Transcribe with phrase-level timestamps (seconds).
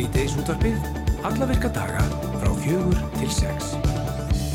[0.00, 0.84] Svíteis útvarpið,
[1.28, 2.00] alla virka daga
[2.40, 3.74] frá fjögur til sex.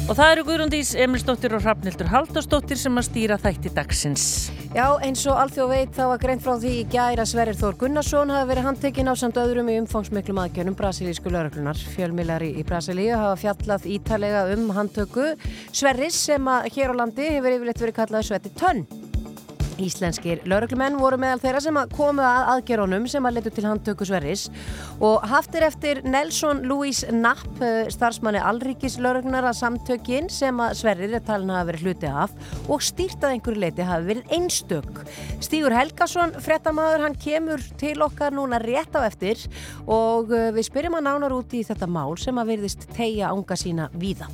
[0.09, 4.26] Og það eru Guðrundís Emilsdóttir og Hrafnildur Haldarsdóttir sem að stýra þætti dagsins.
[4.73, 8.34] Já, eins og allþjóð veit þá var greint frá því í gæra Sverrir Þór Gunnarsson
[8.34, 11.77] hafi verið handtekinn á samt öðrum í umfangsmiklum aðgjörnum brasilísku lauraglunar.
[11.93, 15.36] Fjölmilari í Brasilíu hafa fjallað ítalega um handtöku
[15.70, 18.88] Sverris sem að hér á landi hefur yfirleitt verið kallað Svetti Tönn.
[19.81, 24.07] Íslenskir lauruglumenn voru meðal þeirra sem að komu að aðgerunum sem að letu til handtöku
[24.07, 24.45] Sverris
[25.03, 31.15] og haftir eftir Nelson Louis Knapp, eh, starfsmanni Alríkis lauruglunar að samtökin sem að Sverrir
[31.17, 32.31] er talin að hafa verið hluti af
[32.70, 35.03] og stýrtað einhverju leiti hafi verið einstök.
[35.43, 39.43] Stígur Helgason, frettamæður, hann kemur til okkar núna rétt á eftir
[39.87, 43.59] og eh, við spyrjum að nánar út í þetta mál sem að verðist tegja ánga
[43.59, 44.31] sína víða.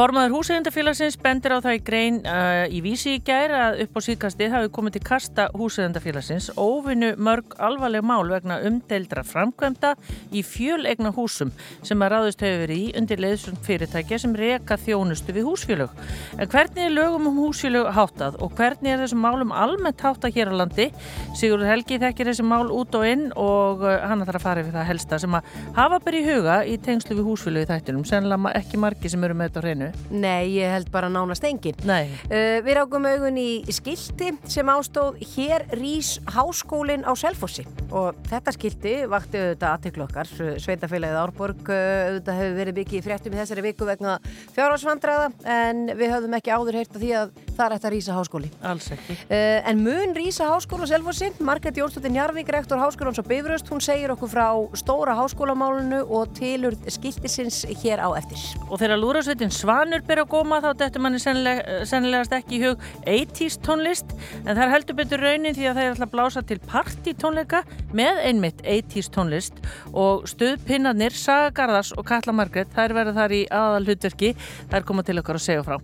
[0.00, 4.06] Formaður húsæðendafélagsins bendir á það í grein uh, í vísi í gær að upp á
[4.06, 9.90] síðkastið hafi komið til kasta húsæðendafélagsins óvinnu mörg alvarleg mál vegna umdeildra framkvæmda
[10.32, 11.50] í fjölegna húsum
[11.84, 15.92] sem að ráðist hefur verið í undir leiðsum fyrirtækja sem reka þjónustu við húsfélög.
[16.38, 20.54] En hvernig er lögum um húsfélög háttað og hvernig er þessum málum almennt háttað hér
[20.56, 20.88] á landi?
[21.36, 24.80] Sigurður Helgi þekkir þessi mál út og inn og uh, hann þarf að fara við
[24.80, 28.56] það helsta sem að hafa byrja í huga í tengslu við húsfélög í þættinum, sennilega
[28.64, 30.20] ekki margi sem eru með þetta á hreinu.
[30.20, 31.74] Nei, ég held bara nánast engin.
[31.84, 32.10] Nei.
[32.30, 38.54] Uh, við rákum augun í skilti sem ástóð Hér rýs háskólinn á Selfossi og þetta
[38.54, 40.32] skilti vakti auðvitað aðtöklokkar.
[40.62, 44.18] Sveitafélagið Árborg uh, auðvitað hefur verið byggið í fréttum í þessari viku vegna
[44.54, 48.50] fjárhalsvandraða en við höfum ekki áður heyrt að því að það er að rýsa háskóli.
[48.64, 49.16] Alls ekki.
[49.28, 53.82] Uh, en mun rýsa háskóla á Selfossi, Margret Jónsdóttir Njarvík, rektor háskólans á Bifröst, hún
[53.84, 54.46] segir okkur frá
[54.78, 58.40] stóra háskólamálunu og tilur skiltisins hér á eftir.
[58.70, 62.80] Og þegar lúrasveitin Svanur byrja að góma þá dettur manni sennileg, sennilegast ekki í hug
[63.04, 66.58] 80's tónlist en það er heldur betur raunin því að það er alltaf blása til
[66.72, 67.60] partytónleika
[67.94, 69.62] með einmitt 80's tónlist
[69.92, 74.32] og stuðpinnarnir Saga Garðars og Katla Margret þær verða þar í aðal hlutverki
[74.74, 75.78] þær koma til okkar að segja frá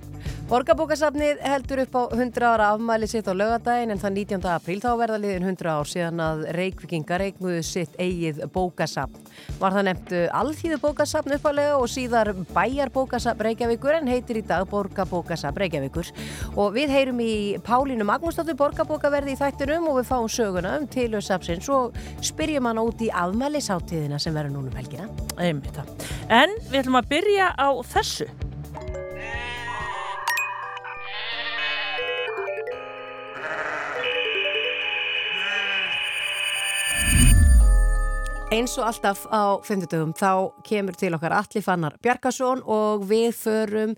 [0.46, 4.44] Borgarbókasafnið heldur upp á 100 ára afmæli sitt á lögadaginn en það 19.
[4.46, 9.24] apríl þá verða liðin 100 ár síðan að Reykjavíkingar eignuðu sitt eigið bókasafn.
[9.58, 13.42] Var það nefndu alþýðu bókasafn uppalega og síðar bæjarbókasafn
[13.76, 16.08] Reykjavíkur en heitir í dag Borgarbókasafn Reykjavíkur
[16.56, 21.68] og við heyrum í Pálínu Magnúsdóttur Borgarbókaverði í þættinum og við fáum söguna um tilhjóðsafsins
[21.68, 25.08] og spyrjum hann út í afmælisáttíðina sem verður núna um helgina.
[26.28, 28.30] En við ætlum að byrja á þessu.
[38.46, 43.96] Eins og alltaf á fymtudögum þá kemur til okkar Alli Fannar Bjarkarsson og við förum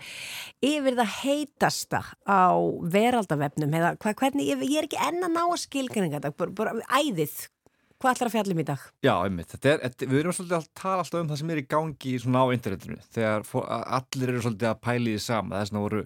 [0.65, 6.33] yfir það heitasta á veraldavefnum eða hvernig, ég, er ekki enna ná að skilgringa þetta,
[6.41, 7.37] bara, bara æðið.
[8.01, 8.89] Hvað ætlar að fjallum í dag?
[9.05, 12.13] Já, einmitt, er, við erum svolítið að tala alltaf um það sem er í gangi
[12.23, 13.01] svona á internetinu.
[13.19, 15.59] Þegar allir eru svolítið að pæli því sama.
[15.59, 16.05] Þess vegna voru,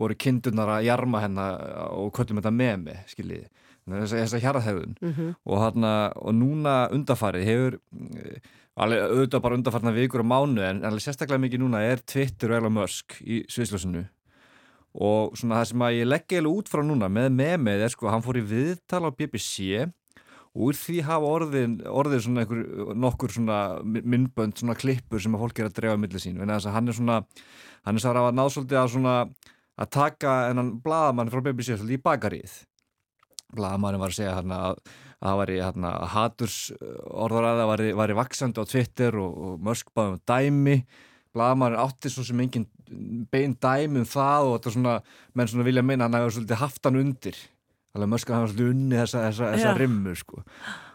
[0.00, 3.50] voru kindunar að jarma hennar og köllum þetta með mig, skiljiði
[3.90, 5.30] þess að hjarðhefðun mm -hmm.
[5.44, 5.78] og,
[6.22, 7.78] og núna undarfarið hefur
[8.80, 12.60] alveg auðvitað bara undarfarna vikur og mánu en alveg sérstaklega mikið núna er Twitter og
[12.60, 14.04] Elon Musk í sviðsljósinu.
[14.92, 18.08] Og svona það sem að ég leggja eða út frá núna með memið er sko
[18.12, 19.88] hann fór í viðtala á BBC
[20.52, 25.44] og úr því hafa orðin, orðin svona einhver, nokkur svona myndbönd, svona klippur sem að
[25.46, 27.22] fólk er að drefa millir sín, þess að hann er svona
[27.86, 29.14] hann er svo að náða svolítið að svona
[29.80, 32.58] að taka enn bladamann frá BBC svolítið í bakarið
[33.56, 34.82] Blagamærin var að segja hérna að
[35.22, 36.58] það var í hérna haturs
[37.06, 40.76] orðaræða var, var í vaksandi á Twitter og, og Musk báði um dæmi.
[41.32, 42.68] Blagamærin átti svo sem engin
[43.32, 44.94] bein dæmi um það og þetta svona
[45.38, 47.36] menn svona vilja minna hann hefur svolítið haft hann undir.
[47.96, 50.42] Alveg Musk hann hefur svolítið unni þessa, þessa, þessa rimmu sko.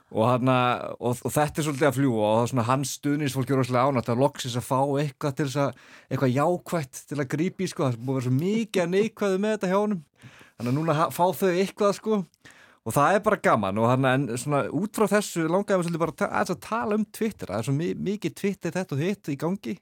[0.07, 0.57] Og, hana,
[1.03, 4.21] og, og þetta er svolítið að fljúa og svona hans stuðnisfólk er rosalega ánægt að
[4.23, 7.89] loksis að fá eitthvað til þess að eitthvað jákvætt til að grípi sko.
[7.89, 10.05] Það búið að vera svo mikið að neikvæðu með þetta hjá honum
[10.57, 12.21] þannig að núna fá þau eitthvað sko.
[12.87, 16.03] Og það er bara gaman og hann en svona út frá þessu langaðum við svolítið
[16.05, 19.35] bara að, að tala um Twitter, það er svo mikið Twitter þetta og hitt í
[19.41, 19.73] gangi.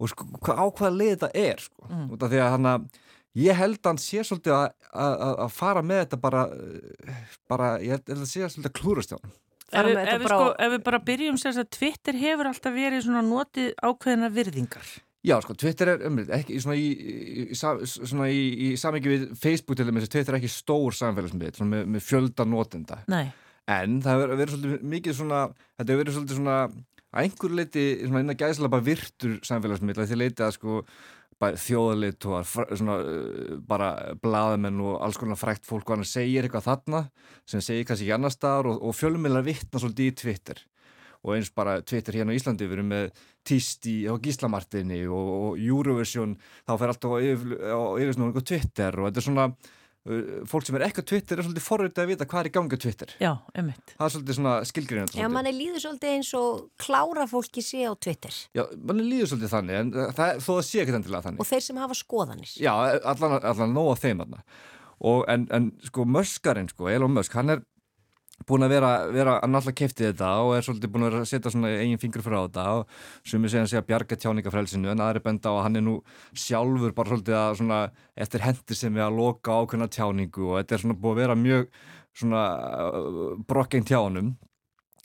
[0.00, 1.88] Og sko á hvaða leið þetta er sko.
[1.90, 2.04] Mm.
[2.14, 2.86] út af því að hann að
[3.38, 6.46] ég held að hann sé svolítið að, að, að fara með þetta bara,
[7.50, 9.38] bara ég held að sé svolítið að klúrast hjá hann
[9.70, 13.20] Ef, ef, við sko, ef við bara byrjum sér að Twitter hefur alltaf verið svona
[13.22, 14.88] notið ákveðina virðingar
[15.26, 18.38] Já, sko, Twitter er umrið, ekki svona í, í, í,
[18.70, 22.46] í samingi við Facebook til dæmis, Twitter er ekki stór samfélagsmið, svona með, með fjölda
[22.48, 23.02] nótenda.
[23.12, 23.26] Nei.
[23.70, 25.42] En það hefur verið svolítið mikið svona,
[25.76, 26.56] þetta hefur verið svolítið svona,
[27.10, 30.80] að einhver leiti, svona inn að gæsla bara virtur samfélagsmið, því leiti að sko,
[31.40, 32.96] þjóðalitt og svona
[33.68, 37.04] bara blaðamenn og alls konar frækt fólk og hann segir eitthvað þarna
[37.48, 40.60] sem segir kannski ekki annar staðar og, og fjölumillar vittna svolítið í Twitter
[41.24, 43.10] og eins bara Twitter hérna á Íslandi við erum með
[43.46, 49.26] Tisti á Gíslamartinni og, og Eurovision þá fer alltaf á yfirsnúningu Twitter og þetta er
[49.26, 52.50] svona uh, fólk sem er ekki á Twitter er svolítið forröndið að vita hvað er
[52.50, 53.14] í gangi á Twitter.
[53.20, 53.30] Já,
[53.62, 57.84] ummitt það er svolítið svona skilgrinand Já, manni líður svolítið eins og klára fólki sé
[57.84, 58.40] á Twitter.
[58.56, 61.44] Já, manni líður svolítið þannig en það, þó það sé ekki endilega þannig.
[61.44, 62.52] Og þeir sem hafa skoðanir.
[62.60, 62.74] Já,
[63.12, 64.24] allan, allan nóg af þeim
[65.00, 67.62] og en, en sko Möskarinn sko, Elon Musk, hann er
[68.48, 71.30] búin að vera, vera að náttúrulega kefti þetta og er svolítið búin að vera að
[71.30, 72.94] setja svona eigin fingur frá þetta og
[73.28, 75.96] sem ég segja að segja bjarga tjáningafrælsinu en aðri benda á að hann er nú
[76.32, 77.80] sjálfur bara svolítið að svona
[78.24, 81.36] eftir hendur sem við að loka ákveðna tjáningu og þetta er svona búin að vera
[81.42, 81.68] mjög
[82.20, 82.46] svona
[82.88, 83.20] uh,
[83.50, 84.32] brokkeng tjánum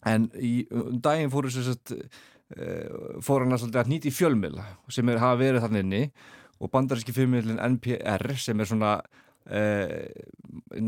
[0.05, 4.55] en í um daginn fóru uh, fór hann að svolítið að nýti fjölmil
[4.87, 6.03] sem er, hafa verið þannig inni
[6.63, 8.97] og bandaríski fjölmilin NPR sem er svona
[9.45, 10.09] Uh,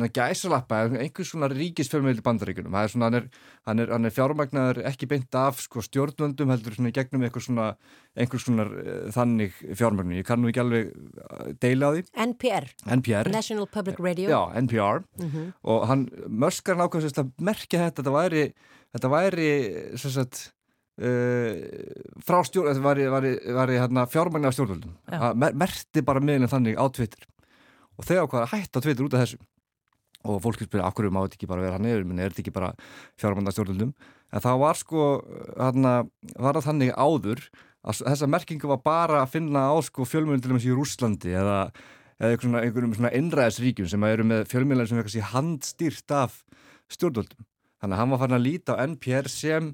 [0.10, 3.28] gæsalappa, einhvers svona ríkisfjörmiðli bandaríkunum er svona, hann, er,
[3.70, 7.68] hann, er, hann er fjármagnar ekki beint af sko, stjórnvöndum heldur svona gegnum svona,
[8.18, 12.04] einhvers svona uh, þannig fjármagnu, ég kann nú ekki alveg uh, deila því.
[12.26, 12.68] NPR,
[12.98, 13.32] NPR.
[13.36, 14.34] National Public Radio.
[14.34, 15.54] Já, NPR mm -hmm.
[15.62, 18.54] og hann möskar nákvæmst að merkja þetta þetta væri,
[18.94, 19.50] þetta væri
[19.98, 20.52] sagt,
[20.98, 24.98] frá stjórn þetta væri, væri, væri hérna, fjármagnar af stjórnvöndum
[25.38, 27.22] mer, merti bara miðlum þannig á Twitter
[27.98, 29.40] og þau ákvaða að hætta Twitter út af þessu.
[30.28, 32.56] Og fólk spyrja, akkur má þetta ekki bara vera hann yfir menn er þetta ekki
[32.56, 32.72] bara
[33.22, 33.94] fjármannastjórnundum
[34.34, 35.04] en það var sko
[35.56, 35.94] hana,
[36.36, 37.44] var það þannig áður
[37.88, 41.60] að þessa merkingu var bara að finna á sko fjölmjölun til dæmis í Rúslandi eða,
[42.18, 46.42] eða einhverjum, einhverjum svona innræðisríkjum sem eru með fjölmjölun sem er kannski handstýrt af
[46.92, 47.46] stjórnvöldum.
[47.78, 49.70] Þannig að hann var farin að líta á NPR sem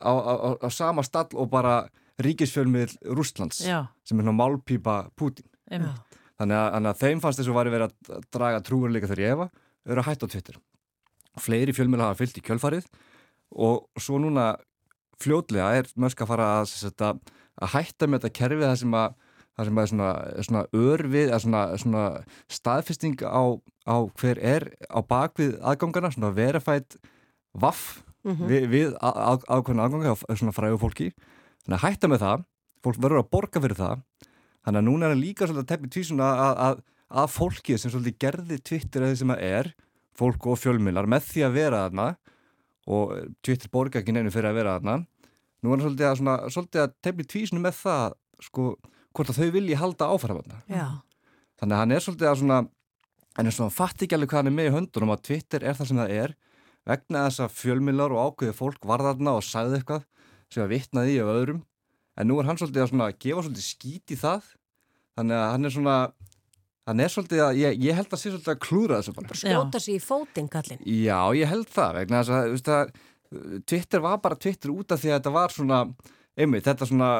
[0.00, 1.82] á, á, á, á sama stall og bara
[2.22, 3.86] ríkisfjölmjöl Rúslands Já.
[4.08, 6.11] sem er svona málpýpa Putin Einmitt.
[6.42, 9.48] Þannig að, að þeim fannst þess að væri verið að draga trúurleika þegar ég hefa,
[9.86, 10.60] eru að hætta á Twitter.
[11.38, 12.88] Fleiri fjölmjöla hafa fyllt í kjölfarið
[13.62, 14.56] og svo núna
[15.22, 17.20] fljótlega er mörsk að fara að, að,
[17.62, 19.14] að hætta með þetta kerfið það sem að
[19.52, 20.10] það sem er svona,
[20.46, 22.04] svona örfið svona, svona
[22.52, 23.42] staðfesting á,
[23.84, 26.96] á hver er á bakvið aðgangana, svona verifætt
[27.52, 28.48] vaff mm -hmm.
[28.48, 31.10] við, við aðkvæmna aðganga á svona fræðu fólki
[31.64, 32.44] þannig að hætta með það,
[32.82, 34.04] fólk verður að borga fyrir það
[34.62, 36.82] Þannig að núna er það líka svolítið að teppi tvísun að, að,
[37.22, 39.70] að fólkið sem svolítið gerði Twitter eða sem það er,
[40.18, 42.08] fólk og fjölmilar með því að vera þarna
[42.92, 44.96] og Twitter borga ekki nefnum fyrir að vera þarna.
[45.62, 46.20] Nú er það
[46.52, 48.68] svolítið að, að teppi tvísunu með það sko
[49.12, 50.62] hvort að þau vilji halda áfram þarna.
[51.62, 52.60] Þannig að hann er svolítið að svona,
[53.38, 55.78] hann er svona fatt ekki alveg hvað hann er með í höndunum að Twitter er
[55.78, 56.34] það sem það er
[56.88, 60.06] vegna þess að fjölmilar og ákveði fólk var þarna og sagði eitthvað
[60.52, 61.60] sem að vitnaði í öðrum
[62.18, 64.50] en nú er hann svolítið að svona, gefa svolítið skít í það
[65.18, 65.96] þannig að hann er svona
[66.90, 69.38] hann er svolítið að, ég, ég held að sé svolítið að klúra þessu bara.
[69.38, 70.82] Skjóta sér í fótinn kallin.
[70.82, 75.00] Já, ég held það vegna þess að, veist að Twitter var bara Twitter út af
[75.00, 75.78] því að þetta var svona
[76.36, 77.12] einmitt, þetta svona,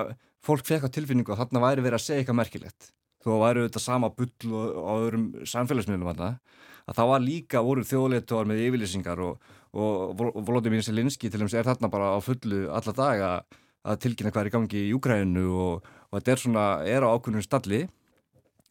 [0.42, 2.90] fólk fekk á tilfinningu og þarna væri verið að segja eitthvað merkilegt
[3.22, 8.48] þó væri þetta sama bull og, og öðrum samfélagsmiðlum að það var líka voru þjóðleitóar
[8.50, 12.94] með yfirlýsingar og, og, og Volodymyr Selinski til dæmis er þarna bara á fullu alla
[12.96, 17.06] daga að tilkynna hvað er í gangi í Júgrænu og, og þetta er svona, er
[17.06, 17.82] á ákveðnum stalli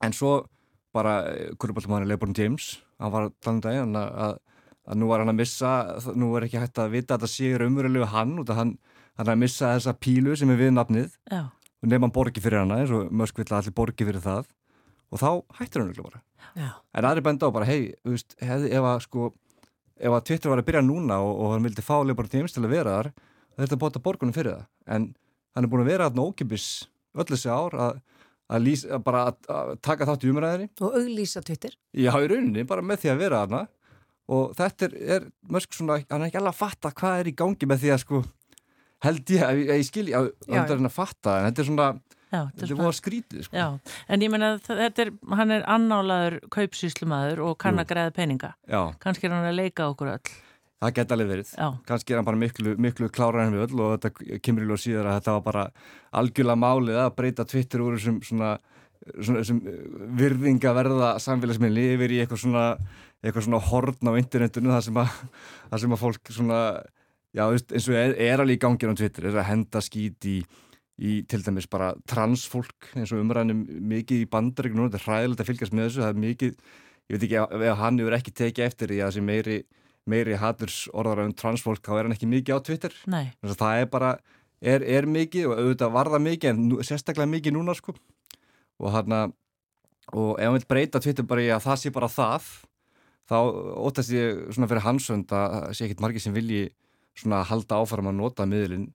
[0.02, 0.38] en svo
[0.96, 1.18] bara
[1.60, 4.34] kurbaltumæðin Leiborn James hann var þannig daginn að, að,
[4.88, 5.74] að nú var hann að missa,
[6.16, 8.74] nú er ekki hægt að vita að það séur umverulegu hann og hann,
[9.20, 11.44] hann að missa þessa pílu sem er við nafnið Já.
[11.52, 14.50] og nefn hann borgi fyrir hana eins og Mösk vill að allir borgi fyrir það
[15.12, 16.24] og þá hættir hann ekki bara
[16.56, 16.70] Já.
[16.96, 19.32] en aðri benda á bara, hei, ef að sko,
[20.00, 22.66] ef að Twitter var að byrja núna og, og hann vildi fá Leiborn James til
[22.66, 23.12] að vera þar
[23.64, 25.12] þetta er bóta borgunum fyrir það en
[25.56, 26.68] hann er búin að vera aðna ókipis
[27.18, 28.02] öll þessi ár að,
[28.48, 32.32] að, lýs, að bara að, að taka þátt í umræðinni og auglýsa Twitter já í
[32.32, 33.66] rauninni, bara með því að vera aðna
[34.32, 37.36] og þetta er, er mörg svona hann er ekki alveg að fatta hvað er í
[37.44, 38.24] gangi með því að sko
[39.02, 41.92] held ég að ég skilji að hann er að fatta en þetta er svona
[42.32, 43.64] Já, þetta er búin að skrítið sko.
[44.08, 48.54] En ég menna þetta er, hann er annálaður kaupsýslumadur og kann að græða peninga.
[48.72, 48.80] Já.
[49.04, 50.32] Kannski er hann að leika okkur öll.
[50.82, 51.50] Það geta alveg verið.
[51.54, 51.68] Já.
[51.86, 54.80] Kannski er hann bara miklu, miklu klárar en við öll og þetta kemur í lóð
[54.82, 55.66] síðar að þetta var bara
[56.22, 58.56] algjörlega málið að breyta Twitter úr þessum svona,
[59.20, 59.62] svona þessum
[60.18, 62.66] virðinga verða samfélagsmiðli yfir í eitthvað svona,
[63.22, 65.22] eitthvað svona horn á internetunum þar sem að,
[65.70, 66.64] þar sem að fólk svona,
[67.38, 70.40] já eins og er, er alveg í gangin á Twitter, er að henda skít í
[71.02, 75.50] í til dæmis bara transfólk eins og umræðinum mikið í bandaríknu þetta er hræðilegt að
[75.50, 76.58] fylgjast með þessu það er mikið,
[77.10, 79.58] ég veit ekki ef hann hefur ekki tekið eftir því að þessi meiri,
[80.10, 82.96] meiri haturs orðar um transfólk þá er hann ekki mikið á Twitter.
[83.44, 84.16] Það er bara,
[84.62, 87.96] er, er mikið og auðvitað var það mikið en nú, sérstaklega mikið núna sko.
[88.82, 89.36] Og hann að,
[90.12, 92.50] og ef hann vil breyta Twitter bara í að það sé bara það
[93.32, 93.38] þá
[93.88, 96.72] óttast ég svona fyrir hansönd að sé ekkit margir sem vilji
[97.18, 98.90] svona halda áfram að nota miðlinn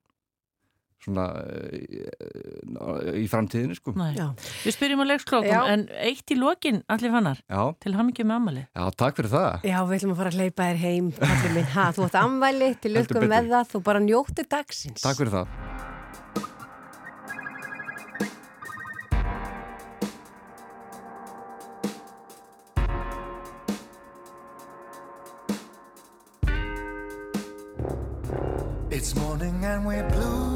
[1.05, 3.95] svona uh, í framtíðinu sko.
[4.17, 4.29] Já.
[4.65, 8.65] Við spyrjum á leiksklokum en eitt í lokin, allir fannar Já, til hamingjum með ammali
[8.67, 9.67] já, takk fyrir það.
[9.69, 11.73] Já, við ætlum að fara að hleypa þér heim, allir minn.
[11.77, 15.03] Ha, þú átt ammæli til lukkum með það, þú bara njóttir dagsins.
[15.05, 15.85] Takk fyrir það.
[28.97, 30.56] It's morning and we're blue.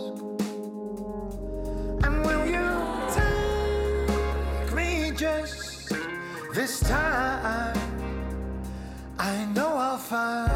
[6.61, 7.75] This time?
[9.17, 10.51] I know I'll find.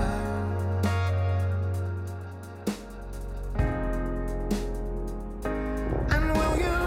[6.14, 6.80] And will you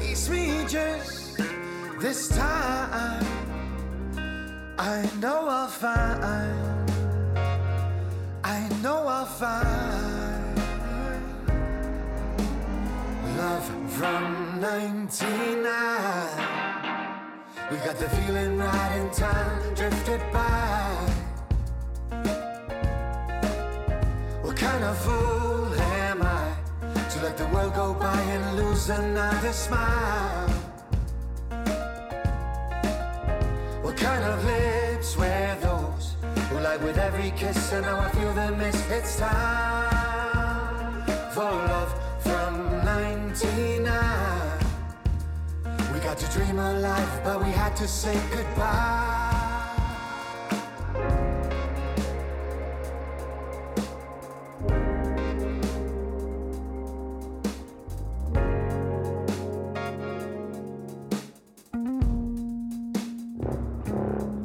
[0.00, 1.36] tease me just
[2.00, 3.26] this time?
[4.78, 6.90] I know I'll find.
[8.42, 10.56] I know I'll find
[13.36, 16.53] love from 99.
[17.70, 21.10] We got the feeling right in time, drifted by.
[24.42, 26.54] What kind of fool am I
[27.10, 30.48] to let the world go by and lose another smile?
[33.80, 36.16] What kind of lips were those
[36.50, 38.90] who lie with every kiss and now I feel the miss?
[38.90, 41.02] It's time
[41.32, 42.03] for love
[46.14, 49.10] got to dream a life, but we had to say goodbye.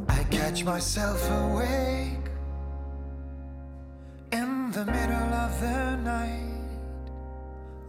[0.08, 2.32] I catch myself awake
[4.32, 6.80] in the middle of the night.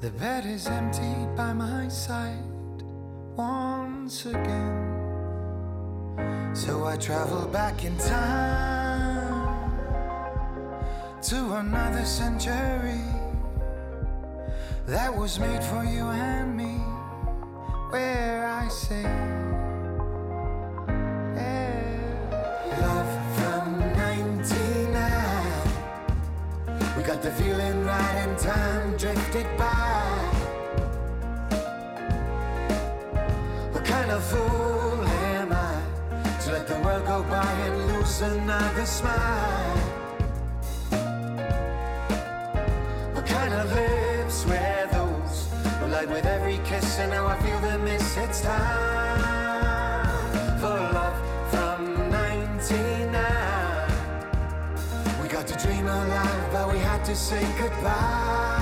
[0.03, 2.60] The bed is empty by my side
[3.41, 4.77] once again.
[6.53, 9.71] So I travel back in time
[11.23, 13.05] to another century
[14.87, 16.75] that was made for you and me,
[17.93, 19.05] where I say,
[22.87, 23.65] love from
[23.97, 26.97] 99.
[26.97, 27.80] We got the feeling
[38.23, 39.77] another smile?
[43.15, 45.49] What kind of lips wear those
[45.79, 48.17] who light with every kiss and now I feel the miss?
[48.17, 49.29] It's time
[50.59, 51.17] for love
[51.51, 53.91] from 99.
[55.23, 58.60] We got to dream alive, but we had to say goodbye.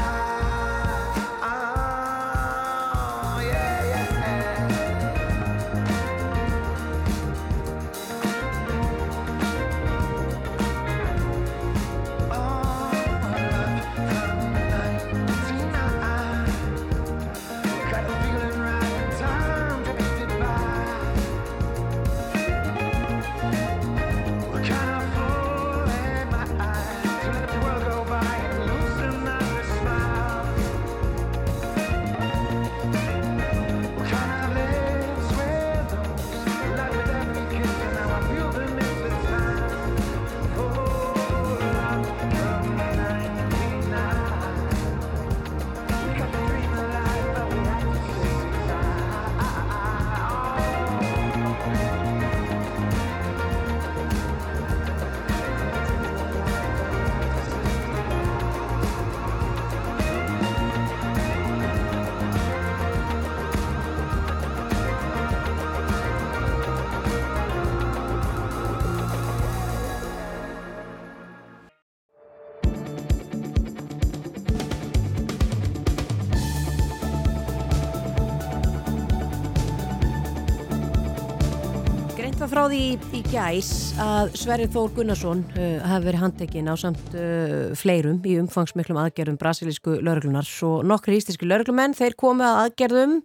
[82.78, 83.68] Því í gæs
[83.98, 89.38] að Sverri Þór Gunnarsson uh, hafi verið handtekinn á samt uh, fleirum í umfangsmiklum aðgerðum
[89.40, 93.16] brasilísku lauruglunar og nokkri ístísku lauruglumenn þeir komi að aðgerðum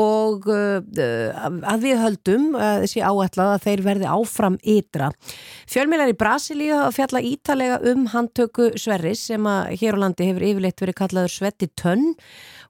[0.00, 0.80] og uh,
[1.70, 5.10] að við höldum þessi áætlað að þeir verði áfram ytra.
[5.70, 10.48] Fjölmjölar í Brasilíu hafa fjalla ítalega um handtöku Sverris sem að hér á landi hefur
[10.50, 12.16] yfirleitt verið kallaður Svetti Tönn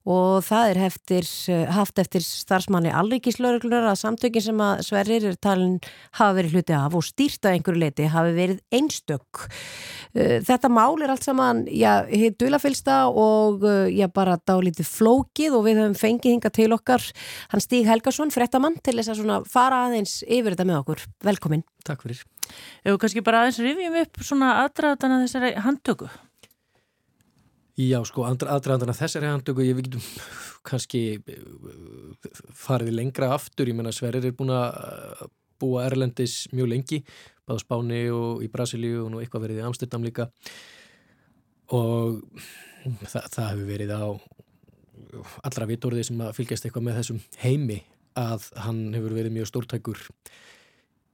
[0.09, 1.27] og það er heftir,
[1.75, 5.77] haft eftir starfsmanni allrikislauruglunar að samtökin sem að Sverrir er talin
[6.17, 9.43] hafa verið hluti af og stýrt að einhverju leiti hafi verið einstök.
[10.17, 15.59] Uh, þetta mál er allt saman, já, hitt dulafylsta og uh, já, bara dálítið flókið
[15.59, 17.05] og við höfum fengið hinga til okkar
[17.53, 21.05] hann Stíg Helgason, frettamann, til þess að svona fara aðeins yfir þetta með okkur.
[21.29, 21.67] Velkomin.
[21.85, 22.25] Takk fyrir.
[22.87, 26.09] Við kannski bara aðeins rifjum upp svona aðdraðana þessari handtöku.
[27.81, 30.03] Já, sko, aðdraðandana þessari handtöku, ég við getum
[30.69, 35.23] kannski eh, farið lengra aftur, ég menna Sverrir er búin að eh,
[35.61, 37.01] búa Erlendis mjög lengi,
[37.49, 40.29] báða Spáni og í Brasilíu og nú eitthvað verið í Amsterdam líka.
[41.77, 42.21] Og
[43.07, 44.05] það, það hefur verið á
[45.47, 47.81] allra vitorði sem að fylgjast eitthvað með þessum heimi
[48.19, 50.01] að hann hefur verið mjög stórtækur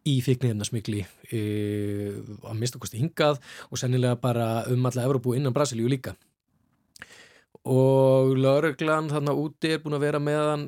[0.07, 1.03] í fíknirnarsmikli
[1.35, 1.41] e,
[2.47, 6.15] að mista kosti hingað og sennilega bara um alla Evrópu innan Brasilíu líka
[7.65, 10.67] og lauruglan þarna úti er búin að vera með hann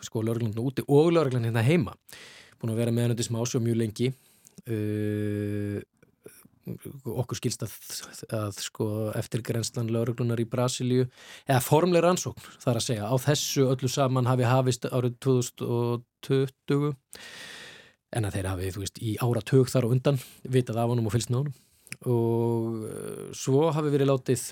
[0.00, 1.96] sko lauruglan þarna úti og lauruglan hérna heima
[2.62, 4.12] búin að vera með hann undir smásjó mjög lengi.
[4.70, 5.80] Uh,
[6.62, 7.72] okkur skilst að,
[8.38, 8.84] að sko
[9.18, 11.08] eftir grenslan lauruglunar í Brasilíu
[11.48, 16.92] eða formleir ansókn þar að segja á þessu öllu saman hafi hafist árið 2020
[18.14, 20.22] en að þeir hafi þú veist í áratug þar og undan
[20.54, 21.50] vitað af honum og fylst honum.
[22.06, 24.46] Og uh, svo hafi verið látið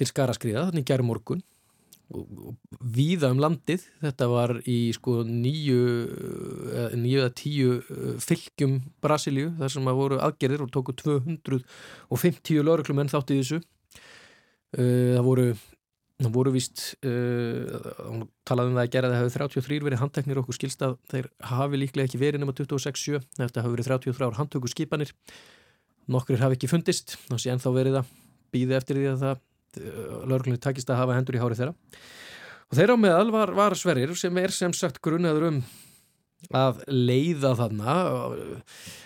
[0.00, 1.44] til skaraskriða þannig gerð morgun
[2.10, 3.84] víða um landið.
[4.02, 5.80] Þetta var í sko nýju
[6.98, 13.12] nýju eða tíu eh, fylgjum Brasilíu þar sem að voru aðgerðir og tóku 250 lauruklumenn
[13.12, 13.60] þátt í þessu.
[14.74, 15.46] Eh, það voru
[16.20, 20.56] það voru vist uh, talaðum það að gera að það hefur 33 verið handteknir okkur
[20.58, 25.14] skilstað þeir hafi líklega ekki verið nema 26-7 þetta hafi verið 33 ár handtöku skipanir
[26.12, 28.12] nokkur hafi ekki fundist þá sé ennþá verið að
[28.52, 29.40] býða eftir því að það
[29.78, 31.74] lauruglunni takist að hafa hendur í hári þeirra.
[32.70, 35.62] Og þeirra á meðal var, var Sverrir sem er sem sagt grunnaður um
[36.56, 37.94] að leiða þarna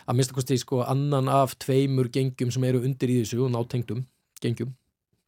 [0.06, 4.04] að mista kosti sko annan af tveimur gengjum sem eru undir í þessu og nátengdum
[4.42, 4.74] gengjum.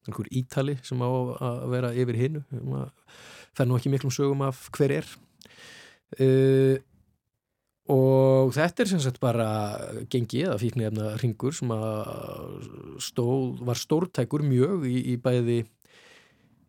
[0.06, 2.44] Einhver ítali sem á að vera yfir hinnu
[3.56, 5.08] það er nú ekki miklum sögum af hver er.
[6.20, 6.76] Uh,
[7.92, 9.46] og þetta er sem sagt bara
[10.10, 11.70] gengi eða fíknirefna ringur sem
[13.02, 15.62] stóð, var stórtækur mjög í, í bæði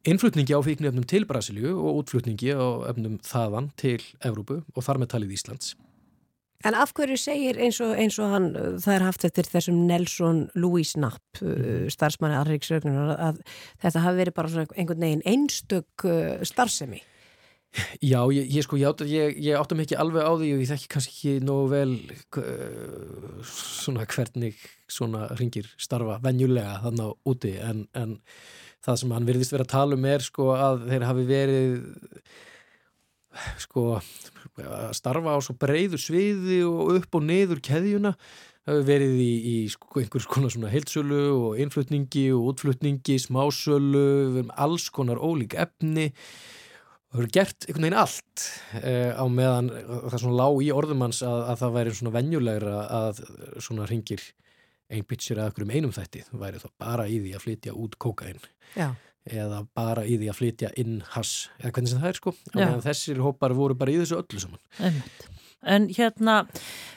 [0.08, 5.14] innflutningi á fíknirefnum til Brasilíu og útflutningi á efnum þaðan til Evrópu og þar með
[5.16, 5.76] talið Íslands.
[6.66, 8.48] En af hverju segir eins og, eins og hann,
[8.82, 11.86] það er haft eftir þessum Nelson Louis Knapp, mm.
[11.94, 13.44] starfsmanni Arriksrögnunar, að
[13.84, 17.04] þetta hafi verið bara einhvern veginn einstök uh, starfsemi?
[18.02, 21.46] Já, ég, ég sko, ég, áttum ekki alveg á því og ég þekki kannski ekki
[21.46, 21.94] nógu vel
[22.42, 24.58] uh, svona hvernig
[24.90, 27.54] svona ringir starfa venjulega þannig á úti.
[27.62, 28.18] En, en
[28.86, 31.80] það sem hann virðist verið að tala um er sko að þeir hafi verið
[33.62, 38.16] sko að starfa á svo breyðu sviði og upp og niður keðjuna.
[38.68, 44.90] Hafi verið í, í sko einhvers konar svona heilsölu og innflutningi og útflutningi, smásölu, alls
[44.92, 46.10] konar ólík efni
[47.08, 48.46] Það hefur gert einhvern veginn allt
[48.82, 52.82] uh, á meðan það er svona lág í orðumanns að, að það væri svona venjulegra
[52.98, 53.22] að
[53.63, 54.26] svona ringir
[54.91, 56.24] einn pitcher eða okkur um einum þætti?
[56.28, 58.39] Það væri þá bara í því að flytja út kokain
[58.76, 58.89] Já.
[59.28, 62.36] eða bara í því að flytja inn hass eða hvernig sem það er sko.
[62.36, 64.63] Á meðan þessir hópar voru bara í þessu öllu saman.
[64.80, 65.28] Einmitt.
[65.67, 66.41] En hérna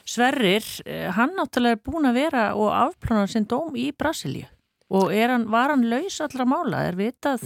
[0.07, 4.47] Sverrir, eh, hann náttúrulega er búin að vera og afplána sinn dóm í Brasilíu
[4.91, 7.45] Og hann, var hann laus allra mála, er vitað?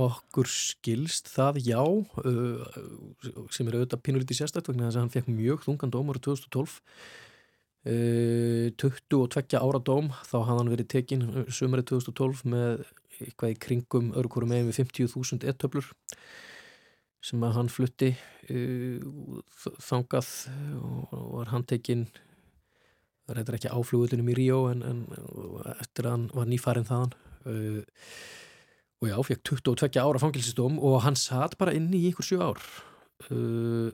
[0.00, 1.82] Okkur skilst það, já,
[3.54, 6.78] sem er auðvitað pínulítið sérstaklega vegna þess að hann fekk mjög þungan dóm ára 2012.
[7.80, 12.82] Uh, 22 ára dóm, þá hafði hann verið tekinn sömurinn 2012 með
[13.20, 15.88] eitthvað í kringum hverju meginn við 50.000 ettöflur
[17.24, 18.10] sem að hann flutti
[19.84, 20.28] þangað
[20.80, 22.06] og var hann tekinn
[23.36, 25.00] reyndar ekki áflugutunum í Ríó en, en
[25.78, 27.16] eftir að hann var nýfarinn þaðan.
[27.46, 27.80] Uh,
[29.00, 32.62] og já, fekk 22 ára fangilsistóm og hann satt bara inni í ykkur 7 ár.
[33.30, 33.88] Uh,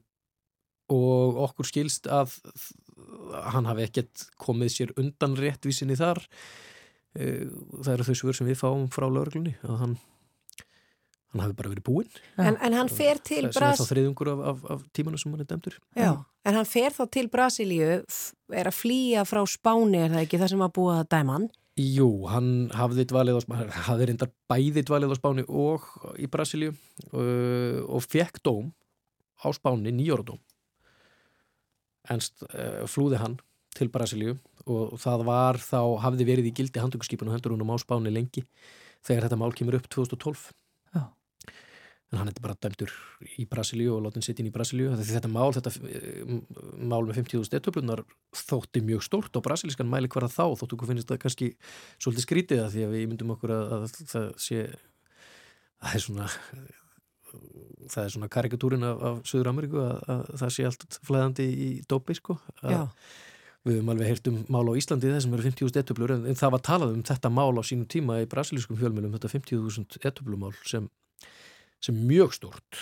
[0.92, 2.34] og okkur skilst að
[3.50, 6.22] hann hafi ekkert komið sér undan réttvísinni þar.
[7.16, 7.46] Uh,
[7.80, 9.98] það eru þau svör sem við fáum frá lauruglunni að hann
[11.36, 12.18] hann hafi bara verið búinn.
[12.40, 13.58] En, en hann fer til Bras...
[13.58, 16.10] það er þá þriðungur af, af, af tímanu sem hann er demtur Já,
[16.46, 18.02] En hann fer þá til Brasilíu,
[18.54, 21.46] er að flýja frá Spáni, er það ekki það sem að búa að dæma hann?
[21.76, 25.88] Jú, hann hafði dvalið á Spáni, hafði reyndar bæði dvalið á Spáni og
[26.22, 28.70] í Brasilíu uh, og fekk dóm
[29.42, 30.38] á Spáni, nýjóra dóm.
[32.14, 33.34] En uh, flúði hann
[33.76, 34.36] til Brasilíu
[34.70, 38.46] og það var þá, hafði verið í gildi handtökuskipinu og hendur húnum á Spáni lengi
[39.04, 40.46] þegar þetta mál kemur upp 2012.
[42.14, 42.92] En hann er bara dæmdur
[43.34, 44.92] í Brasilíu og látin sitt inn í Brasilíu.
[44.94, 46.36] Þetta, þetta mál, þetta eh,
[46.78, 48.04] mál með 50.000 stettöflunar
[48.46, 51.50] þótti mjög stórt á brasilískan mæli hverða þá, þóttu okkur finnst það kannski
[51.98, 54.66] svolítið skrítið að því að við myndum okkur að, að það sé
[55.82, 56.28] það er svona
[57.90, 61.70] það er svona karikatúrin af, af Suður Ameríku að, að það sé allt flæðandi í
[61.88, 62.38] dópi sko.
[63.66, 66.52] Við höfum alveg heyrt um mál á Íslandi þessum eru 50.000 ettöflur en, en það
[66.54, 70.86] var talað um þetta mál á sínum tíma í brasilískum fjölmjölum þetta 50.000 ettöflumál sem,
[71.84, 72.80] sem mjög stort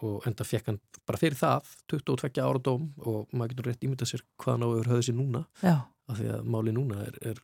[0.00, 4.12] og enda fekk hann bara fyrir það 22 ára dóm og maður getur rétt ímyndað
[4.12, 5.74] sér hvað hann á yfir höfðu sér núna Já.
[6.08, 7.42] af því að máli núna er, er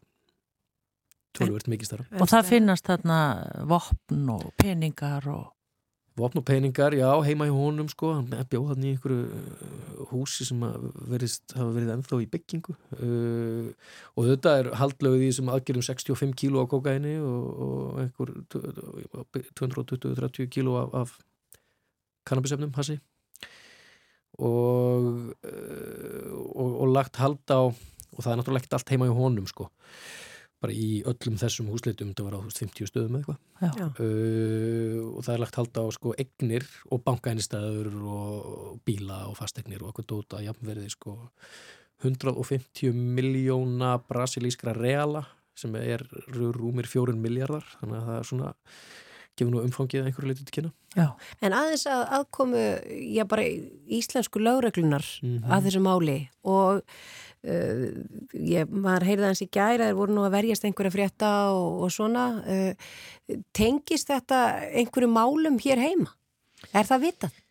[1.38, 2.08] tölvöld mikið starra.
[2.18, 3.18] Og það finnast þarna
[3.68, 5.46] vopn og peningar og
[6.18, 10.46] Vopn og peningar, já, heima í honum sko, hann bjóð hann í einhverju uh, húsi
[10.48, 12.74] sem að verðist hafa verið ennþá í byggingu.
[12.98, 13.68] Uh,
[14.18, 18.34] og þetta er haldlögð í þessum aðgerðum 65 kíló á kokaini og, og einhver
[19.62, 21.14] 220-30 kíló af, af
[22.26, 22.98] kannabisefnum, hassi.
[24.38, 25.12] Og,
[25.46, 27.70] uh, og, og lagt hald á
[28.18, 29.68] og það er náttúrulega ekkert allt heima í honum sko
[30.60, 33.38] bara í öllum þessum húsleitum þetta var á þú veist, 50 stöðum eða eitthvað.
[34.02, 39.82] Uh, og það er lagt halda á sko egnir og bankainistæður og bíla og fastegnir
[39.84, 41.16] og eitthvað dóta jafnverði sko
[42.02, 45.24] 150 miljóna brasilískra reala
[45.58, 48.52] sem er rúmir fjórun miljardar þannig að það er svona
[49.38, 50.70] gefur nú umfangið að einhverju leiti til kynna.
[50.98, 51.08] Já.
[51.46, 52.62] En aðeins að aðkomu,
[53.14, 53.44] já bara
[53.98, 55.44] íslensku lögreglunar Mhm.
[55.46, 56.82] að þessu máli og
[57.46, 57.84] uh,
[58.34, 61.92] ég, maður heyrði hans í gæra, þeir voru nú að verjast einhverja frétta og, og
[61.94, 62.28] svona.
[62.48, 66.14] Uh, tengist þetta einhverju málum hér heima?
[66.72, 67.42] Er það vitað?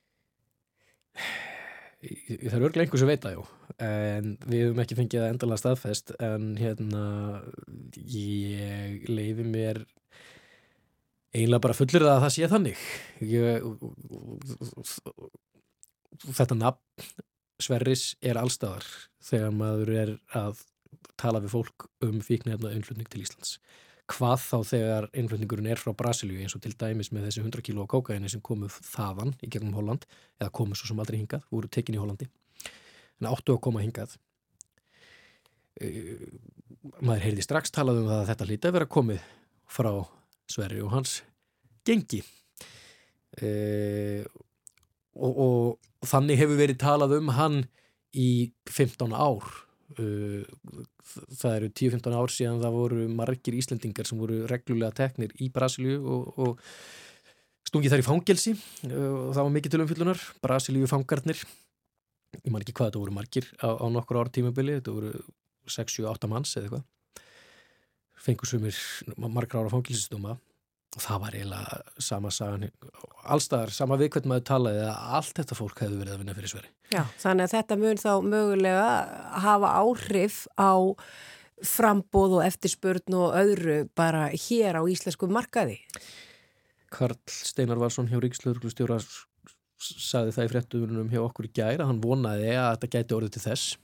[2.01, 3.47] Það er örglega einhver sem veit það, jú
[3.83, 7.03] en við höfum ekki fengið það endalega staðfest en hérna
[7.93, 9.83] ég leifi mér
[11.35, 12.85] eiginlega bara fullir það að það sé þannig
[13.21, 13.67] ég,
[16.39, 16.81] þetta nafn
[17.61, 18.85] Sverris er allstaðar
[19.23, 20.61] þegar maður er að
[21.17, 23.57] tala við fólk um fíknefna innflutning til Íslands.
[24.07, 27.87] Hvað þá þegar innflutningurinn er frá Brasilíu eins og til dæmis með þessi 100 kíló
[27.91, 30.05] kókaini sem komu þaðan í gegnum Holland
[30.39, 32.29] eða komu svo sem aldrei hingað, voru tekin í Hollandi.
[33.19, 34.15] En áttu að koma hingað.
[35.81, 36.13] Uh,
[37.01, 39.27] maður heyrði strax talað um það að þetta hlýta að vera komið
[39.67, 39.91] frá
[40.47, 41.19] Sverri og hans
[41.87, 42.21] gengi.
[43.41, 44.23] Uh,
[45.17, 47.63] og, og þannig hefur verið talað um hann
[48.17, 49.47] í 15 ár.
[49.97, 50.43] Uh,
[51.39, 56.01] það eru 10-15 ár síðan það voru margir Íslendingar sem voru reglulega teknir í Brasilíu
[56.03, 58.55] og, og stungið þar í fangelsi.
[58.89, 61.41] Uh, og það var mikið til umfyllunar Brasilíu fangarnir.
[62.43, 64.77] Ég man ekki hvað þetta voru margir á, á nokkur ára tímabili.
[64.79, 65.13] Þetta voru
[65.71, 66.85] 6-7-8 manns eða eitthvað.
[68.27, 68.77] Fengur sumir
[69.15, 70.35] margra ára fangilsistóma
[70.97, 72.67] og það var eiginlega sama sagan
[73.27, 76.53] allstaðar, sama við hvernig maður talaði að allt þetta fólk hefði verið að vinna fyrir
[76.53, 77.03] Sverri Já.
[77.21, 78.91] Þannig að þetta mun þá mögulega
[79.43, 80.73] hafa áhrif á
[81.67, 85.79] frambóð og eftirspurn og öðru bara hér á íslensku markaði.
[86.93, 89.01] Karl Steinar Varsson hjá Ríkslauglustjóra
[89.77, 93.43] sagði það í fréttunum hjá okkur í gæra, hann vonaði að þetta gæti orðið til
[93.49, 93.75] þess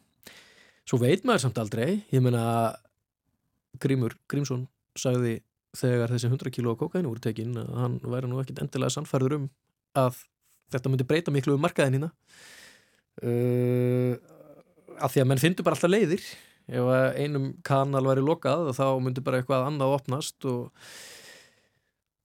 [0.87, 2.45] svo veit maður samt aldrei ég meina
[3.81, 4.65] Grímur Grímsson
[4.99, 5.39] sagði
[5.77, 9.49] þegar þessi 100 kíló kokaini voru tekin að hann væri nú ekkit endilega sannfærður um
[9.97, 10.21] að
[10.73, 12.11] þetta myndi breyta miklu um markaðin hérna
[13.23, 14.13] uh,
[15.01, 16.23] af því að menn fyndu bara alltaf leiðir
[16.73, 20.69] ef að einum kanal væri lokað þá myndi bara eitthvað annað opnast og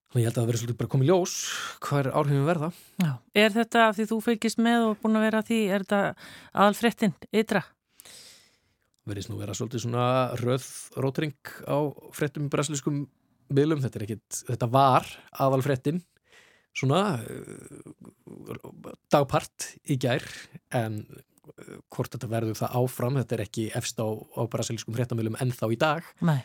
[0.09, 1.33] Þannig ég held að það verið svolítið bara komið ljós
[1.85, 2.69] hvað er áhrifin verða.
[2.97, 3.11] Já.
[3.37, 5.99] Er þetta af því þú fylgist með og búin að vera að því, er þetta
[6.63, 7.61] aðalfrettin ytra?
[9.09, 10.07] Verðist nú vera svolítið svona
[10.41, 10.71] röð
[11.05, 11.79] rótring á
[12.17, 13.03] frettum brasilískum
[13.55, 13.83] miðlum.
[13.85, 15.09] Þetta, er ekkit, þetta var
[15.45, 16.03] aðalfrettin
[16.79, 20.25] svona uh, dagpart í gær
[20.77, 25.39] en uh, hvort þetta verður það áfram, þetta er ekki efst á, á brasilískum frettamilum
[25.43, 26.41] ennþá í dag Nei.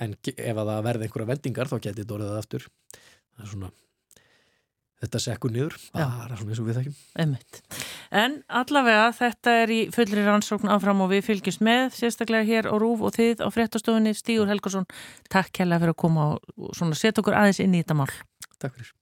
[0.00, 3.72] en ef að það verði einhverja vendingar þá getið þetta orðið aftur það er svona
[5.04, 7.62] þetta sekkur niður, bara svona eins og við þekkjum Einmitt.
[8.16, 12.74] En allavega þetta er í fullri rannsókn áfram og við fylgjumst með, sérstaklega hér á
[12.80, 14.88] Rúf og þið á fréttastofunni, Stígur Helgarsson
[15.32, 18.12] takk kærlega fyrir að koma og setja okkur aðeins inn í þetta mál.
[18.56, 18.94] Takk fyrir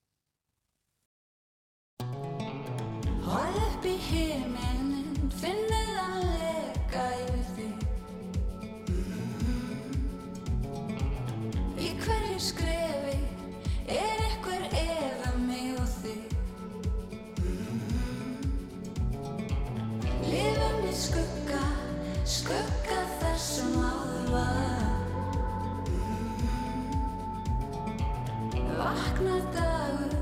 [28.94, 30.14] Vakna dagur,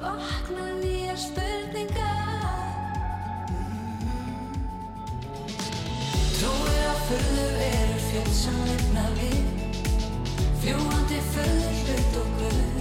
[0.00, 2.64] vakna nýjar spurningar.
[6.38, 9.46] Trúir að furðu verur fjöld sem lifna við.
[10.62, 12.76] Fljúandi furðu hlut og guð.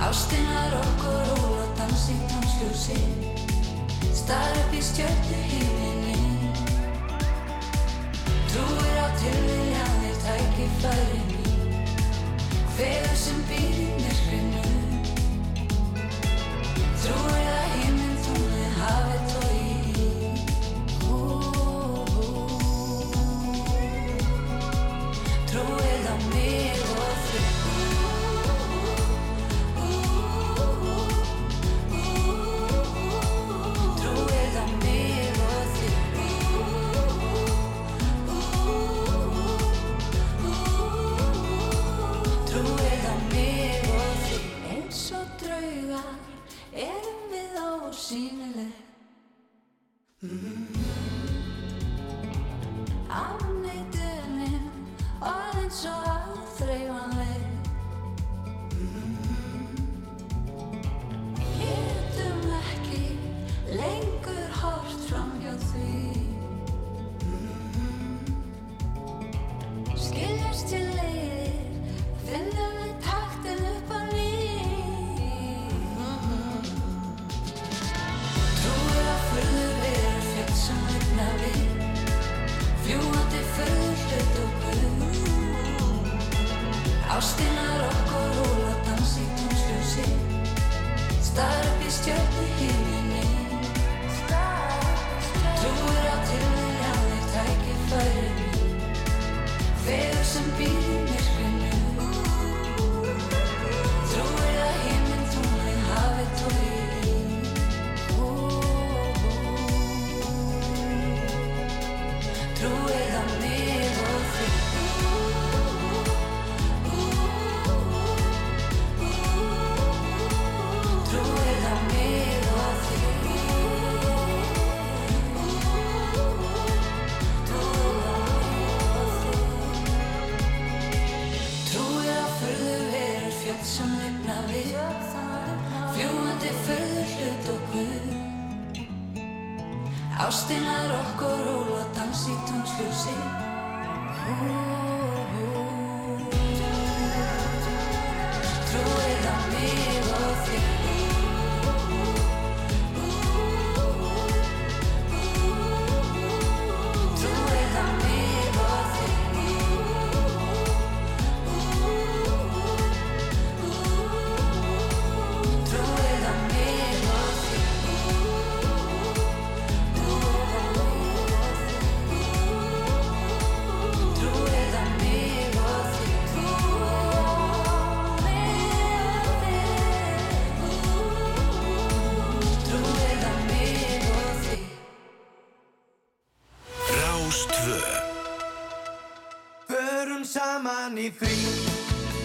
[0.00, 2.96] Ástinnar okkur og að dansi tónsljósi
[4.16, 6.48] Star upp í stjörnu híminni
[8.48, 11.29] Trúir á tilviljanir tækifæri
[12.80, 14.62] mín Feður sem býr í myrkrinu
[17.02, 17.59] Trúir að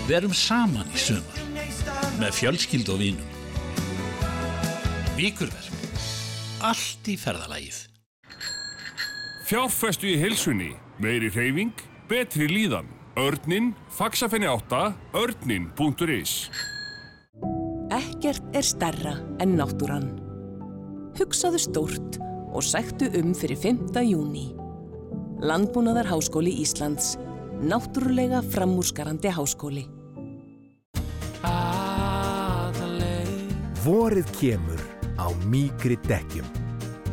[0.06, 1.42] Verum saman í sumar
[2.20, 3.32] með fjölskyld og vínum.
[5.16, 5.72] Víkurverk.
[6.66, 7.80] Allt í ferðalagið.
[9.46, 10.72] Fjárfestu í heilsunni,
[11.02, 11.74] meiri hreyfing,
[12.10, 12.90] betri líðan.
[13.16, 16.50] Örnin, faxafenni átta, örnin.is
[17.96, 20.10] Ekkert er stærra en náttúran.
[21.16, 22.18] Hugsaðu stórt
[22.52, 24.02] og sæktu um fyrir 5.
[24.04, 24.50] júni.
[25.46, 27.16] Landbúnaðar Háskóli Íslands
[27.62, 29.86] náttúrulega framúrskarandi háskóli.
[33.86, 34.82] Vorið kemur
[35.22, 36.48] á mýgri dekkjum.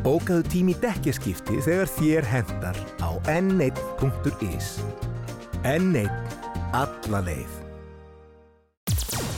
[0.01, 4.81] Bókaðu tími dekkjaskipti þegar þér hendar á n1.is.
[5.63, 6.09] N1.
[6.73, 7.61] Allaleið.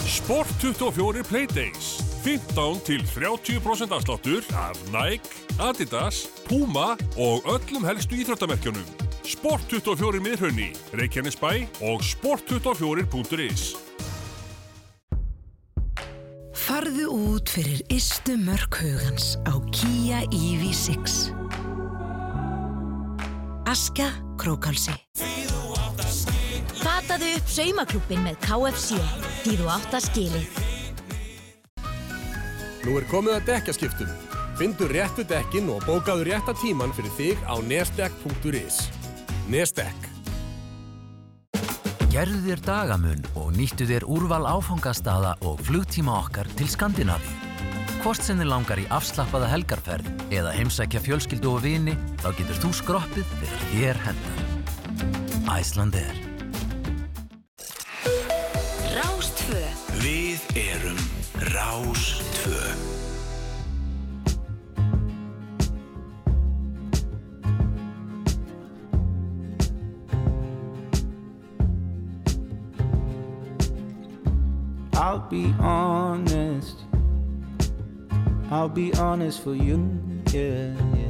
[0.07, 1.99] Sport 24 Playdays.
[2.25, 9.04] 15 til 30% afsláttur af Nike, Adidas, Puma og öllum helstu íþröttamerkjunum.
[9.25, 11.49] Sport24 miðrunni, Reykjanesbæ
[11.89, 13.63] og sport24.is
[16.65, 21.15] Farðu út fyrir Istu Mörk Hugans á Kia EV6
[23.65, 24.93] Aska Krókalsi
[26.83, 28.99] Fataðu upp saumaklubin með KFC
[29.41, 30.43] því þú átt að skili
[32.85, 34.13] Nú er komið að dekja skiptum
[34.55, 38.85] Findu réttu dekkin og bókaðu rétta tíman fyrir þig á nesdekk.is
[39.45, 40.07] Nesdekk.
[42.09, 47.41] Gerðu þér dagamun og nýttu þér úrval áfangastada og flugtíma okkar til Skandinavíu.
[48.01, 52.71] Hvort sem þið langar í afslappaða helgarferð eða heimsækja fjölskyldu og vini, þá getur þú
[52.79, 54.43] skroppið þegar þér hendar.
[55.55, 56.21] Æsland er.
[58.95, 59.63] Rástfö
[60.01, 61.01] Við erum
[61.53, 62.05] Rás
[74.95, 76.77] I'll be honest.
[78.49, 80.01] I'll be honest for you.
[80.31, 81.05] Yeah, yeah.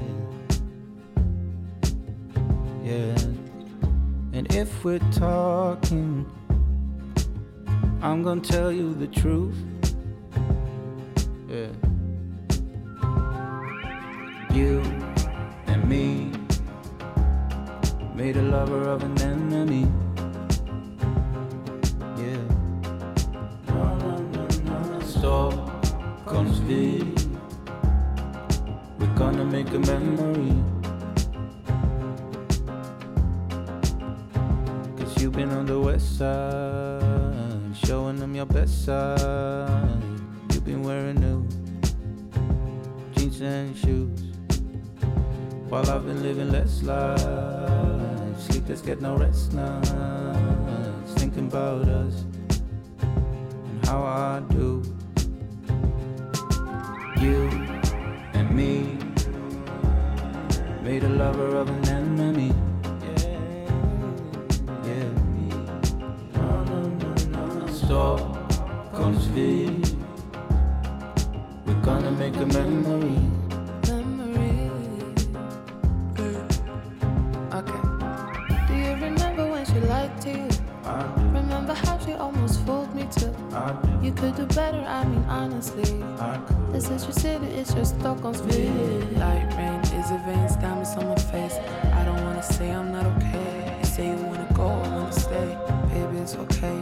[2.83, 3.15] Yeah.
[4.33, 6.25] And if we're talking,
[8.01, 9.55] I'm gonna tell you the truth.
[11.47, 11.67] Yeah.
[14.51, 14.81] You
[15.67, 16.31] and me
[18.15, 19.87] made a lover of an enemy.
[25.25, 27.17] Stockholmsville.
[28.99, 30.53] We're gonna make a memory.
[34.95, 39.99] Cause you've been on the west side, showing them your best side.
[40.53, 41.47] You've been wearing new
[43.15, 44.21] jeans and shoes.
[45.69, 47.19] While I've been living less life,
[48.39, 49.89] sleepless, get no rest nights,
[51.17, 52.25] thinking about us
[53.65, 54.74] and how I do.
[57.25, 57.49] You
[58.33, 58.97] and me
[60.83, 62.53] made a lover of an enemy.
[64.85, 65.09] Yeah, yeah.
[67.81, 69.97] Stockholmsville.
[71.65, 73.34] We're gonna make a memory.
[82.05, 83.33] Remember how she almost fooled me too?
[84.01, 86.03] You could do better, I mean honestly.
[86.71, 89.17] This is your city, it's your Stockholmsville.
[89.17, 91.57] Light rain is a veins, diamonds on my face.
[91.93, 93.77] I don't wanna say I'm not okay.
[93.79, 95.57] You say you wanna go, I wanna stay.
[95.89, 96.81] Baby, it's okay.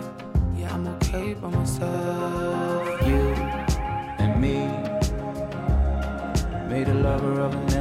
[0.55, 3.07] Yeah, I'm okay by myself.
[3.07, 3.21] You
[4.19, 4.67] and me
[6.69, 7.72] made a lover of an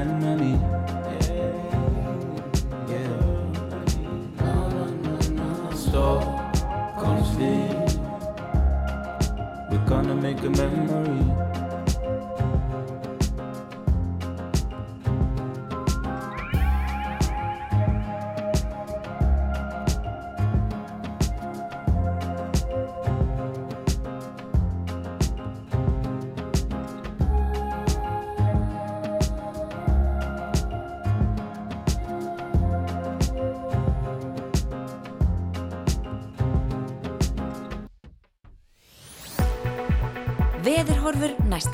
[9.93, 11.52] gonna make a memory.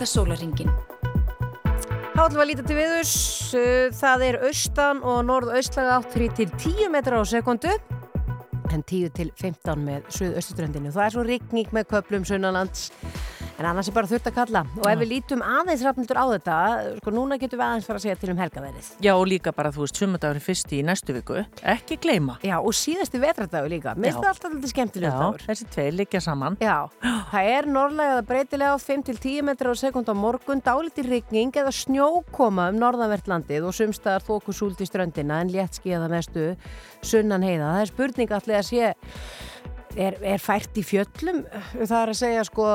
[0.08, 0.72] Sólaringin.
[2.18, 3.14] Þá ætlum við að líta til viðurs.
[3.54, 7.76] Uh, Það er austan og norðaustlaga átt 3 til 10 metra á sekundu
[8.72, 10.92] en 10 til 15 með suðaustuströndinu.
[10.92, 12.88] Það er svo rigning með köplum sunnalands
[13.58, 14.64] en annars er bara þurft að kalla.
[14.78, 16.58] Og ef við lítum aðeins rafnildur á þetta,
[17.00, 18.90] sko núna getum við aðeins fara að segja til um helgaverið.
[19.04, 21.42] Já, og líka bara, þú veist, sumardagurinn fyrsti í næstu viku.
[21.62, 22.38] Ekki gleyma.
[22.46, 23.94] Já, og síðasti vetradagur líka.
[23.98, 25.44] Mér finnst það alltaf alltaf skemmtilega Já, dagur.
[25.48, 26.58] þessi tvei liggja saman.
[26.62, 26.76] Já,
[27.32, 32.70] það er norðlega breytilega á 5-10 metrar á sekund á morgun, dálítið rigning eða snjókoma
[32.72, 36.54] um norðanvert landið og sumstaðar þóku súlt í ströndina en létt skíða mestu
[37.02, 37.74] sunnan heiða.
[37.74, 38.92] Það er spurning allir að sé
[39.98, 41.44] er, er fært í fjöllum
[41.78, 42.68] það er að segja sko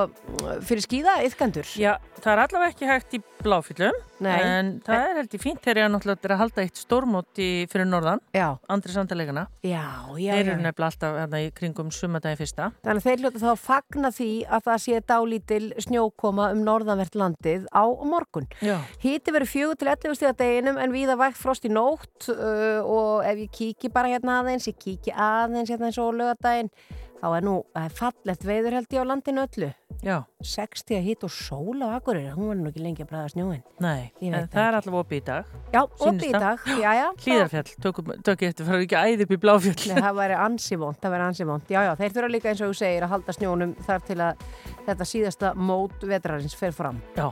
[0.68, 1.70] fyrir skíða yfkandur.
[1.80, 4.36] Já, það er allavega ekki hægt í bláfyllum Nei.
[4.40, 7.50] en það er held í fínt þegar ég náttúrulega er að halda eitt stórmót í,
[7.72, 8.22] fyrir norðan.
[8.72, 9.84] Andri Sandalegana Já,
[10.16, 13.64] já, Þeir eru nefnilega alltaf hérna, í kringum sumadagi fyrsta Þannig þeir hljóta þá að
[13.64, 18.48] fagna því að það sé dálítil snjókoma um norðanvert landið á morgun.
[18.64, 18.78] Já.
[19.04, 23.24] Híti verið fjögur til 11 stíða deginum en víða vægt frost í nótt uh, og
[23.28, 26.72] ef ég kíki bara hérna aðeins, ég kíki aðeins hérna eins og lögadaginn,
[27.24, 29.70] þá er nú það er fallegt veður held ég á landinu öllu.
[30.04, 30.18] Já.
[30.44, 33.62] 60 hít og sól á Akureyri, hún var nú ekki lengi að bræða snjóin.
[33.80, 36.44] Nei, en veit það er allavega opið í dag Já, opið í það?
[36.44, 37.06] dag, já, já.
[37.24, 41.00] Hlíðarfjall, tökum, tökum eftir, fara ekki æði upp í bláfjall Nei, það væri ansi vond,
[41.00, 41.72] það væri ansi vond.
[41.72, 44.48] Já, já, þeir þurfa líka eins og þú segir að halda snjónum þar til að
[44.90, 47.00] þetta síðasta mót vetrarins fer fram.
[47.16, 47.30] Já.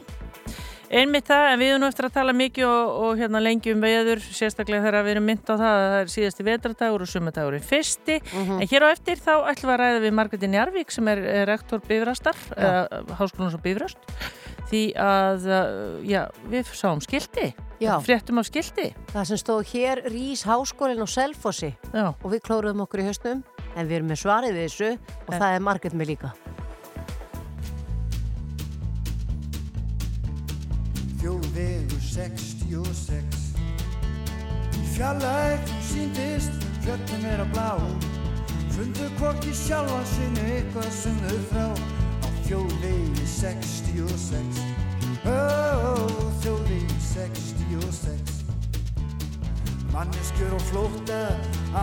[0.91, 4.19] Einmitt það, en við erum eftir að tala mikið og, og hérna lengi um veður,
[4.35, 8.17] sérstaklega þegar við erum mynd á það að það er síðasti vetradagur og sumardagurinn fyrsti.
[8.35, 11.47] En hér á eftir þá ætlum við að ræða við Margretin Jarvík sem er, er
[11.47, 14.03] rektor Bifrastar, uh, Háskólans og Bifröst.
[14.71, 17.49] því að, uh, já, við sáum skildi,
[17.81, 17.97] Já.
[17.99, 18.91] fréttum af skildi.
[19.11, 22.13] Það sem stóð hér Rís háskólinn á Selfossi Já.
[22.15, 23.43] og við klóruðum okkur í höstum
[23.75, 24.91] en við erum með svarið við þessu
[25.27, 26.31] og það er Margrét með líka.
[31.21, 33.41] Þjóðvegur 66
[34.73, 37.67] Í fjallægt síndist Fjöllin er að blá.
[38.73, 41.67] Fundu hvorki sjálfa sinni Eitthvað sem þau þrá
[42.25, 44.63] Á þjóðvegi 66
[45.29, 45.37] Ó,
[46.41, 48.41] þjóðvegi 66
[49.93, 51.23] Manneskjur og flóta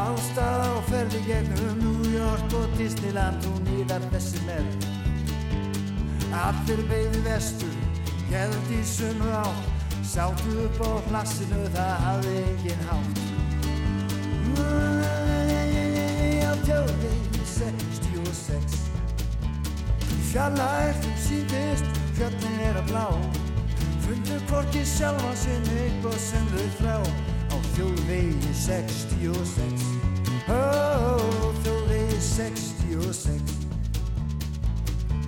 [0.02, 4.72] Allstaða og ferði gegnum New York og Disneyland Og nýðar þessi með.
[6.42, 7.87] Allir beigði vestur
[8.28, 9.48] Gæði í sömu á
[10.04, 13.20] Sátu upp á plassinu Það hafði engin hátt.
[16.44, 18.76] Á tjóðvegi 66
[20.12, 23.06] Í fjallægt um síndist Fjöllin er að blá.
[24.04, 26.96] Fundu hvorki sjálfa sinni Eitthvað sem þau þrá
[27.48, 29.88] Á þjóðvegi 66
[30.48, 30.60] Ó,
[31.64, 33.57] þjóðvegi 66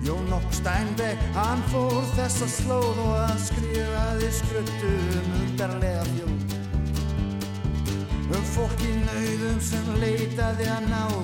[0.01, 6.55] Jón okkur Steinbeck, hann fór þessa slóð og hann skrifaði skruttu um undarlega fjóð.
[8.31, 11.19] Um fólk í nauðum sem leitaði að náð,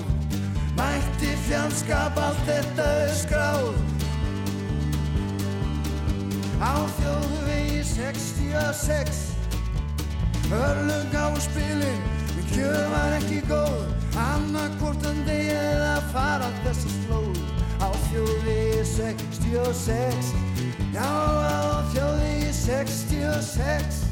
[0.78, 2.86] mætti fjandskap allt þetta
[3.18, 3.66] skráð.
[6.62, 9.22] Á þjóðvegi 66,
[10.54, 13.86] örlung á spilin, en kjöð var ekki góð,
[14.30, 20.34] annarkortan degi eða fara þessa slóð á þjóði 66
[20.94, 24.07] Já, á þjóði 66 Á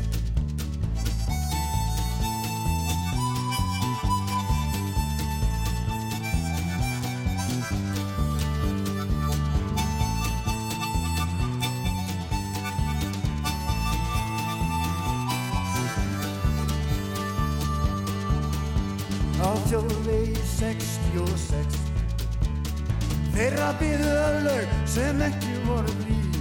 [23.81, 26.37] Byðu öllög sem ekki voru blíð.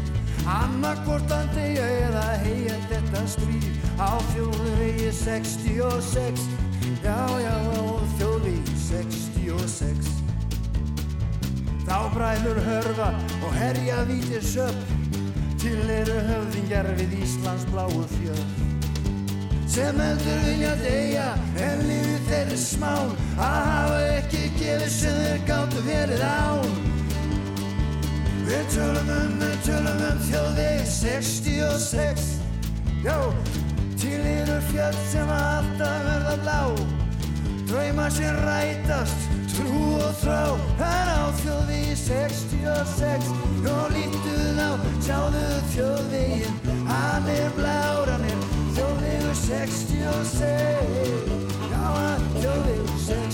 [0.46, 3.72] Annarkortan degja eða heia þetta stríð.
[3.96, 6.42] Á þjóðvegi 66
[7.06, 7.84] Já, já, á
[8.20, 10.10] þjóðvegi 66
[11.86, 13.10] Þá bræður hörfa
[13.40, 14.80] og herja vítir söp.
[15.62, 18.64] Til eru höfðingjar við Íslands bláu fjöld
[19.76, 21.24] sem heldur vilja deyja
[21.60, 23.10] en lífið þeir er smán.
[23.36, 26.76] Að hafa ekki gefið sem þeir gáttu verið án
[28.46, 32.26] Við tölum um, við tölum um þjóðveg 66
[33.02, 33.18] Já,
[33.98, 36.60] til eru fjöld sem alltaf verða blá
[37.66, 39.26] Drauma sem rætast,
[39.56, 40.54] trú og þrá.
[40.78, 43.34] En á þjóðvegi 66
[43.66, 44.72] Og lítuð á,
[45.02, 48.46] sjáðu þjóðvegin Hann er blár, hann er
[48.78, 50.38] þjóðvegur 66
[51.74, 53.25] Já, hann þjóðvegur 66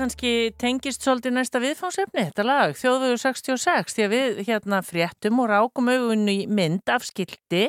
[0.00, 5.50] kannski tengist svolítið næsta viðfánsefni, þetta lag, Þjóðvegur 66, því að við hérna fréttum og
[5.50, 7.66] rákum augunni í mynd af skildi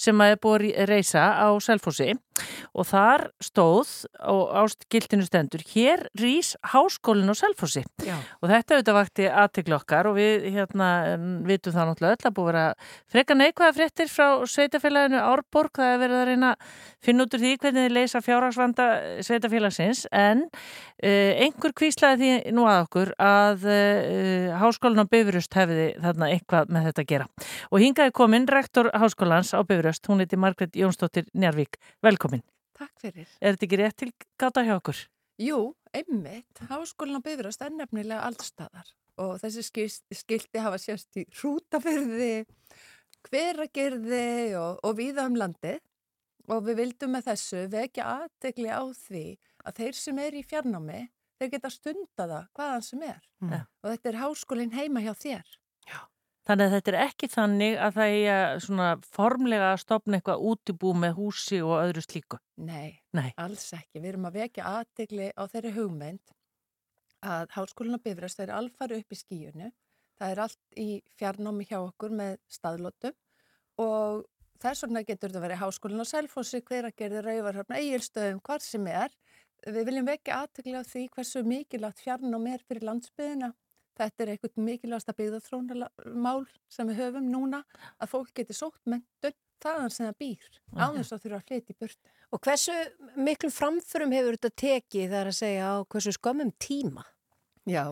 [0.00, 2.14] sem að er búið reysa á Selfossi
[2.74, 7.84] og þar stóð á skildinu stendur, hér rýs háskólinn á Selfossi.
[8.04, 8.16] Já.
[8.42, 10.88] og þetta auðvitað vakti aðteglu okkar og við hérna
[11.46, 16.02] vitum það náttúrulega öll að búið að freka neikvæða fréttir frá sveitafélaginu Árborg, það er
[16.02, 16.74] verið að reyna að
[17.04, 18.88] finna út úr því hvernig þið leysa fjárhagsvanda
[19.26, 25.88] sveitafélagsins en uh, einhver kvíslaði því nú að okkur að uh, háskólinn á Bifurust hefði
[26.02, 27.28] þarna eitthvað með þetta að gera.
[27.70, 31.78] Og hingaði komin rektor háskólans á Bifurust, hún heiti Margret Jónsdóttir Njarvík,
[32.24, 32.42] velkomin.
[32.74, 33.28] Takk fyrir.
[33.40, 34.98] Er þetta ekki rétt til gáta hjá okkur?
[35.38, 35.58] Jú,
[35.94, 36.58] einmitt.
[36.70, 42.46] Háskólinn á Bifröst er nefnilega allstaðar og þessi skil- skilti hafa sérst í hrútafyrði,
[43.30, 45.78] hveragerði og, og víða um landið
[46.50, 49.24] og við vildum með þessu vekja aðtegli á því
[49.64, 51.04] að þeir sem er í fjarnámi,
[51.40, 53.60] þeir geta stunda það hvaðan sem er Mm.
[53.84, 55.44] og þetta er háskólinn heima hjá þér.
[56.44, 60.42] Þannig að þetta er ekki þannig að það er að svona formlega að stopna eitthvað
[60.50, 62.38] útibú með húsi og öðru slíku.
[62.60, 63.30] Nei, Nei.
[63.40, 64.02] alls ekki.
[64.02, 66.34] Við erum að vekja aðtegli á þeirri hugmynd
[67.24, 69.70] að háskólinn á Bifröst er alfari upp í skíunu.
[70.20, 70.88] Það er allt í
[71.18, 73.16] fjarnámi hjá okkur með staðlótum
[73.80, 74.26] og
[74.62, 79.16] þess vegna getur þetta verið háskólinn á Selfossi, hveragerði, rauvarhörna, eigilstöðum, hvar sem er.
[79.64, 83.54] Við viljum vekja aðtegli á því hversu mikilvægt fjarnám er fyrir landsbyðina.
[83.94, 87.62] Þetta er eitthvað mikilvægasta byggðarþrónamál sem við höfum núna
[88.02, 91.74] að fólk geti sótt mentun þaðan sem það býr, á þess að þurfa að flytja
[91.74, 92.14] í burtu.
[92.34, 92.74] Og hversu
[93.28, 97.06] miklu framförum hefur þetta tekið þar að segja á hversu skömmum tíma?
[97.70, 97.84] Já,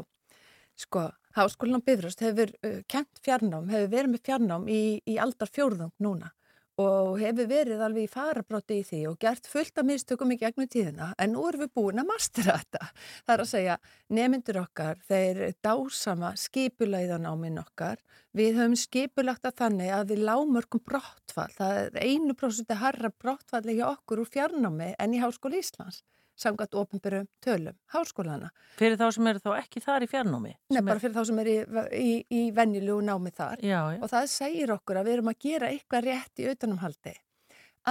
[0.76, 1.06] sko,
[1.38, 5.94] Háskólinn á Bifröst hefur uh, kent fjarnám, hefur verið með fjarnám í, í aldar fjórðung
[6.02, 6.32] núna
[6.80, 10.68] og hefur verið alveg í farabróti í því og gert fullt af mistökum í gegnum
[10.72, 12.88] tíðina en nú erum við búin að mastera þetta.
[13.26, 13.76] Það er að segja,
[14.08, 18.00] nemyndur okkar, þeir dásama skipulæðan á minn okkar.
[18.32, 21.50] Við höfum skipulagt að þannig að við lámörkum brottfall.
[21.58, 26.00] Það er einu prósundi harra brottfalli hjá okkur úr fjarnámi en í Háskóli Íslands
[26.38, 28.50] samkvæmt ofinbyrjum tölum háskólana.
[28.78, 30.52] Fyrir þá sem eru þá ekki þar í fjarnámi?
[30.72, 31.62] Nei, bara fyrir þá sem eru í,
[31.98, 33.62] í, í venjulegu námi þar.
[33.62, 34.00] Já, já.
[34.00, 37.14] Og það segir okkur að við erum að gera eitthvað rétt í auðvunumhaldi.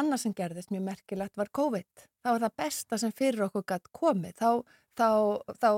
[0.01, 2.05] Annars sem gerðist mjög merkilegt var COVID.
[2.23, 4.37] Það var það besta sem fyrir okkur gætt komið.
[4.39, 4.51] Þá,
[4.95, 5.09] þá,
[5.59, 5.71] þá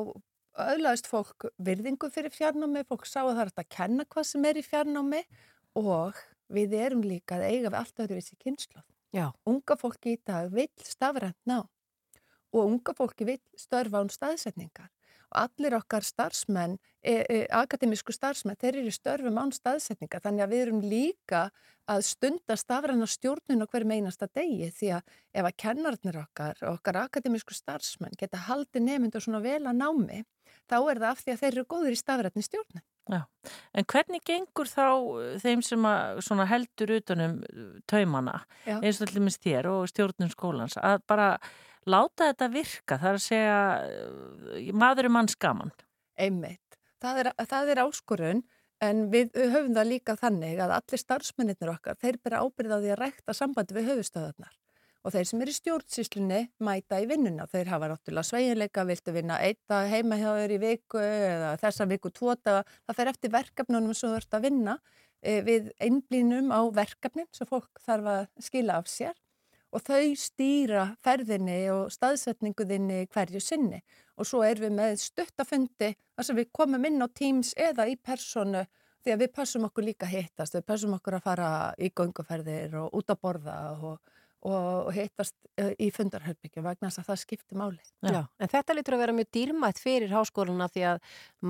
[0.69, 4.59] öðlaðist fólk virðingu fyrir fjarnámi, fólk sá að það er að kenna hvað sem er
[4.59, 5.23] í fjarnámi
[5.81, 6.19] og
[6.53, 8.83] við erum líka að eiga við allt öðruvísi kynslu.
[9.13, 9.27] Já.
[9.49, 11.63] Unga fólki í dag vil stafrænt ná
[12.53, 14.89] og unga fólki vil störfa án staðsetningar.
[15.33, 20.21] Og allir okkar starfsmenn, e, e, akademísku starfsmenn, þeir eru störfum án staðsetningar.
[20.21, 21.47] Þannig að við erum líka
[21.89, 24.69] að stunda stafræna stjórnun á hverjum einasta degi.
[24.71, 29.63] Því að ef að kennarnir okkar og okkar akademísku starfsmenn geta haldið nefndur svona vel
[29.65, 30.21] að námi
[30.69, 32.85] þá er það af því að þeir eru góður í stafrætni stjórnun.
[33.11, 33.19] Já,
[33.75, 34.85] en hvernig gengur þá
[35.43, 37.33] þeim sem að heldur utanum
[37.89, 38.37] taumana?
[38.63, 38.77] Já.
[38.79, 41.27] eins og allir minnst þér og stjórnum skólans að bara
[41.89, 45.73] láta þetta virka, það er að segja maður er mann skaman.
[46.19, 46.77] Einmitt.
[47.03, 48.43] Það er, það er áskorun
[48.83, 53.01] en við höfum það líka þannig að allir starfsmennir okkar, þeir bera ábyrða því að
[53.01, 54.53] rækta sambandi við höfustöðarnar
[55.03, 57.47] og þeir sem eru í stjórnsýslunni mæta í vinnuna.
[57.51, 61.87] Þeir hafa náttúrulega sveiginleika, viltu vinna eitt að heima hjá þeir í viku eða þessa
[61.91, 62.61] viku tvota.
[62.87, 64.77] Það fer eftir verkefnunum sem þú ert að vinna
[65.19, 69.17] e, við einblínum á verkefnin sem fólk þarf að skila af sér
[69.73, 73.81] og þau stýra ferðinni og staðsetninguðinni hverju sinni.
[74.17, 77.97] Og svo er við með stuttafundi þar sem við komum inn á Teams eða í
[77.97, 78.63] personu
[79.03, 81.47] því að við passum okkur líka hittast, við passum okkur að fara
[81.81, 84.13] í gönguferðir og út að borða og,
[84.43, 85.35] og hittast
[85.79, 87.79] í fundarherbyggju vegna þess að það skiptir máli.
[88.03, 88.09] Já.
[88.11, 91.01] Já, en þetta lítur að vera mjög dýrmætt fyrir háskóluna því að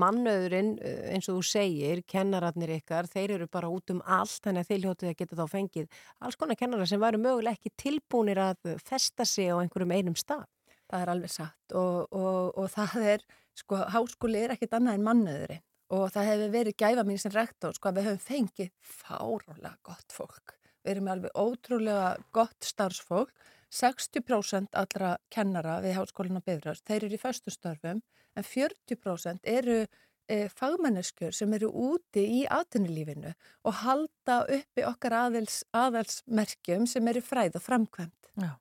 [0.04, 0.72] mannöðurinn,
[1.10, 4.86] eins og þú segir, kennararnir ykkar, þeir eru bara út um allt, þannig að þeir
[4.86, 9.26] hljótið að geta þá fengið alls konar kennarar sem væru möguleg ekki tilbúinir að festa
[9.26, 10.46] sig á einhverjum einum stað.
[10.84, 13.24] Það er alveg satt og, og, og það er,
[13.58, 15.64] sko, háskóli er ekkit annað en mannöðurinn
[15.94, 20.14] og það hefur verið gæfa mín sem rektor, sko, að við höfum fengið fárólega gott
[20.14, 20.58] fólk.
[20.84, 23.32] Við erum með alveg ótrúlega gott starfsfólk.
[23.74, 28.04] 60% allra kennara við háskólinu á Bifröst, þeir eru í föstu störfum,
[28.38, 33.32] en 40% eru e, fagmanneskjur sem eru úti í atvinnulífinu
[33.66, 38.30] og halda uppi okkar aðels, aðelsmerkjum sem eru fræð og framkvæmt.
[38.38, 38.54] Já.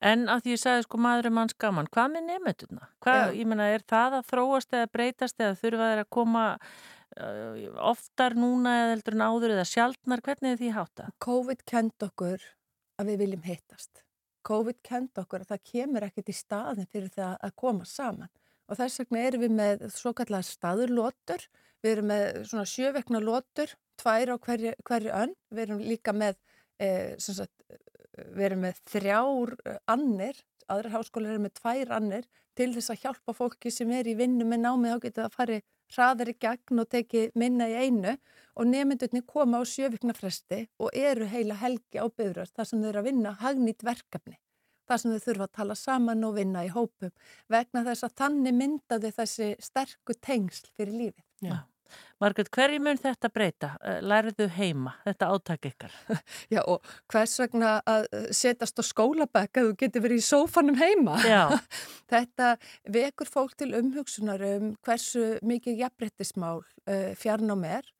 [0.00, 2.86] En að því ég sagði sko maður er manns gaman, hvað með nefnduna?
[3.36, 6.44] Ég menna, er það að þróast eða breytast eða þurfa þeir að koma
[7.18, 11.08] oftar núna eða heldur en áður eða sjaldnar, hvernig er því hátta?
[11.18, 12.44] COVID kend okkur
[13.00, 14.04] að við viljum hittast.
[14.46, 18.30] COVID kend okkur að það kemur ekkert í staðin fyrir það að koma saman.
[18.70, 21.42] Og þess vegna erum við með svo kallar staðurlótur,
[21.82, 26.38] við erum með svona sjövekna lótur, tvær á hverju, hverju önn, við erum líka með
[26.78, 27.64] eh, sagt,
[28.30, 29.56] við erum með þrjár
[29.90, 30.38] annir,
[30.70, 34.46] aðra háskólar eru með tvær annir til þess að hjálpa fólki sem er í vinnu
[34.46, 35.60] með námið það að fari
[35.94, 38.16] hraðar í gegn og teki minna í einu
[38.56, 43.02] og nefndunni koma á sjöviknafresti og eru heila helgi á byggðrast þar sem þau eru
[43.02, 44.38] að vinna hagnýtt verkefni.
[44.90, 47.12] Það sem þau þurfa að tala saman og vinna í hópum
[47.52, 51.26] vegna þess að þannig myndaði þessi sterku tengsl fyrir lífið.
[51.46, 51.58] Já.
[52.20, 53.70] Margret, hverju mun þetta breyta?
[54.04, 55.94] Læriðu heima, þetta áttak ykkar?
[56.54, 61.16] Já, og hvers vegna að setjast á skólabæk að þú getur verið í sófanum heima?
[61.24, 61.42] Já.
[62.12, 62.52] þetta
[62.92, 67.90] vekur fólk til umhugsunar um hversu mikið jafnbrettismál uh, fjarnám er.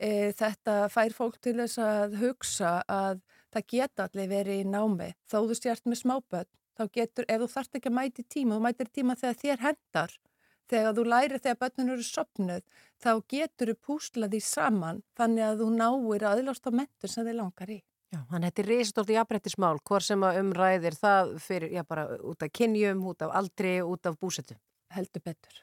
[0.00, 3.18] Þetta fær fólk til þess að hugsa að
[3.52, 5.10] það geta allir verið í námi.
[5.28, 8.64] Þó þú stjart með smáböld, þá getur, ef þú þart ekki að mæti tíma, þú
[8.64, 10.16] mætir tíma þegar þér hendar
[10.70, 12.64] þegar þú læri þegar börnun eru sopnuð
[13.00, 17.40] þá getur þú púslað því saman þannig að þú náir aðlást á mentur sem þið
[17.42, 17.80] langar í.
[18.10, 21.84] Já, þannig að þetta er reysastórt í jafnbrettismál, hvort sem að umræðir það fyrir, já
[21.86, 24.56] bara út af kynjum, út af aldri, út af búsetu.
[24.90, 25.60] Heldur betur.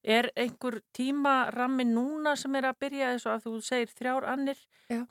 [0.00, 4.62] Er einhver tímarammi núna sem er að byrja þess að þú segir þrjár annir,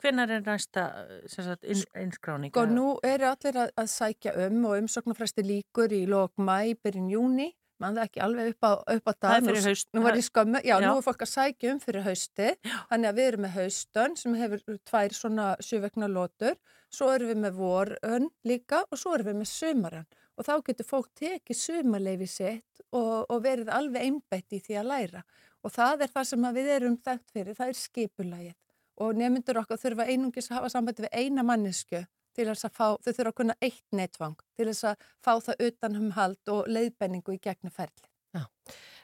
[0.02, 0.88] hvenar er næsta
[1.30, 2.56] sagt, inn, innskráning?
[2.58, 7.12] Og nú eru allir að, að sækja um og umsóknarfresti líkur í lok mæ, byrjun
[7.14, 9.26] júni mann það ekki alveg upp á, upp á dag.
[9.26, 9.88] Það er fyrir haust.
[9.96, 12.76] Nú ég skömmu, já, já, nú er fólk að sækja um fyrir hausti, já.
[12.92, 16.56] þannig að við erum með haustön sem hefur tvær svona sjövegna lótur,
[16.90, 20.08] svo erum við með vorön líka og svo erum við með sumaran
[20.40, 24.90] og þá getur fólk tekið sumarleifi sitt og, og verið alveg einbætt í því að
[24.90, 25.22] læra
[25.60, 28.56] og það er það sem við erum þekkt fyrir, það er skipulagið
[29.00, 32.02] og nefndur okkar þurfa einungis að hafa sambandi við eina mannesku
[32.36, 35.66] til þess að fá, þau þurfa að kunna eitt nettvang til þess að fá það
[35.68, 38.08] utan um hald og leiðbenningu í gegnum ferli.
[38.36, 38.46] Já.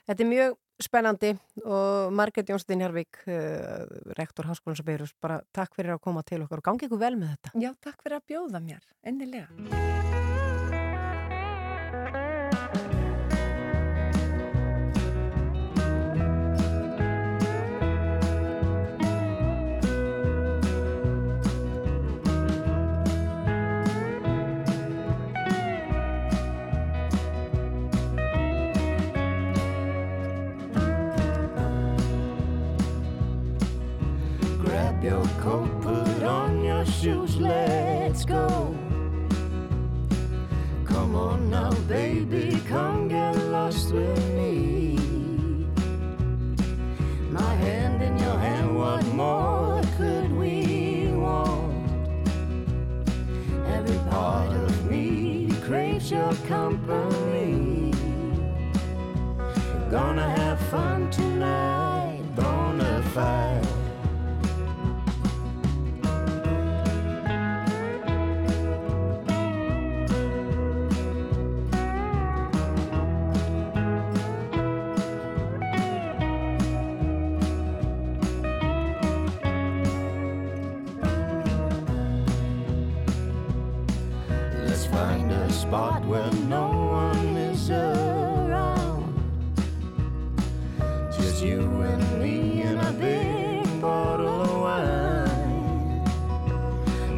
[0.07, 0.57] Þetta er mjög
[0.87, 1.33] spennandi
[1.65, 3.87] og Marget Jónsdín Jarvík, uh,
[4.19, 7.15] rektor Háskólans og Beirus, bara takk fyrir að koma til okkar og gangi ykkur vel
[7.19, 7.55] með þetta.
[7.67, 10.36] Já, takk fyrir að bjóða mér, ennilega.
[35.07, 38.75] Your coat, put on your shoes, let's go.
[40.85, 44.99] Come on now, baby, come get lost with me.
[47.31, 51.89] My hand in your hand, what more could we want?
[53.77, 57.93] Every part of me craves your company.
[59.89, 63.76] Gonna have fun tonight, bona fide.
[85.77, 86.69] Spot where no
[87.05, 89.13] one is around.
[91.15, 96.03] Just you and me and a big bottle of wine.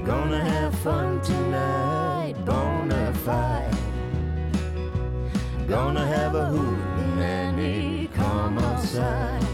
[0.04, 3.78] Gonna have fun tonight, bona fide.
[5.68, 9.46] Gonna have a hoot and Annie, come outside.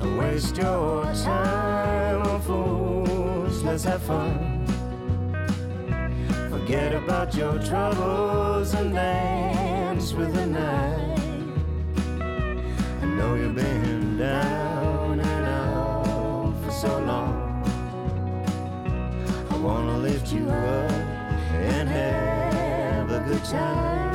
[0.00, 4.55] Don't waste your time on fools, let's have fun.
[6.66, 11.20] Forget about your troubles and dance with the night.
[13.00, 17.62] I know you've been down and out for so long.
[19.48, 20.90] I wanna lift you up
[21.52, 24.05] and have a good time.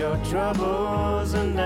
[0.00, 1.60] Your troubles and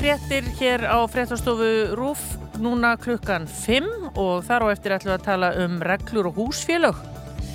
[0.00, 2.20] fréttir hér á fréttastofu RÚF
[2.56, 7.00] núna klukkan 5 og þar á eftir ætlum við að tala um reglur og húsfélög.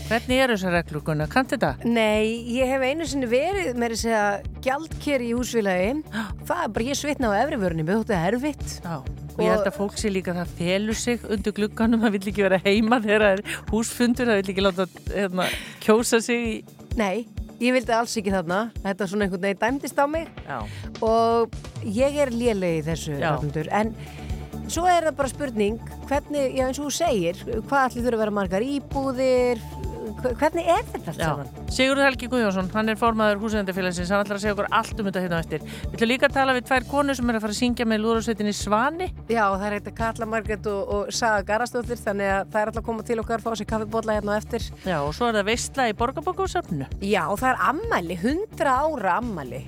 [0.06, 1.32] Hvernig eru þessar reglur, Gunnar?
[1.32, 1.72] Kannt þetta?
[1.90, 5.88] Nei, ég hef einu sinni verið með þess að gjaldkeri í húsfélagi
[6.46, 8.94] það er bara ég svitna á efrivörunni með þetta er erfitt Já.
[9.36, 12.30] Og ég held að fólk sé líka að það felur sig undir glugganum, það vill
[12.30, 15.50] ekki vera heima þegar það er húsfundur, það vill ekki láta hérna,
[15.82, 16.54] kjósa sig í...
[16.96, 17.26] Nei,
[17.62, 20.60] ég vildi alls ekki þarna þetta svona einhvern veginn dæmdist á mig Já.
[21.06, 23.16] og ég er léleg í þessu.
[23.22, 23.94] Ragnhildur, en
[24.68, 25.80] svo er það bara spurning
[26.10, 29.62] hvernig, já eins og þú segir hvað allir þurfa að vera margar íbúðir
[30.24, 31.50] hvernig er þetta allt saman?
[31.76, 35.24] Sigurður Helgi Guðjónsson, hann er formaður húsæðendafélagsins, hann ætlar að segja okkur allt um þetta
[35.26, 35.66] hérna á eftir.
[35.66, 38.04] Við ætlum líka að tala við tvær konur sem er að fara að syngja með
[38.06, 39.10] lúðursveitinni Svani.
[39.30, 42.84] Já, það er eitthvað Katla Margrét og, og Saga Garastóttir þannig að það er alltaf
[42.84, 45.50] að koma til okkar fá sér kaffibólla hérna á eftir Já, og svo er það
[45.52, 46.92] veistla í Borgarbókusöfnu.
[47.06, 49.66] Já, það er ammæli, 100 ára ammæli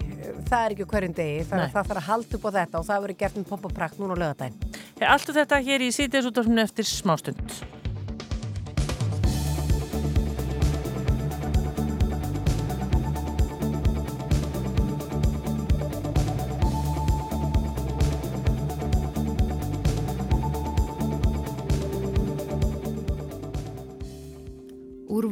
[0.48, 3.04] það er ekki hverjum degi, að það þarf að halda upp á þetta og það
[3.06, 4.78] verður gert með pomp og prakt núna á lögadaginn.
[5.08, 7.60] Allt þetta hér í síðdeis útvarpinu eftir smástund.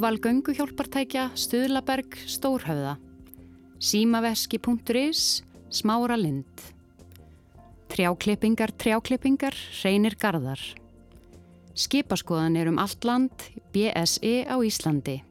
[0.05, 2.99] Úrval gönguhjálpartækja, Stuðlaberg, Stórhöfða.
[3.81, 5.41] Símaveski.is,
[5.73, 6.61] Smára Lind.
[7.89, 10.61] Trjáklippingar, trjáklippingar, reynir garðar.
[11.73, 15.23] Skipaskoðanir um allt land, BSE á Íslandi.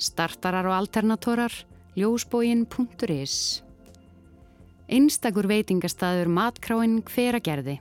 [0.00, 1.52] Startarar og alternatorar,
[1.92, 3.60] ljósbógin.is.
[4.88, 7.76] Einstakur veitingastæður matkráin hveragerði.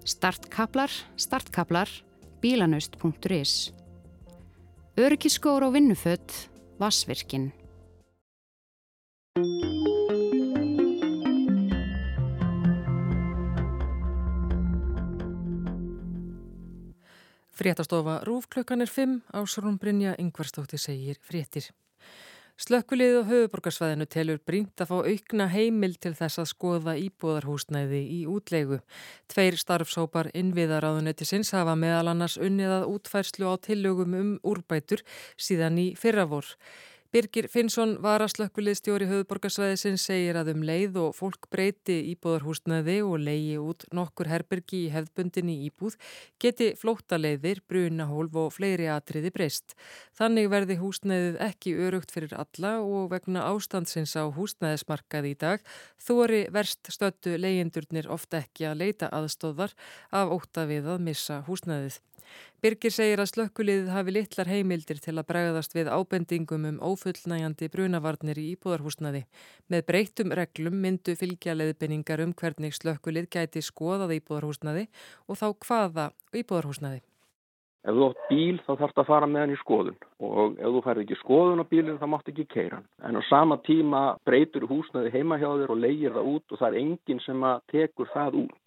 [0.00, 1.92] Startkablar, startkablar,
[2.40, 3.74] bílanaust.is.
[4.94, 6.32] Örgiskór og vinnufött,
[6.78, 7.48] Vassvirkin.
[17.50, 21.74] Fréttastofa Rúfklukkan er 5, Ásrún Brynja Yngvarstóttir segir fréttir.
[22.54, 28.20] Slökkulið og höfuborgarsvæðinu telur brínt að fá aukna heimil til þess að skoða íbúðarhúsnæði í
[28.30, 28.78] útlegu.
[29.26, 35.02] Tveir starfsópar innviðaráðunetisins hafa meðal annars unnið að útfærslu á tillögum um úrbætur
[35.34, 36.46] síðan í fyrravor.
[37.14, 43.84] Birgir Finnsson varaslökkuliðstjóri höfuborgarsvæðisins segir að um leið og fólk breyti íbúðarhúsnaði og leiði út
[43.94, 45.94] nokkur herbergi í hefðbundinni íbúð
[46.42, 49.76] geti flóttaleiðir, brunahólf og fleiri atriði breyst.
[50.18, 55.62] Þannig verði húsnaðið ekki örugt fyrir alla og vegna ástandsins á húsnaðismarkað í dag
[56.02, 59.78] þóri verst stöttu leiðindurnir ofta ekki að leita aðstóðar
[60.10, 62.02] af óta við að missa húsnaðið.
[62.64, 68.40] Birgir segir að slökkuliðið hafi litlar heimildir til að bregðast við ábendingum um ófullnægjandi brunavarnir
[68.40, 69.24] í íbúðarhúsnaði.
[69.68, 74.86] Með breytum reglum myndu fylgja leðbenningar um hvernig slökkulið gæti skoðað íbúðarhúsnaði
[75.28, 77.02] og þá hvaða íbúðarhúsnaði.
[77.84, 80.80] Ef þú átt bíl þá þarfst að fara með hann í skoðun og ef þú
[80.86, 82.86] færð ekki skoðun á bílinn þá mátt ekki keira hann.
[83.04, 86.70] En á sama tíma breytur húsnaði heima hjá þér og leigir það út og það
[86.70, 88.63] er enginn sem að tekur það út.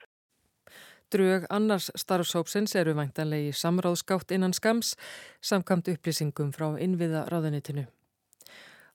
[1.13, 4.95] Drög annars starfsópsins eru væntanlegi samráðskátt innan skams
[5.39, 7.85] samkamt upplýsingum frá innviða ráðunitinu.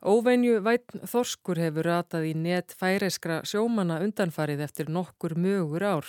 [0.03, 6.09] Óvenju vætn þorskur hefur ratað í net færeiskra sjómanna undanfarið eftir nokkur mögur ár.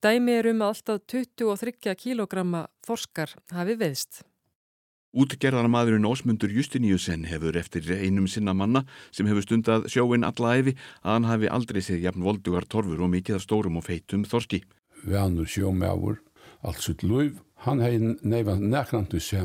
[0.00, 4.22] Dæmi er um alltaf 23 kilogramma þorskar hafi veðst.
[5.12, 10.72] Útgerðarmadurinn Ósmundur Justiníusen hefur eftir einum sinna manna sem hefur stundað sjóin alla efi
[11.02, 14.62] að hann hafi aldrei séð jafn voldugar torfur og mikið af stórum og feitum þorski.
[15.02, 16.20] Vänur sjómjáur,
[16.62, 19.42] allt sitt luiv, hann hei neiva neknandu sé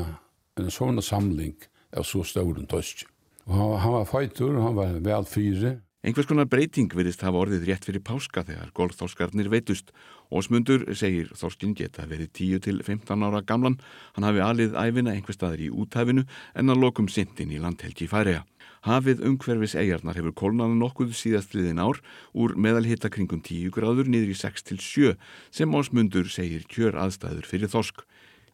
[0.58, 1.56] en svona samling
[2.02, 3.06] svo stórum torski.
[3.48, 5.78] Og hann, hann var feitur, hann var vel fyri.
[6.06, 9.90] Einhvers konar breyting verist hafa orðið rétt fyrir páska þegar golfþorskarnir veitust.
[10.30, 13.80] Ósmundur segir þorskin geta verið 10-15 ára gamlan.
[14.14, 16.22] Hann hafi alið æfina einhver staðir í úthæfinu
[16.54, 18.44] en að lokum sindin í landhelgi færiða.
[18.86, 21.98] Hafið umhverfis eigarnar hefur kólnaði nokkuð síðastliðin ár
[22.34, 25.16] úr meðalhitta kringum 10 gráður niður í 6-7
[25.50, 28.04] sem Ósmundur segir kjör aðstæður fyrir þorsk.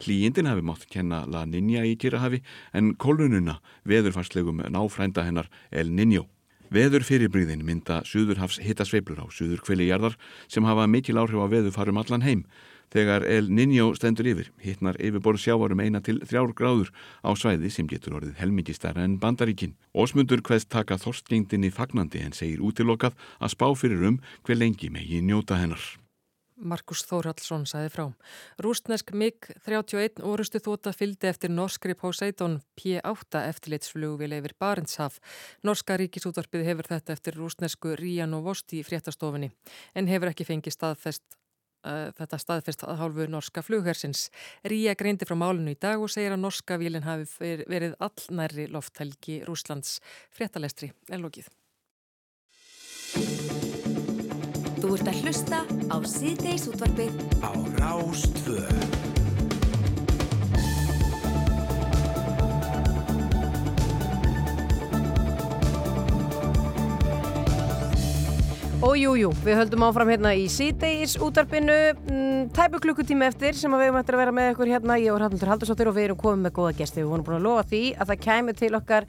[0.04, 6.26] Hlýjindin hafi mátt kenna La Niña í Kirahafi en kólununa veðurfarslegum náfrænda hennar El Niño.
[6.74, 10.16] Veður fyrirbríðin mynda Suðurhafs hittasveiflur á Suður kvelijarðar
[10.48, 12.42] sem hafa mikil áhrif á veðufarum allan heim.
[12.94, 16.92] Þegar El Niño stendur yfir, hittnar yfirborð sjávarum eina til þrjár gráður
[17.26, 19.74] á svæði sem getur orðið helmikið stærra en bandaríkin.
[19.90, 25.18] Ósmundur hveðst taka þorstgengdinni fagnandi en segir útilokað að spá fyrir um hver lengi megi
[25.26, 25.82] njóta hennar.
[26.54, 28.04] Markus Þórhallsson saði frá.
[28.62, 35.18] Rústnesk MiG-31 orustu þóta fylgdi eftir norskri Poseidon P8 eftirlitsflugvili yfir Barentshaf.
[35.66, 39.50] Norska ríkisútvarpið hefur þetta eftir rústnesku Rían og Vosti í fréttastofunni
[39.98, 41.26] en hefur ekki fengið staðfest
[41.84, 44.28] þetta staðfest að hálfu norska flughersins.
[44.64, 47.28] Ría greindi frá málinu í dag og segir að norska vílinn hafi
[47.70, 49.98] verið allnærri lofthelgi Rúslands
[50.34, 51.50] fréttalestri en lókið.
[54.84, 59.13] Þú ert að hlusta á síðdeis útvarpið á Rástvö.
[68.84, 71.72] Og jú, jú, við höldum áfram hérna í síðdeis útarpinu,
[72.04, 75.22] mm, tæpu klukkutími eftir sem við höfum eftir að vera með ykkur hérna, ég og
[75.24, 77.00] Hallmundur Haldursóttir og við erum komið með góða gesti.
[77.00, 79.06] Við vorum búin að lofa því að það kæmi til okkar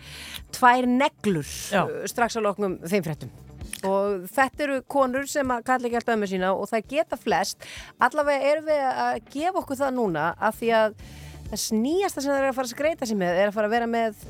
[0.56, 1.82] tvær neglur Já.
[2.08, 3.36] strax að loknum þeim fréttum.
[3.84, 7.68] Og þetta eru konur sem að kalla ekki alltaf ömmu sína og það geta flest.
[8.00, 11.02] Allavega erum við að gefa okkur það núna af því að
[11.52, 13.76] það snýjasta sem það er að fara að skreita sig með er að fara að
[13.76, 14.24] vera með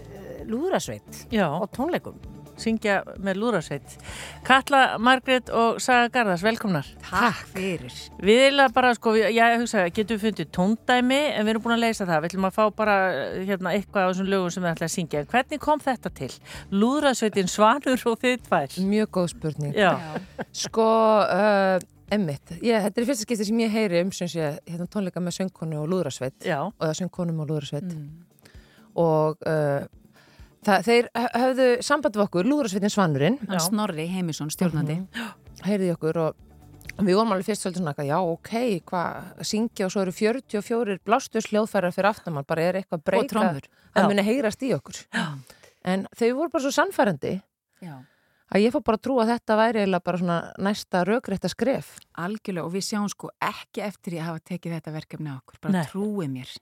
[0.50, 2.18] lúðrasveit á tónleikum.
[2.62, 3.96] Syngja með lúðrasveit.
[4.46, 6.90] Katla, Margrét og Saga Garðars, velkomnar.
[7.06, 7.96] Takk fyrir.
[8.26, 11.84] Við erum bara, sko, ég hugsa, getum við fundið tóndæmi en við erum búin að
[11.86, 12.22] leysa það.
[12.24, 13.00] Við ætlum að fá bara
[13.38, 15.24] hérna, eitthvað á þessum lögum sem við ætlum að syngja.
[15.24, 16.32] En hvernig kom þetta til?
[16.76, 18.80] Lúðrasveitin Svanur og þið tvær?
[18.94, 19.76] Mjög góð spurning.
[19.76, 19.92] Já.
[20.66, 20.88] Sko,
[21.26, 21.78] uh,
[22.14, 25.40] emmitt, ég, þetta er fyrsta skipti sem ég heyri um sem sé, hérna tónleika með
[25.40, 26.38] söngkonu og lúðrasveit.
[26.46, 26.60] Já.
[26.70, 27.96] Og það söngkonum og lúðrasveit.
[29.02, 29.86] Og uh,
[30.66, 33.38] það, þeir höfðu samband við okkur, lúðrasveitin Svanurinn.
[33.64, 35.02] Snorri Heimisson, stjórnandi.
[35.66, 36.42] Heyrði í okkur og
[36.96, 38.52] við vorum alveg fyrst svolítið svona, eitthvað, já, ok,
[38.90, 43.70] hvað, syngja og svo eru 44 blástus hljóðfærar fyrir aftamann, bara er eitthvað breyka trommur.
[43.96, 45.02] að muni heyrast í okkur.
[45.12, 45.26] Já.
[45.86, 47.34] En þau voru bara svo sannfærandi
[47.84, 47.96] Já.
[48.50, 51.92] að ég fór bara að trúa að þetta væri eiginlega bara svona næsta rökrétta skref.
[52.18, 55.82] Algjörlega og við sjáum sko ekki eftir að hafa tekið þetta verkefni á okkur, bara
[55.82, 55.86] Nei.
[55.92, 56.56] trúið mér.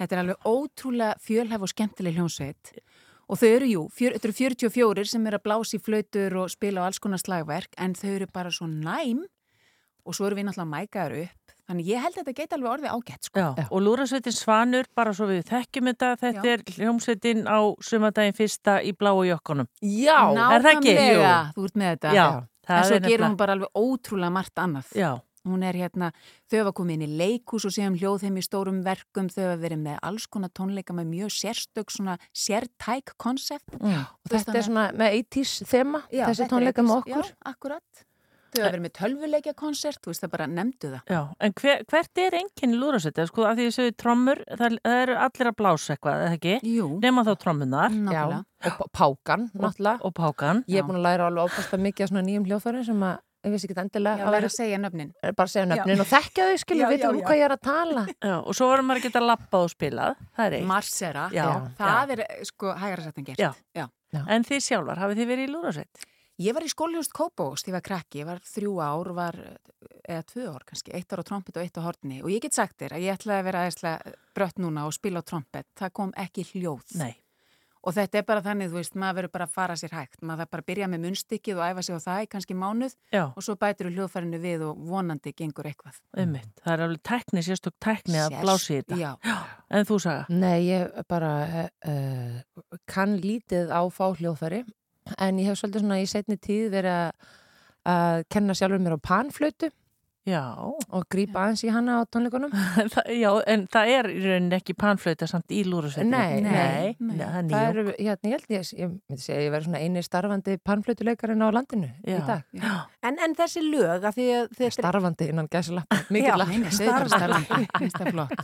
[0.00, 2.74] Þetta er alveg ótrúlega fjölhæf og skemmtileg hljónsveit
[3.30, 6.50] og þau eru jú, fjör, þetta eru 44 sem eru að blási í flautur og
[6.50, 9.22] spila á alls konar slagverk en þau eru bara svo næm
[10.04, 12.94] og svo eru við náttúrulega mækaður upp þannig ég held að þetta geti alveg orðið
[12.96, 13.42] ágætt sko.
[13.54, 16.54] Já, og lúðrasveitin Svanur, bara svo við þekkjum þetta, þetta Já.
[16.56, 19.68] er hljómsveitin á sumadaginn fyrsta í bláu jökkunum.
[19.78, 20.94] Já, er það ekki?
[20.96, 22.14] Nákvæmlega, þú ert með þetta.
[22.16, 24.90] Já, en það svo er nefnilega- hún bara alveg ótrúlega margt annað.
[24.98, 25.10] Já.
[25.48, 26.10] Hún er hérna,
[26.50, 29.80] þau hafa komið inn í leikús og séum hljóðheim í stórum verkum, þau hafa verið
[29.86, 33.72] með alls konar tónleika með mjög sérstök, svona sértæk konsept.
[33.80, 34.04] Mm.
[34.04, 37.32] Og þetta er svona með 80s þema, Já, þessi tónleika með 80s, okkur.
[37.32, 38.06] Já, akkurat.
[38.50, 41.02] Þau hafa verið með tölvuleikja konsert, þú veist það bara nefndu það.
[41.14, 43.20] Já, en hver, hvert er enginn lúðrasveit?
[43.30, 46.56] Sko, að því ég segju trommur, það, það eru allir að blása eitthvað, eða ekki?
[46.66, 46.88] Jú.
[47.04, 47.94] Nefna þá trommunar.
[48.10, 50.02] Já, og pá- pákan, náttúrulega.
[50.02, 50.64] Og pákan.
[50.66, 53.54] Ég er búin að læra alveg ápasta mikið af svona nýjum hljóðfæri sem að ég
[53.54, 55.10] vissi ekki endilega Já, að læra að segja nöfnin.
[55.22, 56.02] Bara að segja nöfnin Já.
[56.04, 58.04] og þekkja þau, skilju, Já, veitum um hvað ég er að tala.
[58.30, 60.68] Já, og svo varum maður að geta lappað og spilað, það er eitt.
[60.70, 61.46] Marsera, Já,
[61.80, 63.42] það er sko hægara sætt en gert.
[63.42, 63.50] Já.
[63.80, 64.22] Já.
[64.26, 66.08] En þið sjálfar, hafið þið verið í lúðrasveit?
[66.40, 69.36] Ég var í skólihúst Kópós, ég var krakki, ég var þrjú ár, var,
[70.08, 72.56] eða tvö ár kannski, eitt ár á trompet og eitt á hortni og ég get
[72.56, 75.92] sagt þér að ég ætlaði að vera aðeinslega brött núna og spila á trompet, það
[76.00, 76.96] kom ekki hljóð.
[76.96, 77.12] Nei.
[77.80, 80.42] Og þetta er bara þannig, þú veist, maður verður bara að fara sér hægt, maður
[80.42, 83.22] þarf bara að byrja með munnstykkið og æfa sig á það í kannski mánuð Já.
[83.30, 85.96] og svo bætir þú hljóðfærinu við og vonandi gengur eitthvað.
[86.20, 89.00] Ummitt, það er alveg tækni, sérstök tækni að blási í þetta.
[89.00, 89.38] já.
[89.70, 90.26] En þú saga?
[90.28, 91.32] Nei, ég bara
[91.64, 92.36] uh,
[92.90, 94.64] kann lítið á fáhljóðfæri
[95.16, 97.28] en ég hef svolítið svona í setni tíð verið að,
[97.96, 99.72] að kenna sjálfur mér á panflötu
[100.28, 100.42] Já.
[100.92, 102.52] og grípa aðeins í hana á tónleikunum.
[102.92, 106.10] Það- Já, en það er í rauninni ekki panflöta samt í lúðrasveitinu.
[106.12, 107.62] Nei, nei, nei, það er Það nýjó.
[107.70, 111.42] eru, hérna, ég held ég, ég myndi segja að ég verði svona eini starfandi panflötuleikarinn
[111.42, 112.20] á landinu í Já.
[112.28, 112.44] dag.
[113.02, 116.52] En, en þessi lög að því að þetta Starfandi innan gæsalappa, Já, mikið lapp.
[116.52, 118.34] nei, nei, starfandi, finnst það flott.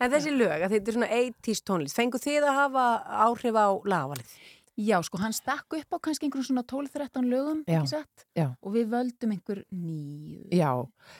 [0.00, 2.86] En þessi lög, að þetta er svona 80s tónlist, fengu þið að hafa
[3.28, 4.38] áhrif á lagavalið?
[4.78, 8.26] Já, sko, hann stakk upp á kannski einhverjum svona 12-13 lögum, Já, ekki satt?
[8.38, 8.46] já.
[8.62, 10.44] Og við völdum einhver nýju.
[10.54, 10.70] Já,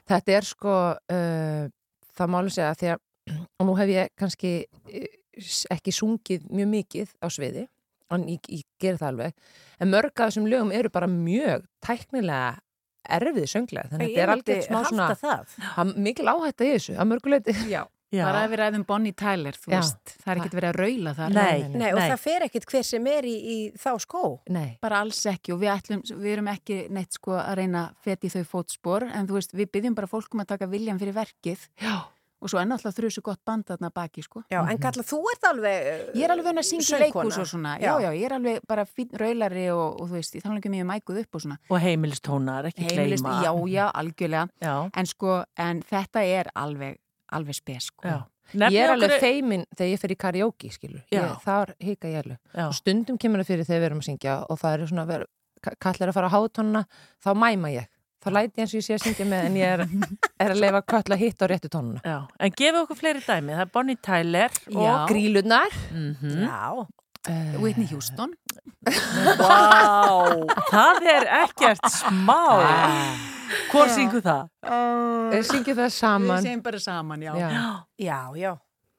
[0.06, 1.64] þetta er sko, uh,
[2.14, 3.02] það máli segja að því að,
[3.58, 5.10] og nú hef ég kannski uh,
[5.74, 7.66] ekki sungið mjög mikið á sviði,
[8.14, 9.52] en ég, ég ger það alveg,
[9.82, 12.56] en mörg af þessum lögum eru bara mjög tæknilega
[13.18, 15.54] erfið sönglega, þannig að þetta er alveg smá svona, það.
[15.74, 17.60] það mikil áhætta í þessu, að mörguleiti.
[17.74, 17.82] Já.
[18.10, 18.24] Já.
[18.24, 19.78] Bara að við ræðum Bonnie Tyler, þú Já.
[19.82, 21.34] veist, það er ekkert verið að raula þar.
[21.36, 24.22] Nei, Nei, og það fer ekkit hver sem er í, í þá skó.
[24.48, 24.68] Nei.
[24.80, 28.30] Bara alls ekki og við, ætlum, við erum ekki neitt sko að reyna að feti
[28.32, 31.96] þau fótspor en þú veist, við byggjum bara fólkum að taka viljan fyrir verkið Já.
[32.40, 34.40] og svo ennáttúrulega þrjusu gott band þarna baki sko.
[34.48, 37.24] Já, en Kalla, þú ert alveg uh, Ég er alveg vöna að syngja í söngkona.
[37.28, 40.38] leikús og svona, já, já, ég er alveg bara fín raulari og, og þú veist,
[40.38, 41.58] ég þannig ekki mjög mækuð upp og svona.
[41.68, 43.42] Og heimilistónar, ekki Heimilist, gleyma.
[43.44, 44.48] já, já, algjörlega.
[44.64, 44.74] Já.
[44.96, 46.96] En sko, en þetta er alveg,
[47.32, 48.08] alveg spes sko.
[48.08, 48.18] Já.
[48.72, 51.02] Ég er alveg feimin þegar ég fer í karaoke, skilur.
[51.12, 51.34] Ég, Já.
[51.44, 52.38] þar hika ég alveg.
[52.54, 52.64] Já.
[52.70, 55.24] Og stundum kemur það fyrir þegar við erum að syngja og það er svona, ver,
[55.84, 56.84] kallar að fara á hátónuna,
[57.24, 57.88] þá mæma ég.
[58.24, 59.82] Þá læti ég eins og ég sé að syngja með en ég er,
[60.42, 62.00] er að leifa kalla hitt á réttu tónuna.
[62.02, 63.52] Já, en gefa okkur fleiri dæmi.
[63.54, 64.78] Það er Bonnie Tyler Já.
[64.80, 65.76] og Grílunar.
[65.92, 66.40] Mhm.
[66.48, 66.86] Já.
[67.28, 68.30] Uh, Whitney Houston.
[69.38, 69.56] Vá,
[70.72, 72.38] það er ekkert smá.
[73.72, 74.48] Hvor syngu það?
[74.64, 76.38] Uh, syngu það saman.
[76.38, 77.34] Við segjum bara saman, já.
[77.36, 77.50] Já.
[78.00, 78.54] Já, já.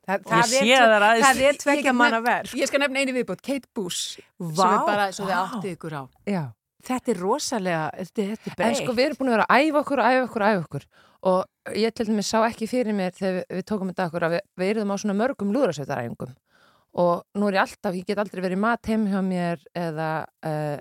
[0.09, 2.53] Það, Ég það, er, það er tvekja Ég- manna verk.
[2.57, 4.17] Ég skal nefna einu viðbútt, Kate Bush.
[4.41, 4.53] Vá.
[4.55, 6.03] Svo við bara, svo við áttið ykkur á.
[6.25, 6.41] Já.
[6.89, 8.80] Þetta er rosalega, þetta, þetta er En breytt.
[8.80, 10.86] sko við erum búin að vera að æfa okkur, æfa okkur, æfa okkur
[11.30, 14.34] og ég til dæmis sá ekki fyrir mér þegar við, við tókum þetta okkur að
[14.38, 16.32] við, við erum á svona mörgum lúðrasveitaræfingum
[16.94, 20.10] og nú er ég alltaf, ég get aldrei verið mat heim hjá mér eða
[20.46, 20.78] uh,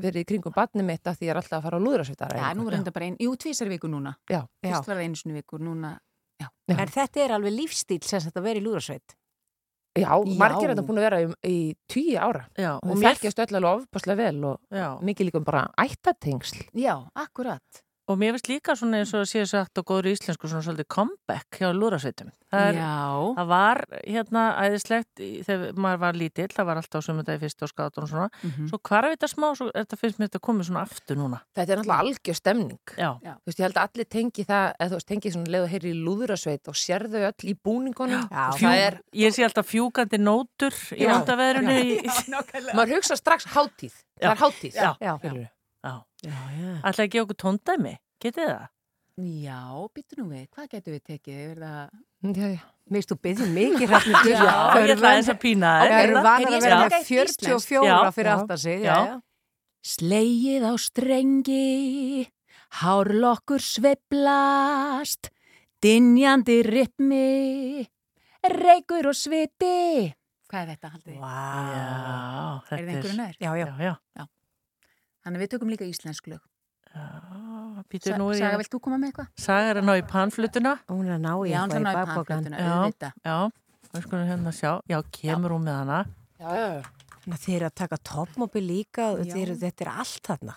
[0.00, 2.46] verið í kringum badni mitt af því ég er alltaf að fara á lúðrasveitaræfingu.
[2.48, 4.14] Já, nú er þetta bara einn, jú, tvísar viku núna.
[4.32, 4.40] Já.
[4.64, 5.98] Fyrst var það einu sinni viku, núna,
[6.40, 6.48] já.
[6.72, 9.16] En þetta er alveg lífstíl sem þetta verið í lúðrasveit.
[9.92, 10.08] Já,
[10.40, 11.56] margir er þetta búin að vera í, í
[11.92, 14.86] tíu ára Já, og mér- þekkjast öll alveg ofbáslega vel og Já.
[15.04, 17.82] mikið líka um bara ættatengsl Já, akkurat.
[18.12, 20.88] Og mér finnst líka svona eins og að séu sagt á góður íslensku svona svolítið
[20.92, 22.28] comeback hjá lúrasveitum.
[22.52, 22.96] Það, er, Já.
[23.38, 27.70] það var hérna æðislegt þegar maður var lítill, það var alltaf á sumundagi fyrst og
[27.72, 28.28] skátur og svona.
[28.42, 28.66] Mhm.
[28.68, 31.40] Svo hvarf þetta smá, svo þetta finnst mér þetta komið svona aftur núna.
[31.56, 33.10] Þetta er náttúrulega algjör stemning Já.
[33.24, 35.72] Þú veist, ég held að allir tengi það eða þú veist, tengi svona leið og
[35.72, 39.72] heyri í lúðrasveit og sérðu öll í búningunum Já, og það er, Ég sé alltaf
[39.72, 41.08] fjúkandi nótur í
[46.22, 46.30] Já.
[46.30, 46.36] Já.
[46.36, 46.62] það er Já.
[46.62, 46.70] Já.
[46.72, 46.72] Já.
[46.72, 46.92] Já.
[46.92, 48.70] Að gefa okkur tóndæmi, getið það?
[49.20, 49.58] Já,
[49.92, 51.40] býttu nú við, hvað getur við tekið?
[51.44, 51.88] Er það...
[52.32, 52.62] Já, já.
[52.92, 55.92] Mér stu byggðið mikið hrafnir Já, ég ætla aðeins að pína þér.
[55.92, 58.16] Það eru vanar er að vera að með taka eitt 44 íslenskt?
[58.16, 58.34] fyrir Já.
[58.38, 58.80] aftan sig.
[58.80, 58.88] Já.
[58.88, 58.96] Já.
[59.10, 59.18] já.
[59.92, 62.26] Slegið á strengi,
[62.80, 65.30] hárlokkur sveiflast,
[65.82, 67.86] dinjandi rytmi,
[68.48, 70.12] reykur og sviti.
[70.48, 71.16] Hvað er þetta, haldið?
[71.18, 73.36] Já, Er þetta það einhverju nær?
[73.42, 73.92] Já, já.
[74.16, 74.24] já.
[75.22, 76.40] Þannig að við tökum líka íslensk lög.
[77.92, 79.28] Býtu, Sa nú er ég- Saga, vilt þú koma með eitthvað?
[79.38, 80.72] Saga er að ná í panflutuna.
[80.88, 83.12] Hún er að ná í Já, hún er að ná í panflötuna, Já, auðvitað.
[83.24, 83.36] já,
[83.92, 84.72] við skulum hérna sjá.
[84.92, 86.00] Já, kemur hún með hana.
[86.40, 86.82] Já, já.
[87.22, 89.32] Þannig að Þeir eru að taka toppmobil líka og Já.
[89.34, 90.54] þeir, þetta er allt þarna.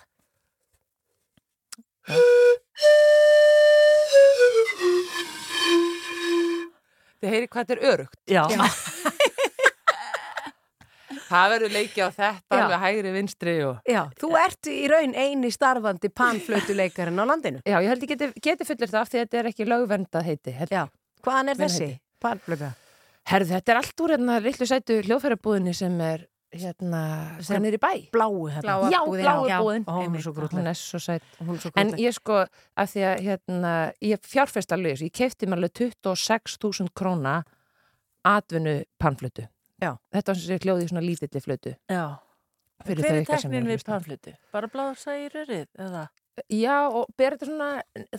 [7.21, 8.43] Þið heyri hvað þetta er örugt Já.
[11.25, 15.51] Það verður leikið á þetta alveg hægri vinstri og Já, þú ert í raun eini
[15.53, 17.61] starfandi panflötuleikarinn á landinu.
[17.65, 20.29] Já, ég held ég geti, geti fullir það af því að þetta er ekki lögverndað
[20.29, 20.75] heiti held.
[20.75, 20.83] Já,
[21.25, 21.89] hvaðan er Minn þessi
[22.21, 22.71] panflöta?
[23.25, 27.01] Herðu, þetta er allt úr hérna lillu sætu hljóðfærabúðinni sem er hérna,
[27.41, 28.77] sem er í bæ Bláu hérna.
[28.93, 30.61] Já, bláu búðin Ó, hún er svo grútleg.
[30.61, 31.25] Hún er svo sætt
[31.81, 32.45] En ég sko,
[32.77, 33.73] af því að hérna,
[34.05, 35.49] ég fjárfest alveg, ég kefti
[39.85, 39.91] mér alveg 26.000 króna atvinnu panflötu Já.
[40.15, 42.05] Þetta var sem sé hljóði í svona lítilli flötu Já.
[42.85, 44.31] Fyrir Hver er teknin að við panflutu?
[44.53, 46.05] Bara blása í rörið, eða?
[46.51, 47.69] Já, og ber þetta svona,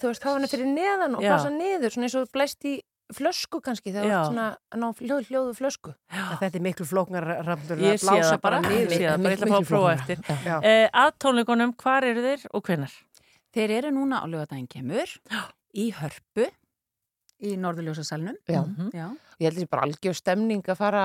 [0.00, 1.34] þú veist, hafa hana fyrir neðan og Já.
[1.34, 2.72] blasa niður, svona eins og blæst í
[3.14, 4.00] flösku kannski, Já.
[4.02, 5.92] ert svona að ná hljóð, hljóðu flösku.
[6.10, 9.46] Að Þetta er miklu flóknar rafnur sé það bara, ég sé það bara, ég ætla
[9.46, 10.24] að fá að prófa eftir.
[10.72, 12.96] Eh, að tónleikunum, hvar eru þeir og hvenar?
[13.54, 15.12] Þeir eru núna á lögadaginn kemur
[15.76, 16.48] í hörpu
[17.46, 18.36] í Norðurljósasalnum.
[18.48, 18.64] Já.
[18.64, 18.90] Mhm.
[18.96, 19.06] Já.
[19.38, 21.04] Ég held þessi bara algjör stemning að fara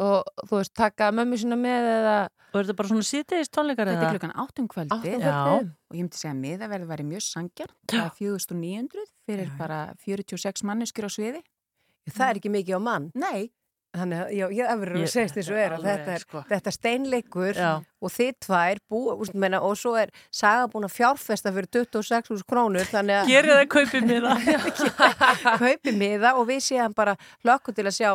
[0.00, 2.16] og, þú veist, taka mömmu sína með eða...
[2.52, 4.08] Og er þetta bara svona síðdeis tónleikar Þetta eða?
[4.08, 5.36] er klukkan 8 um kvöldi um Já.
[5.56, 7.70] og ég myndi segja að miðaverði væri mjög sangjar.
[7.88, 11.42] Það er 4900 fyrir bara 46 manneskjur á sviði.
[12.12, 13.10] Það er ekki mikið á mann.
[13.16, 13.48] Nei.
[13.92, 16.40] Þannig að já, ég verður að segja þessu er að alveg, þetta er, sko.
[16.48, 17.70] þetta er steinleikur Já.
[18.00, 22.46] og þið tvær bú, úst, meina, og svo er saga búin að fjárfesta fyrir 26.000
[22.48, 25.04] krónur þannig að Gerið það kaupið með það.
[25.66, 27.14] kaupið miða og við séum bara
[27.44, 28.10] hlökkum til að sjá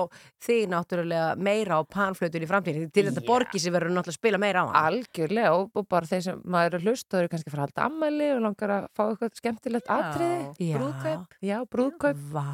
[0.48, 3.28] þig náttúrulega meira á panflötur í framtíðin til þetta Já.
[3.30, 6.42] borgi sem verður náttúrulega að spila meira á hann Algjörlega og, og bara þeir sem
[6.42, 9.40] maður er að hlusta, þau eru kannski að halda ammæli og langar að fá eitthvað
[9.44, 10.44] skemmtilegt atriði.
[10.58, 10.76] Já.
[10.82, 11.42] Brúðkaup.
[11.46, 12.28] Já, brúðkaup.
[12.34, 12.48] Vá,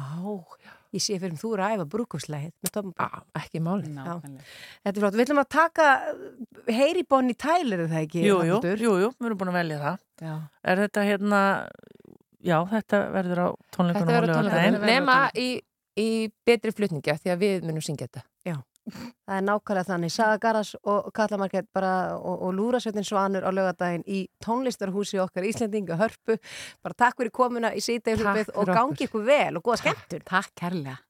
[0.94, 2.52] ég sé fyrir þú eru að æfa brúkuslæðið
[3.40, 3.90] ekki máli.
[3.94, 4.44] Nákvæmlega.
[4.84, 5.86] Þetta er flott, við ætlum að taka
[6.78, 8.24] heyri Bonnie Tyler er það ekki?
[8.28, 9.98] Jú, jú, jú, jú, við erum búin að velja það.
[10.24, 10.34] Já.
[10.72, 11.40] Er þetta hérna,
[12.44, 14.78] já, þetta verður á tónleikunum Þetta á verður laugardaginn.
[14.78, 14.92] tónleikunum.
[14.94, 15.48] Nema í,
[15.98, 16.08] í
[16.46, 18.24] betri flutningi af því að við munum syngja þetta.
[18.84, 20.12] Það er nákvæmlega þannig.
[20.12, 25.46] Saga Garas og Kalla Margrét bara og, og Lúrasveitin Svanur á lögadaginn í tónlistarhúsi okkar
[25.48, 26.36] Íslandinga Hörpu.
[26.84, 30.24] Bara takk fyrir komuna í Takk og gangi ykkur vel og góða skemmtun.
[30.28, 31.00] Takk kærlega.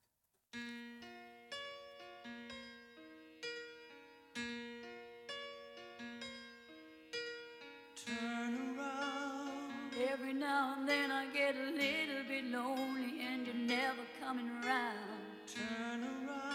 [10.15, 15.19] Every now and then I get a little bit lonely and you're never coming around.
[15.47, 16.54] Turn around.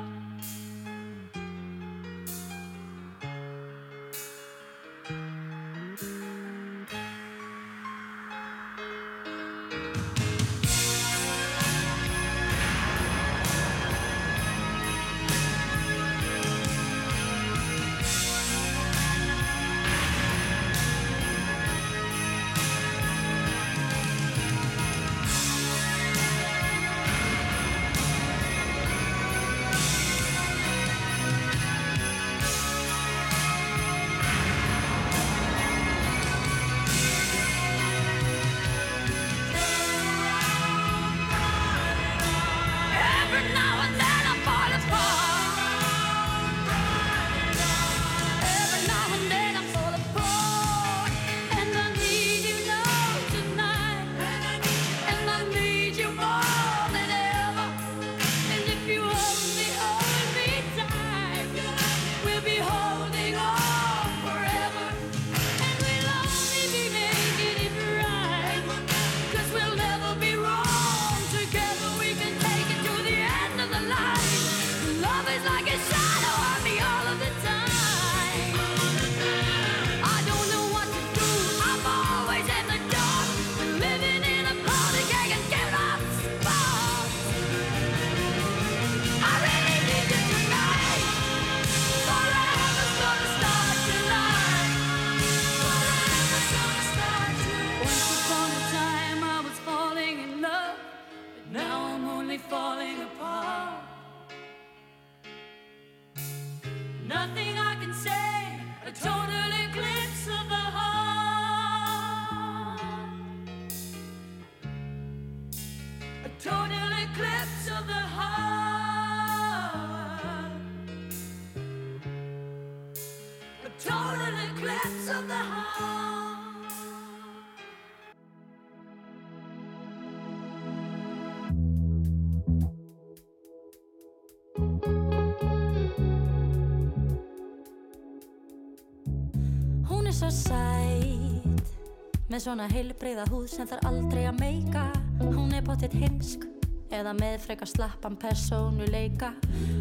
[142.31, 144.85] Með svona heilbreyða húð sem þarf aldrei að meika.
[145.19, 146.45] Hún er pottitt heimsk
[146.91, 149.33] Eða með frekar slappan persónuleika.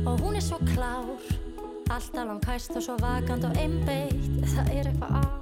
[0.02, 1.14] Og hún er svo klár
[1.90, 4.42] Alltaf langhæst og svo vakant og einbeitt.
[4.50, 5.40] Það er eitthvað að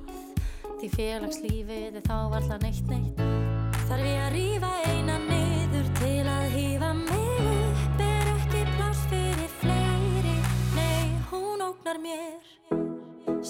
[0.78, 3.24] Því félagslífið er þá varla neitt neitt.
[3.88, 5.37] Þarf ég að rífa eina niður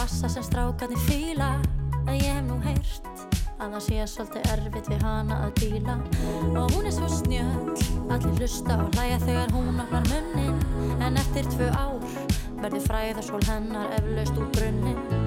[0.00, 1.60] bassa sem strákarnir fíla.
[2.06, 3.08] En ég hef nú heyrt
[3.60, 5.96] að það sé svolítið erfitt við hana að díla.
[6.56, 7.74] Og hún er svo snjöll
[8.10, 10.56] Allir hlusta og hlæja þegar hún opnar munnin.
[11.04, 12.00] En eftir tvö ár
[12.62, 15.19] verður fræðarsól hennar eflaust úr brunnin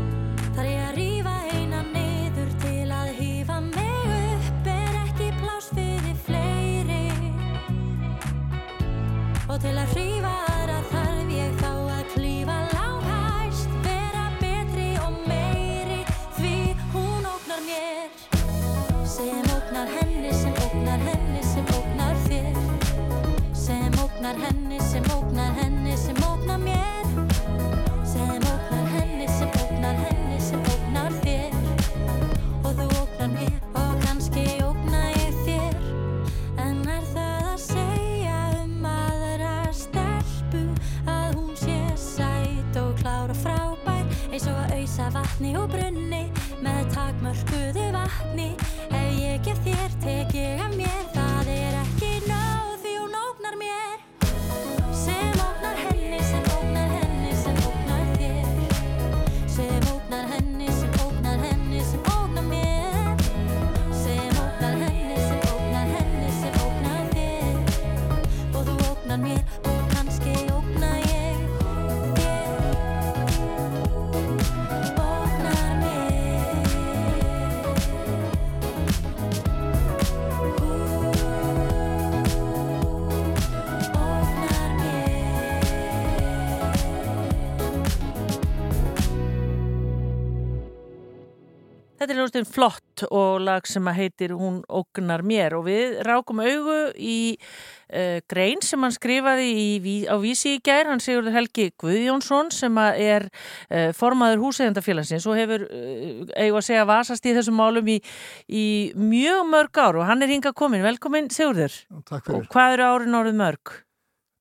[92.13, 96.43] Þetta er hljóðstinn flott og lag sem að heitir Hún ógnar mér og við rákum
[96.43, 99.47] augu í uh, grein sem hann skrifaði
[99.81, 105.39] í, á vísi í gær, hann Sigurður Helgi Guðjónsson sem er uh, formaður húsæðandafélagsins og
[105.41, 107.97] hefur uh, eigu að segja vasast í þessum málum í,
[108.45, 110.85] í mjög mörg ár og hann er hinga komin.
[110.85, 111.81] Velkomin Sigurður.
[112.05, 112.43] Takk fyrir.
[112.43, 113.73] Og hvað eru árin árið mörg?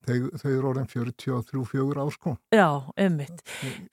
[0.03, 2.33] Þau, þau eru orðin 43-4 ásko.
[2.51, 2.67] Já,
[3.05, 3.43] ummitt.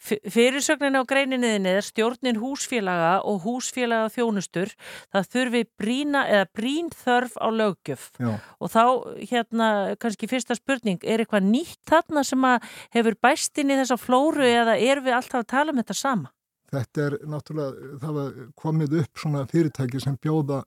[0.02, 4.74] Fyrirsögnin á greininniðinni er stjórnin húsfélaga og húsfélaga þjónustur.
[5.14, 8.10] Það þurfi brína eða brín þörf á lögjöf.
[8.18, 8.32] Já.
[8.58, 8.84] Og þá,
[9.30, 9.70] hérna,
[10.02, 12.66] kannski fyrsta spurning, er eitthvað nýtt þarna sem að
[12.98, 16.34] hefur bæst inn í þessa flóru eða er við alltaf að tala um þetta sama?
[16.70, 20.60] Þetta er náttúrulega, það var komið upp svona fyrirtæki sem bjóða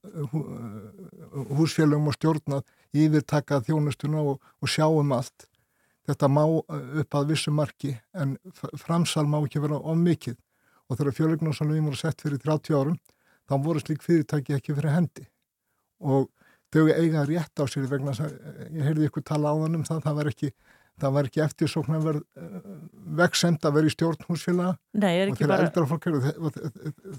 [1.55, 2.63] húsfélagum og stjórnað
[3.05, 5.47] yfirtaka þjónustuna og, og sjáum allt.
[6.03, 8.35] Þetta má upp að vissu marki en
[8.81, 10.35] framsal má ekki vera of mikið
[10.89, 12.97] og þegar fjölögnarsalvið voru sett fyrir 30 árum
[13.49, 15.25] þá voru slik fyrirtæki ekki fyrir hendi
[16.03, 16.29] og
[16.73, 20.19] þau eiga rétt á sér vegna ég heyrði ykkur tala á þann um það það
[20.19, 20.51] var ekki,
[21.03, 22.51] það var ekki eftirsókn að vera
[23.19, 25.87] vegsemd að vera í stjórnhúsfélaga Nei, er ekki bara...
[25.89, 26.07] Fólk,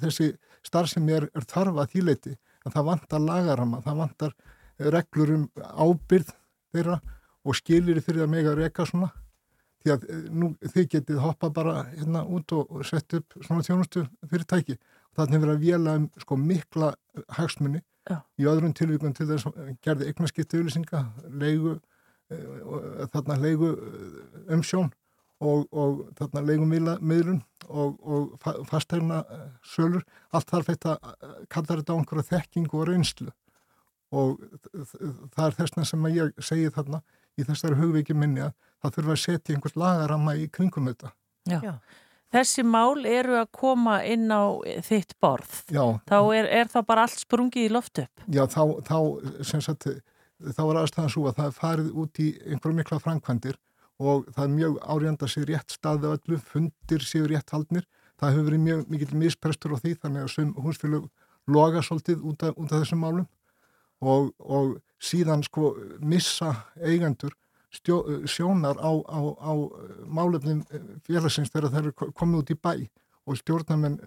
[0.03, 0.31] þessi
[0.67, 4.39] starf sem er, er þarfa þýleiti að það vantar lagarama, það vantar
[4.95, 6.33] reglur um ábyrð
[6.75, 6.99] þeirra
[7.45, 9.13] og skilir að mega reyka svona
[9.85, 14.07] því að nú þið getið hoppa bara hérna út og, og sett upp svona þjónustu
[14.31, 16.95] fyrirtæki og það er verið að vela um sko mikla
[17.37, 18.19] hagsmunni Já.
[18.41, 21.03] í öðrum tilvíkun til þess að gerði eignarskipti yfirlýsinga,
[21.41, 21.77] leigu
[22.31, 23.71] þarna leigu
[24.53, 24.93] umsjón
[25.45, 29.23] og, og þarna leigumiðlun og, og fastægna
[29.67, 30.95] sölur, allt þarf þetta
[31.53, 33.33] kallar þetta á einhverja þekking og reynslu
[34.15, 34.41] og
[35.35, 37.03] það er þessna sem að ég segi þarna
[37.35, 41.13] í þessari hugviki minni að það þurfa að setja einhvers lagarama í kringum þetta.
[41.51, 41.59] Já.
[41.65, 41.75] Já.
[42.35, 45.53] Þessi mál eru að koma inn á þitt borð.
[45.71, 45.85] Já.
[46.11, 48.25] Þá er, er þá bara allt sprungið í loft upp?
[48.27, 48.97] Já, þá, þá,
[49.47, 49.87] sem sagt,
[50.53, 53.59] þá er aðstæðan svo að það er farið út í einhverju mikla framkvæmdir
[54.03, 57.87] og það er mjög áriðanda sér rétt staði öllu, fundir sér rétt haldnir.
[58.19, 61.07] Það hefur verið mjög mikil misprestur á því þannig að húsfélög
[61.47, 63.29] loga svolítið út af, út af þessum málum.
[64.03, 66.51] Og, og síðan sko missa
[66.83, 67.35] eigendur
[67.75, 69.53] stjó, sjónar á, á, á
[70.07, 70.65] málefnum
[71.07, 72.75] félagsins þegar þeir eru komið út í bæ.
[73.25, 74.01] Og stjórnarmenn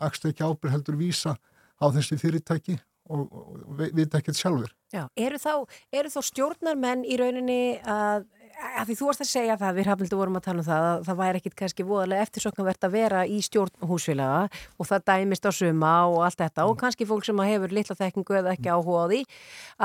[0.00, 1.36] axtu ekki ábyrg heldur vísa
[1.82, 2.78] á þessi fyrirtæki
[3.10, 4.74] og, og vita ekkert sjálfur.
[4.92, 5.54] Já, eru þá,
[5.94, 8.28] eru þá stjórnarmenn í rauninni að
[8.62, 11.04] að því þú varst að segja það, við hafnildu vorum að tala um það að
[11.06, 14.42] það væri ekkit kannski voðalega eftirsoknavert að vera í stjórn húsfélaga
[14.76, 18.38] og það dæmist á suma og allt þetta og kannski fólk sem hefur litla þekkingu
[18.42, 19.20] eða ekki áhuga á því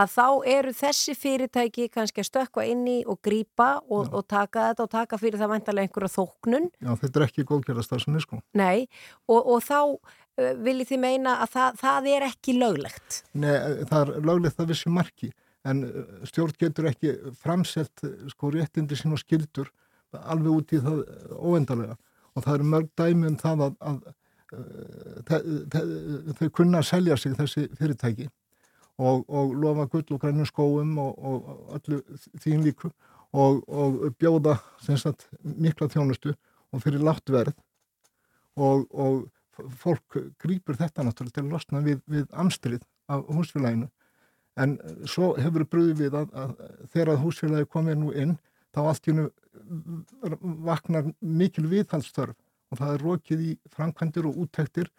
[0.03, 0.27] að þá
[0.57, 4.94] eru þessi fyrirtæki kannski að stökka inn í og grípa og, og taka þetta og
[4.94, 6.72] taka fyrir það vantarlega einhverja þóknun.
[6.84, 8.41] Já, þetta er ekki góðgerðastarsinni sko.
[8.57, 8.88] Nei,
[9.27, 9.80] og, og þá
[10.38, 13.19] viljið þið meina að það, það er ekki löglegt?
[13.34, 13.55] Nei,
[13.89, 15.31] það er löglegt að vissi marki.
[15.68, 15.84] En
[16.30, 19.72] stjórn getur ekki framselt sko réttindi sín og skildur
[20.15, 21.01] alveg út í það
[21.35, 21.97] óendarlega
[22.38, 23.99] og það eru mörg dæmi um það að, að,
[25.34, 28.27] að þau kunna að selja sig þessi fyrirtæki.
[28.97, 31.99] Og, og lofa gull og grænum skóum og, og öllu
[32.41, 32.91] þín líku.
[33.38, 34.55] Og, og bjóða
[34.88, 36.31] sagt, mikla þjónustu
[36.72, 37.57] og fyrir látt verð.
[38.57, 38.85] Og
[39.81, 43.89] fólk grýpur þetta náttúrulega til að losna við, við amstrið af húsfélaginu
[44.57, 44.77] En
[45.09, 46.53] svo hefur brúðið við að, að
[46.93, 48.34] þegar að húsfélagi komið nú inn,
[48.73, 49.27] þá allt í hennu
[50.65, 52.34] vaknar mikil viðhalstörf
[52.71, 54.89] og það er rokið í framkvæmdir og úttektir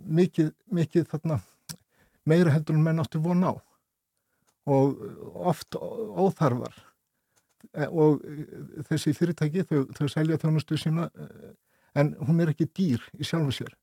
[0.00, 1.38] mikið, mikið þarna,
[2.24, 3.52] meira heldur en menn áttu von á
[4.66, 4.96] og
[5.52, 6.80] oft óþarfar
[7.92, 8.24] og
[8.88, 11.10] þessi fyrirtæki þau, þau selja þjónustu sína
[11.96, 13.76] en hún er ekki dýr í sjálfu sér.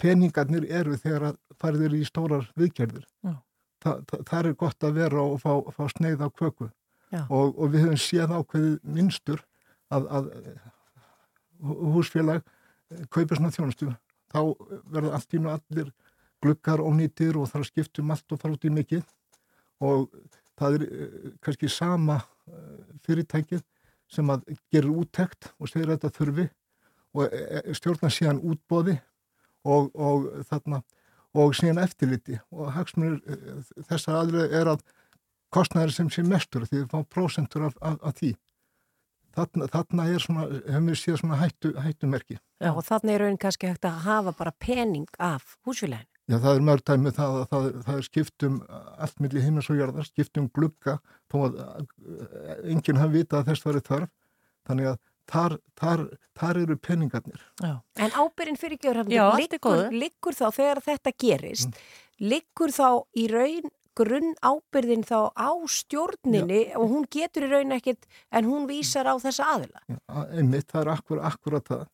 [0.00, 3.06] Peningarnir eru þegar að farðir í stórar viðkerðir.
[3.26, 3.34] Já.
[3.80, 6.68] Það, það, er gott að vera og fá, fá sneið á köku.
[7.10, 9.40] Og, og við höfum séð ákveðið minnstur
[9.90, 10.28] að, að
[11.96, 12.44] húsfélag
[13.10, 13.88] kaupir svona þjónustu.
[14.30, 14.40] Þá
[14.92, 15.90] verður allt í nú allir
[16.40, 19.02] glukkar og nýtir og þarf að skiptum allt og fara út í mikið.
[19.82, 20.06] Og
[20.60, 20.86] það er
[21.42, 22.20] kannski sama
[23.06, 23.64] fyrirtækið
[24.10, 26.48] sem að gera úttekt og segir að þetta þurfi.
[27.10, 29.00] Og stjórna síðan útbóði
[29.64, 30.82] og, og þarna
[31.36, 33.20] og síðan eftirliti og hagsmunir
[33.88, 34.84] þessar aðrið er að
[35.54, 38.34] kostnæður sem sé mestur því það fá prósentur af, af, af því
[39.36, 42.38] þarna, þarna er svona, hefum við séð svona hættu, hættumerki.
[42.60, 46.08] Já og þarna er raun kannski hægt að hafa bara pening af húsfélagin.
[46.30, 49.80] Já það er mörg dæmi það að það, það er skiptum allt millir himmis og
[49.80, 50.98] jörðar, skiptum glugga
[51.30, 51.56] þó að
[52.70, 54.12] enginn hafi vitað að þess verið þarf
[54.68, 55.00] þannig að
[55.30, 56.04] þar, þar,
[56.40, 57.42] þar eru peningarnir.
[57.62, 57.74] Já.
[57.96, 58.78] En ábyrgin fyrir
[59.14, 62.30] Já, er liggur, þá þegar þetta gerist, Mm.
[62.32, 63.70] liggur þá í raun
[64.00, 69.14] grunn ábyrðin þá á stjórninni og hún getur í raun ekkit en hún vísar á
[69.20, 69.80] þessa aðila.
[70.08, 71.86] A- einmitt, það er akkur, akkurat það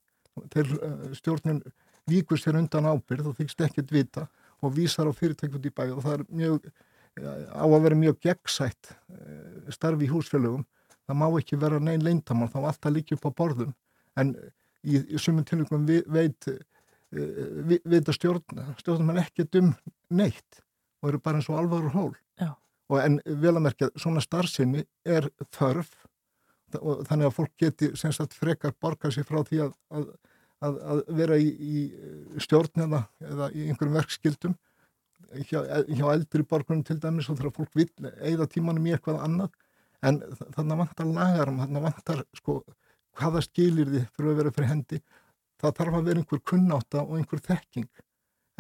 [0.53, 1.63] þeir uh, stjórnin
[2.07, 4.27] víkur sér undan ábyrð og þykst ekkert vita
[4.63, 6.69] og vísar á fyrirtæk út í bæ og það er mjög
[7.57, 10.65] á að vera mjög gegnsætt uh, starfi í húsfélögum
[11.07, 13.73] það má ekki vera neinn leindamann þá allt að líka upp á borðum.
[14.19, 14.35] En
[14.83, 16.59] í, í sumum tilvægum veit uh,
[17.69, 19.73] vi, vita stjórn stjórnum ekkert um
[20.11, 20.63] neitt
[21.03, 22.15] og eru bara eins og alvaru hól.
[22.41, 22.55] Já.
[22.91, 25.91] og en vel að merkja svona starfsemi er þörf.
[26.77, 30.07] Og þannig að fólk geti sem sagt frekar borga sér frá því að, að,
[30.67, 34.57] að, að vera í, í stjórn eða, eða í einhverjum verkskildum
[35.47, 37.89] hjá, hjá eldri borgunum til dæmis og þegar fólk vil
[38.25, 39.55] eigða tímanum í eitthvað annað
[40.07, 40.21] en
[40.55, 42.61] þannig vantar lagarum, þannig vantar sko
[43.17, 45.03] hvaða skilir því fyrir að vera fyrir hendi
[45.61, 47.89] það þarf að vera einhver kunnáta og einhver þekking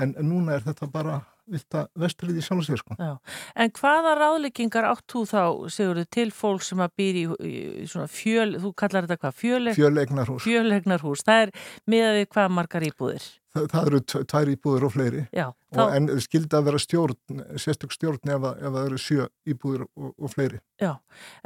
[0.00, 2.96] en, en núna er þetta bara vilt að vestrið í sjálfsveir sko.
[2.98, 3.12] Já.
[3.54, 8.08] En hvaða ráðleggingar átt þú þá, Sigurður, til fólk sem að býr í, í svona
[8.10, 10.42] fjöl, þú kallar þetta hvað, fjöleg, Fjöleignarhús.
[10.42, 11.54] fjölegnarhús, það er
[11.86, 13.28] miðað við hvað margar íbúðir.
[13.72, 17.40] Það, eru tv- tvær íbúður og fleiri Já, og, þá- en skildi að vera stjórn,
[17.62, 20.60] sérstök stjórn ef, ef það eru sjö íbúður og, og fleiri.
[20.82, 20.92] Já,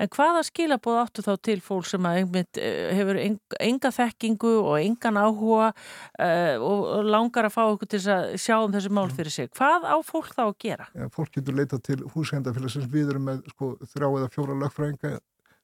[0.00, 4.52] en hvaða skilabóð áttu þá til fólk sem að einmitt eh, hefur eng, enga þekkingu
[4.64, 8.90] og engan áhuga uh, og, og langar að fá okkur til að sjá um þessi
[8.96, 9.50] mál fyrir sig.
[9.56, 10.88] Hvað á fólk þá að gera?
[10.98, 15.14] Ja, fólk getur leitað til húsændafélagsins við erum með sko, þrjá eða fjóra lögfræðinga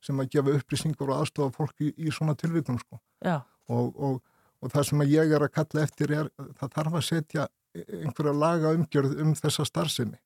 [0.06, 3.01] sem að gefa upplýsingur og aðstofa fólk í, í svona tilvikum sko.
[3.24, 3.40] Já.
[3.73, 4.18] og, og,
[4.66, 6.30] og það sem ég er að kalla eftir er
[6.60, 10.16] það þarf að setja einhverja laga umgjörð um þessa starfsemi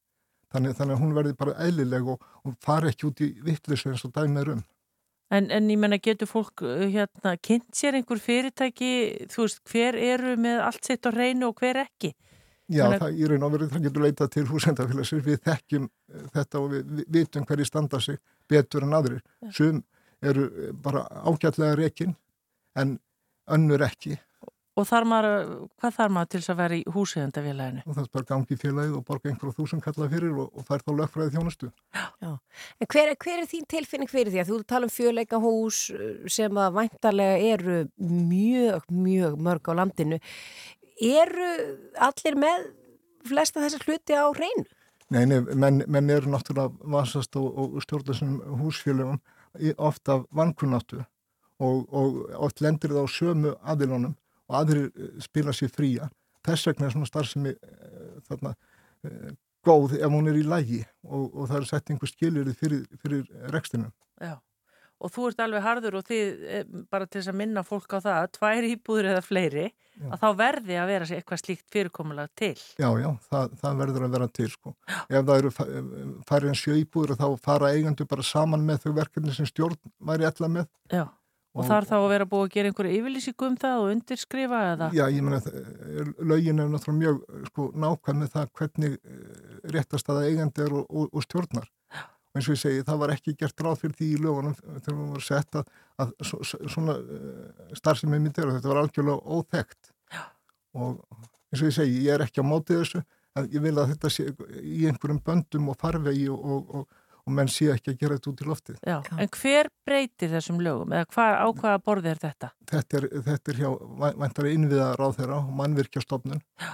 [0.52, 4.04] þannig, þannig að hún verði bara eðlileg og, og fari ekki út í vittlisu eins
[4.06, 4.62] og dæmið um.
[5.30, 8.88] En, en ég menna getur fólk uh, hérna kynnt sér einhver fyrirtæki,
[9.30, 12.10] þú veist, hver eru með allt sitt á reynu og hver ekki?
[12.70, 15.86] Já, Þannig að- það, í raun og verið það getur leitað til húsendafélagsins, við þekkjum
[15.86, 18.18] eh, þetta og við, vitum hverju standa sig
[18.50, 19.22] betur en aðrir.
[19.54, 19.80] Sum
[20.22, 22.16] eru eh, bara ágætlega rekin
[22.78, 22.96] en
[23.50, 24.18] önnur ekki
[24.80, 25.34] Og þar maður,
[25.82, 27.82] hvað þarf maður til þess að vera í húsíðandafélaginu?
[27.84, 30.66] og það er bara gangi í félagið og borga einhverjum þúsund kallað fyrir og, og
[30.68, 31.70] fær þá lögfræði þjónustu.
[32.24, 32.30] Já.
[32.80, 35.80] En hver, hver er þín tilfinning fyrir því að þú tala um fjöleika hús
[36.32, 40.20] sem að væntarlega eru mjög, mjög mörg á landinu.
[41.00, 41.50] Eru
[42.08, 42.66] allir með
[43.28, 44.66] flesta þessar hluti á hreinu?
[45.10, 49.18] Nei, nei, menn, menn eru náttúrulega vasast og, og stjórna þessum húsfélagum
[49.58, 51.00] í- oft af vankunnáttu
[51.60, 54.14] og, og oft lendir það á sömu aðilunum
[54.50, 56.10] og aðrir eh, spila sér fría.
[56.46, 58.54] Þess vegna er svona starfsemi eh, þarna
[59.06, 59.32] eh,
[59.66, 63.26] góð ef hún er í lægi og, og það er sett einhver skiljur fyrir, fyrir
[63.54, 63.92] rekstinum.
[64.20, 64.38] Já.
[65.00, 68.16] Og þú ert alveg harður og þið, bara til þess að minna fólk á það,
[68.18, 69.62] að tvær íbúður eða fleiri,
[70.04, 72.50] að þá verði að vera eitthvað slíkt fyrirkomulega til.
[72.76, 74.74] Já, já, það, það verður að vera til sko.
[75.08, 75.52] Ef það eru
[76.28, 80.28] færið en sjö íbúður þá fara eigendur bara saman með þau verkefni sem stjórn væri
[80.28, 80.68] ella með.
[80.92, 81.06] Já.
[81.50, 84.88] Og, þar þá að vera búið að gera einhverju yfirlýsingu um það og undirskrifa eða?
[84.94, 90.12] Já, ég meina, það- lögin er náttúrulega mjög sko, nákvæm með það hvernig eh, réttast
[90.14, 91.66] að eigandi er og, og, og stjórnar.
[92.30, 94.94] Og eins og ég segi, það var ekki gert ráð fyrir því í lögunum þegar
[94.94, 96.38] við vorum sett að, að svo,
[96.70, 99.90] svona uh, starfsemi myndir og þetta var algjörlega óþekkt.
[100.14, 100.22] Já.
[100.78, 101.00] Og
[101.50, 103.02] eins og ég segi, ég er ekki á mótið þessu,
[103.34, 104.28] en ég vil að þetta sé
[104.62, 106.86] í einhverjum böndum og farvegi og,
[107.30, 108.80] og, menn sé ekki að gera þetta út í loftið.
[108.90, 108.96] Já.
[109.16, 112.52] En hver breytir þessum lögum eða hvar, á hvaða borði er þetta?
[112.70, 113.70] þetta er, þetta er hjá
[114.20, 116.70] vantari innviða ráð þeirra og mannvirkjastofnun Já.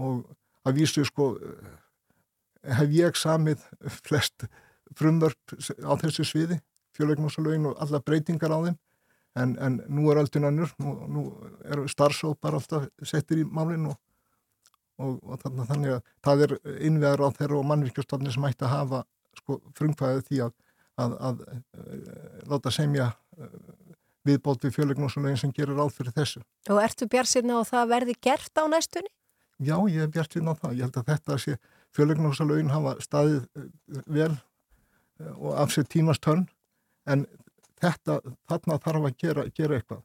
[0.00, 0.24] og
[0.64, 1.72] að vísu sko eh,
[2.78, 3.64] hef ég samið
[4.04, 4.46] flest
[4.94, 6.60] frumvörp á þessu sviði
[6.94, 8.78] fjöleiknásalögin og alla breytingar á þeim
[9.42, 11.24] en, en nú er aldrei annur nú, nú
[11.64, 13.98] eru starfsópar alltaf settir í málinn og,
[15.02, 18.76] og, og þannig, þannig að það er innviða ráð þeirra og mannvirkjastofnun sem ætti að
[18.76, 19.02] hafa
[19.40, 20.54] sko frumkvæðið því að,
[21.04, 21.42] að, að,
[21.78, 23.12] að láta semja
[24.24, 26.42] viðbót við fjöleiknásulegin sem gerir ráð fyrir þessu.
[26.72, 29.12] Og ertu björnsinn á það verði gert á næstunni?
[29.62, 30.76] Já, ég er björnsinn á það.
[30.78, 31.56] Ég held að þetta sé
[31.94, 33.68] fjöleiknásulegin hafa staðið eh,
[34.06, 36.46] vel eh, og af sér tímastörn
[37.10, 37.26] en
[37.82, 40.02] þetta, þarna þarf að gera, gera eitthvað.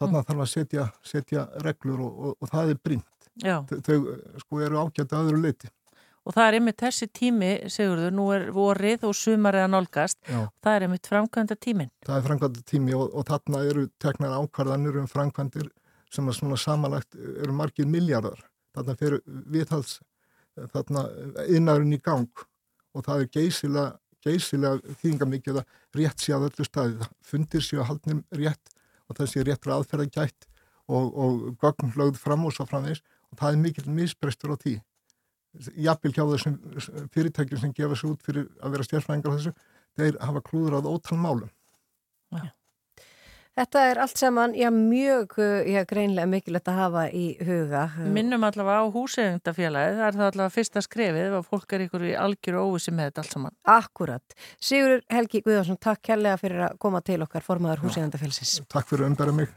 [0.00, 0.28] Þarna mm.
[0.30, 3.30] þarf að setja, setja reglur og, og, og það er brínt.
[3.44, 3.56] Já.
[3.68, 3.98] Þau, þau
[4.42, 5.70] sko eru ágætt að öðru leiti.
[6.26, 10.18] Og það er einmitt þessi tími, Sigurður, nú er vorið og sumarið að nálgast.
[10.26, 11.92] Það er einmitt framkvæmda tímin.
[12.06, 15.70] Það er framkvæmda tími og, og þarna eru teknar ákvarðanir um framkvæmdir
[16.10, 18.42] sem er svona samanlagt eru margir miljardar.
[18.74, 20.00] Þarna fyrir viðhals
[20.72, 21.06] þarna
[21.52, 22.44] innarinn í gang
[22.96, 23.86] og það er geysilega,
[24.24, 27.08] geysilega þýðingamikið að rétt sé að öllu staði.
[27.22, 28.74] Fundir séu að haldnum rétt
[29.06, 30.48] og þessi réttur aðferða gætt
[30.88, 34.78] og, og gögn lögð fram og svo framvegs og það er mikill misbrestur á því.
[35.86, 36.58] Jafnvel hjá þessum
[37.14, 39.54] fyrirtækjum sem gefa sér út fyrir að vera stjárfræðingar á þessu,
[39.96, 41.50] þeir hafa klúður á ótal málum.
[42.34, 42.46] Já.
[43.56, 47.86] Þetta er allt saman, já, mjög já, greinlega mikilvægt að hafa í huga.
[48.12, 52.12] Minnum allavega á húsegundafélagið, það er það allavega fyrsta skrefið og fólk er ykkur í
[52.20, 53.56] algjör og óvissi með þetta allt saman.
[53.76, 54.36] Akkurat.
[54.60, 58.58] Sigur Helgi Guðarsson, takk kærlega fyrir að koma til okkar formaður húsegundafélagsins.
[58.68, 59.56] Takk fyrir að umbæra mig.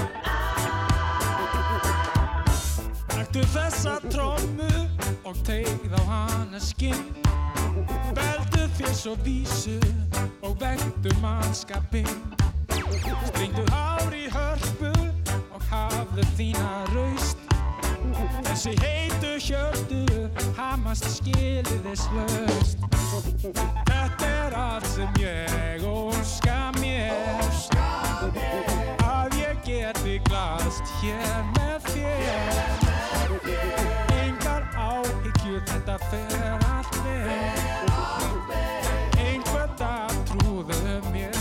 [3.81, 4.67] þessa trommu
[5.25, 6.99] og tegð á hana skinn
[8.13, 9.79] Beldu þér svo vísu
[10.45, 12.11] og vektu mannskapinn.
[13.31, 14.91] Stringdu hár í hörpu
[15.55, 17.41] og hafðu þína raust.
[18.45, 20.29] Þessi heitu hjörtu
[20.59, 22.85] hamast skiliðis löst
[23.89, 27.17] Þetta er allt sem ég óska mér.
[29.09, 29.65] Að ég
[30.11, 32.81] geti glast hér með þér.
[34.19, 37.59] Engar áhyggjur, þetta fer allt með
[39.23, 41.35] Einhvern dag trúðu mér.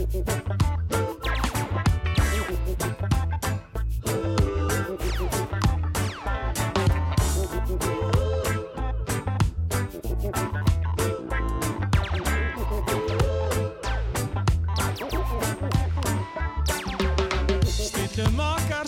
[0.00, 1.09] Stillum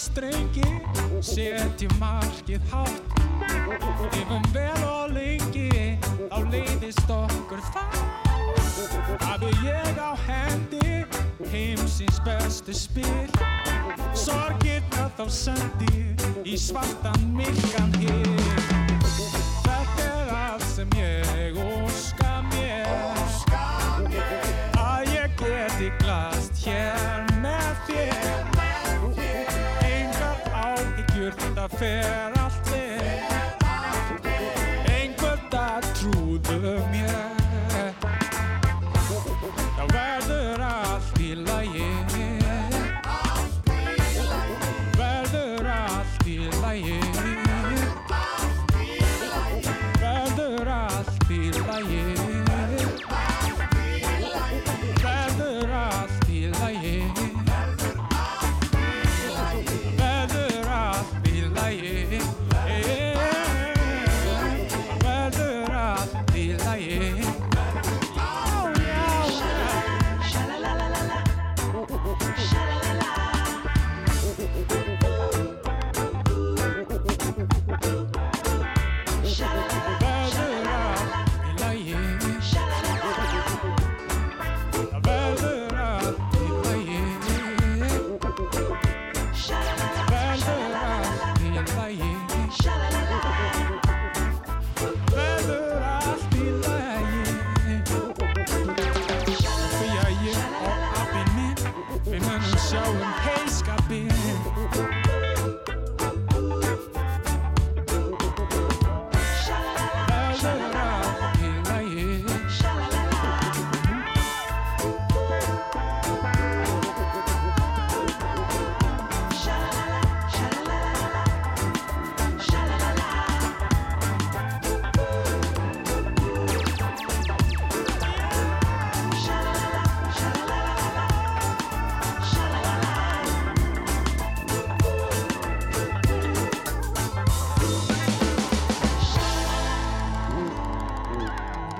[0.02, 0.68] strengi,
[1.22, 3.20] setjum markið hátt.
[4.12, 5.98] Lifum vel og lengi,
[6.30, 8.02] þá leiðist okkur það.
[9.22, 11.02] Hafi ég á hendi,
[11.52, 13.30] heimsins bestu spil.
[14.12, 16.02] Sorgirna þá sendi
[16.44, 18.28] í svartan myrkan hér
[19.64, 22.21] Þetta er allt sem ég óska
[31.82, 32.41] áhyggjur,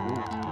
[0.05, 0.52] Ooh.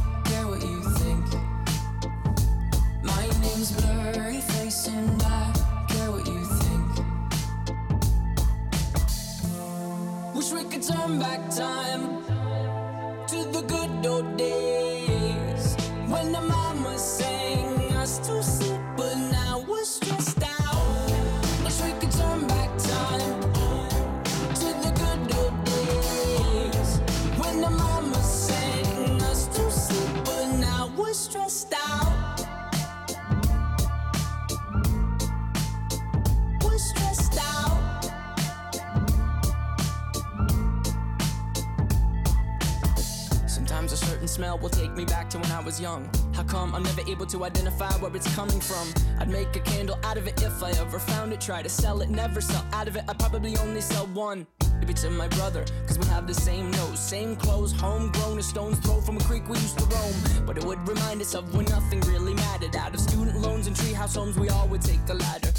[51.41, 53.03] Try to sell it, never sell out of it.
[53.07, 54.45] I'd probably only sell one.
[54.79, 58.77] Maybe to my brother, cause we have the same nose, same clothes, homegrown, a stone's
[58.79, 60.45] throw from a creek we used to roam.
[60.45, 62.75] But it would remind us of when nothing really mattered.
[62.75, 65.51] Out of student loans and treehouse homes, we all would take the ladder.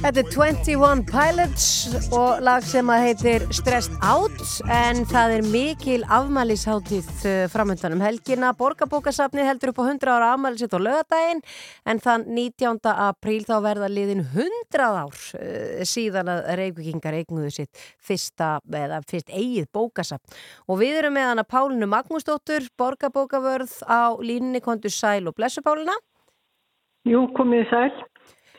[0.00, 1.64] Þetta er 21 Pilots
[2.16, 4.38] og lag sem að heitir Stressed Out
[4.72, 7.10] en það er mikil afmælisháttið
[7.52, 8.54] framöndan um helgina.
[8.56, 11.42] Borgarbókasafni heldur upp á 100 ára afmælisitt á lögadaginn
[11.84, 12.80] en þann 19.
[12.94, 19.28] apríl þá verða liðin 100 ár uh, síðan að reykvikingar eignuðu sitt fyrsta, eða fyrst
[19.28, 20.40] eigið bókasafn.
[20.64, 25.92] Og við erum með hana Pálinu Magnúsdóttur, borgarbókavörð á línni kontur Sæl og Blessu Pálina.
[27.04, 27.92] Jú, komið sæl.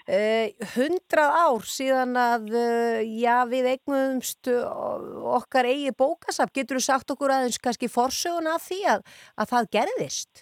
[0.10, 6.54] Uh, 100 ár síðan að uh, já, við eignuðumst okkar eigið bókasafn.
[6.56, 9.02] Getur þú sagt okkur aðeins kannski forsöguna af því að,
[9.38, 10.34] að það gerðist?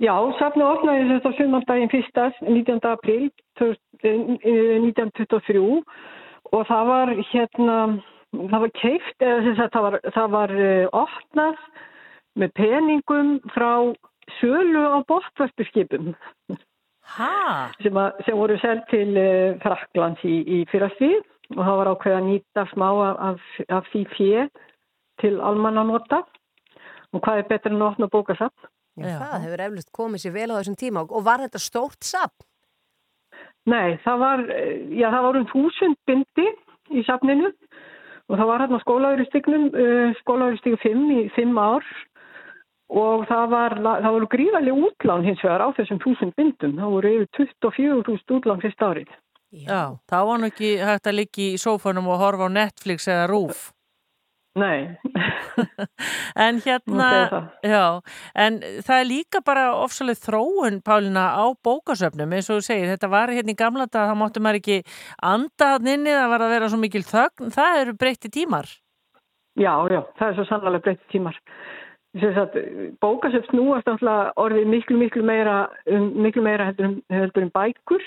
[0.00, 2.38] Já, safnu opnaði þetta sumandaginn 1.
[2.48, 2.80] 19.
[2.88, 3.28] april
[3.60, 5.60] 1923
[6.50, 7.76] og það var hérna,
[8.32, 10.50] það var keift, eða að það var, það var
[11.02, 11.56] opnað
[12.40, 13.72] með peningum frá
[14.38, 16.06] sölu á bóttværsturskipum
[17.82, 21.20] sem, að, sem voru seld til uh, Fraklands í, í fyrrastíð
[21.56, 22.88] og það var ákveð að nýta smá
[23.30, 24.44] af, af því fjö
[25.20, 26.22] til almannanóta
[27.10, 28.70] og hvað er betur en að opna bókasafn?
[29.00, 29.16] Já, Já.
[29.18, 32.46] Það hefur eflust komið sér vel á þessum tíma og var þetta stórt safn?
[33.70, 34.42] Nei, það var,
[34.96, 36.46] já, það var um þúsund bindi
[36.96, 37.50] í safninu
[38.30, 41.86] og það var hérna skólauguristygnum, uh, skólauguristygu 5 í 5 ár
[42.90, 46.78] og það, var, það voru gríðarlega útlán hins vegar á þessum þúsund bindum.
[46.78, 49.12] Það voru yfir 24.000 útlán fyrst árið.
[49.50, 53.28] Já, það var nú ekki hægt að ligga í sófanum og horfa á Netflix eða
[53.30, 53.70] Rúf.
[54.58, 54.98] Nei.
[56.46, 57.08] en hérna,
[57.62, 58.02] já,
[58.34, 63.10] en það er líka bara ofsalega þróun, Pálina, á bókasöfnum, eins og þú segir, þetta
[63.12, 64.78] var hérna í gamla dag, það máttu maður ekki
[65.22, 68.72] anda hann inni, það var að vera svo mikil þögn, það eru breytti tímar.
[69.58, 71.38] Já, já, það er svo sannlega breytti tímar.
[72.18, 78.02] Bókasöfn snúast orðið miklu, miklu meira, um, miklu meira heldur um, heldur um bækur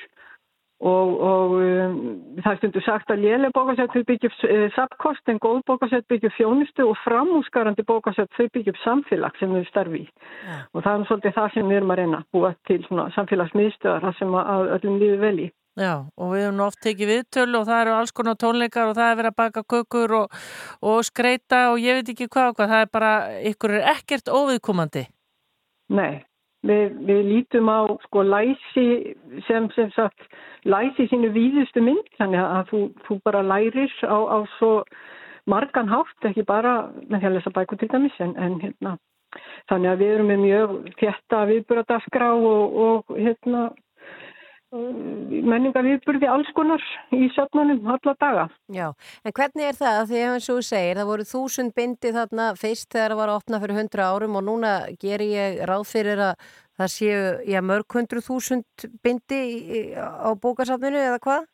[0.83, 1.95] og, og um,
[2.41, 6.35] það er stundu sagt að léleg bókasett þau byggjum uh, sapkost en góð bókasett byggjum
[6.35, 10.07] þjónustu og framúsgarandi bókasett þau byggjum samfélag sem við starfi í
[10.73, 14.19] og það er svolítið það sem við erum að reyna að búa til svona samfélagsmiðstöðar
[14.19, 15.51] sem að öllum líður vel í.
[15.73, 19.07] Já, og við höfum oft tekið viðtölu og það eru alls konar tónleikar og það
[19.09, 20.35] er verið að baka kökur og,
[20.85, 23.13] og skreita og ég veit ekki hvað og hvað, það er bara,
[23.49, 25.03] ykkur er ekkert óviðkomandi.
[25.97, 26.21] Nei,
[26.69, 28.85] við, við lítum á sko læsi
[29.47, 30.29] sem sem sagt
[30.69, 34.75] læsi sínu víðustu mynd þannig að þú, þú bara lærir á, á svo
[35.49, 38.93] margan hátt, ekki bara með því að lesa bækur til dæmis en, en hérna
[39.71, 43.63] þannig að við erum með mjög þjætta viðburðadaskra og, og hérna
[44.73, 46.81] menninga viðburði alls konar
[47.13, 48.45] í söfnunum alla daga.
[48.73, 48.87] Já,
[49.23, 52.47] en hvernig er það því að eins og þú segir, það voru þúsund bindi þarna
[52.59, 56.23] fyrst þegar það var að opna fyrir hundra árum og núna ger ég ráð fyrir
[56.31, 56.51] að
[56.81, 57.23] það séu
[57.53, 59.41] já, mörg hundru þúsund bindi
[59.79, 61.45] í- á bókasafninu eða hvað?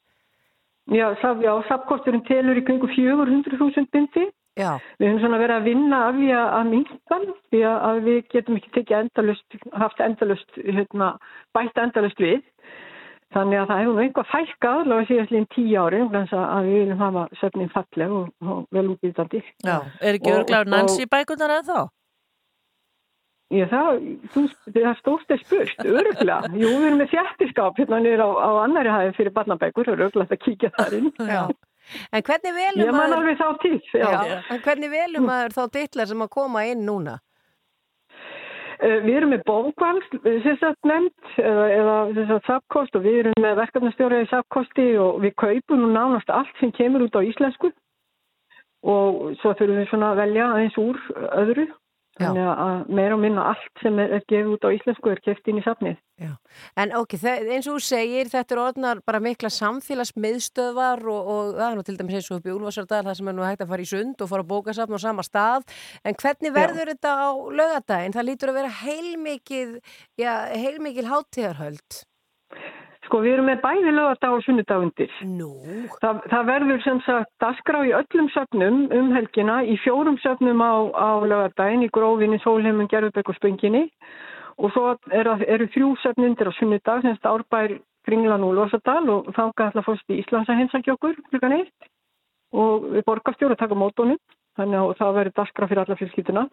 [0.90, 4.30] Já, saf, já safkosturinn telur í kringu 400.000 bindi.
[4.58, 4.74] Já.
[5.00, 8.18] Við höfum svona verið að vinna af því að, að minkan því að, að við
[8.34, 11.12] getum ekki tekið endalust, haft endalust, hérna,
[11.56, 12.42] bætt endalust við.
[13.30, 17.02] Þannig að það hefur einhvað fælkað allavega síðast líðin tíu ári þannig að við viljum
[17.04, 19.42] hafa söfnin falleg og, og vel útbýtandi.
[19.68, 21.82] Já, er ekki örglaður Nancy bækunar eða þá?
[23.50, 24.02] Já, það,
[24.34, 24.44] þú,
[24.74, 26.52] það stóðst er spurt, öruglega.
[26.54, 30.44] Jú, við erum með þjættiskap hérna niður á, á annari hæði fyrir barnabækur, öruglega að
[30.44, 31.10] kíkja þar inn.
[31.18, 31.42] Já.
[32.14, 34.10] En hvernig velum Ég man alveg þá til, já.
[34.54, 37.18] En hvernig velum maður þá ditlar sem að koma inn núna?
[38.80, 43.18] Eh, Við erum með bókvall, sem sagt nefnd, eða, eða sem sagt sapkost og við
[43.24, 47.22] erum með verkefnastjóra í sapkosti og við kaupum nú nánast allt sem kemur út á
[47.28, 47.74] íslensku
[48.88, 51.00] og svo þurfum við svona að velja aðeins úr
[51.42, 51.66] öðru.
[52.20, 55.48] Þannig að meira og minna allt sem er, er gefið út á íslensku er keft
[55.48, 56.00] inn í safnið.
[56.80, 61.66] En ok, eins og þú segir, þetta er orðnar bara mikla samfélagsmiðstöðvar og, og það
[61.70, 63.72] er nú til dæmis eins og upp í Úlfarsardal það sem er nú hægt að
[63.72, 65.66] fara í sund og fara að bókasafn á sama stað.
[66.04, 67.30] En hvernig verður þetta á
[67.62, 68.18] lögadaginn?
[68.18, 69.74] Það lítur að vera heilmikið,
[70.20, 72.04] já, heilmikil hátíðarhöld.
[73.10, 75.14] Sko við erum með bæði lögadag og sunnudagundir.
[75.26, 75.48] Nú.
[75.98, 80.74] Það, það verður sem sagt dasgrá í öllum söfnum um helgina, í fjórum söfnum á,
[80.94, 83.88] á lögadaginn, í grófinni, sólheimun, gerðubekk og spönginni
[84.62, 89.72] og svo eru, eru þrjú söfnundir á sunnudag, semst árbær Kringlan og Lósadal og þangað
[89.72, 91.90] ætla fórst í Íslands að heimsækja okkur klukkan eitt
[92.54, 94.22] og við borgarstjóru að taka mótónum,
[94.54, 96.46] þannig að það verður dasgrá fyrir alla fjölskylduna.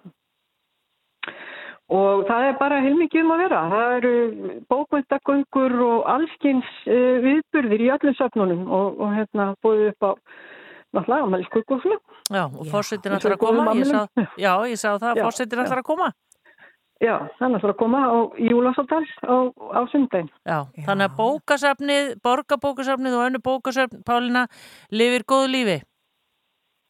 [1.87, 3.59] Og það er bara heilmikið um að vera.
[3.71, 4.15] Það eru
[4.73, 10.11] bókmyndagöngur og allskins uh, viðburðir í öllum söfnunum og, og hérna búið upp á
[10.97, 11.29] náttúrulega
[11.85, 12.01] svona.
[12.27, 13.75] Já, og og ætlar að koma.
[13.79, 14.01] Ég sá,
[14.47, 15.65] já, ég sá það, Já, fórsetin já.
[15.67, 16.11] ætlar að koma.
[16.97, 20.31] Já, þannig að það er að koma á Júlasáldal á, á sundaginn.
[20.49, 24.47] Já, þannig að bókasafnið, borgarbókasafnið og önnu bókasafn, Pálina,
[24.91, 25.77] lifir góðu lífi.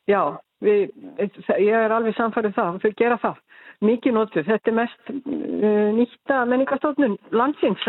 [0.06, 0.20] Já,
[0.62, 3.42] við, ég er alveg samfærið það, þau gera það.
[3.84, 7.82] Mikið notuð, þetta er mest uh, nýtta menningarstofnun landsins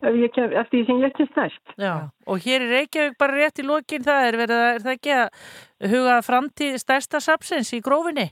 [0.00, 1.62] eftir því sem ég kynst næst.
[1.78, 4.96] Já, og hér í Reykjavík bara rétt í lokin það er verið að, er það
[4.96, 8.30] ekki að huga framtíð stærsta sapsins í grófinni?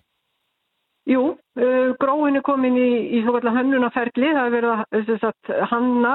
[1.09, 6.15] Jú, uh, gróin er komin í, í svo kallar hönnunaferli, það er verið að hanna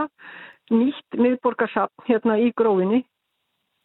[0.73, 3.03] nýtt miðborgarsafn hérna í gróinni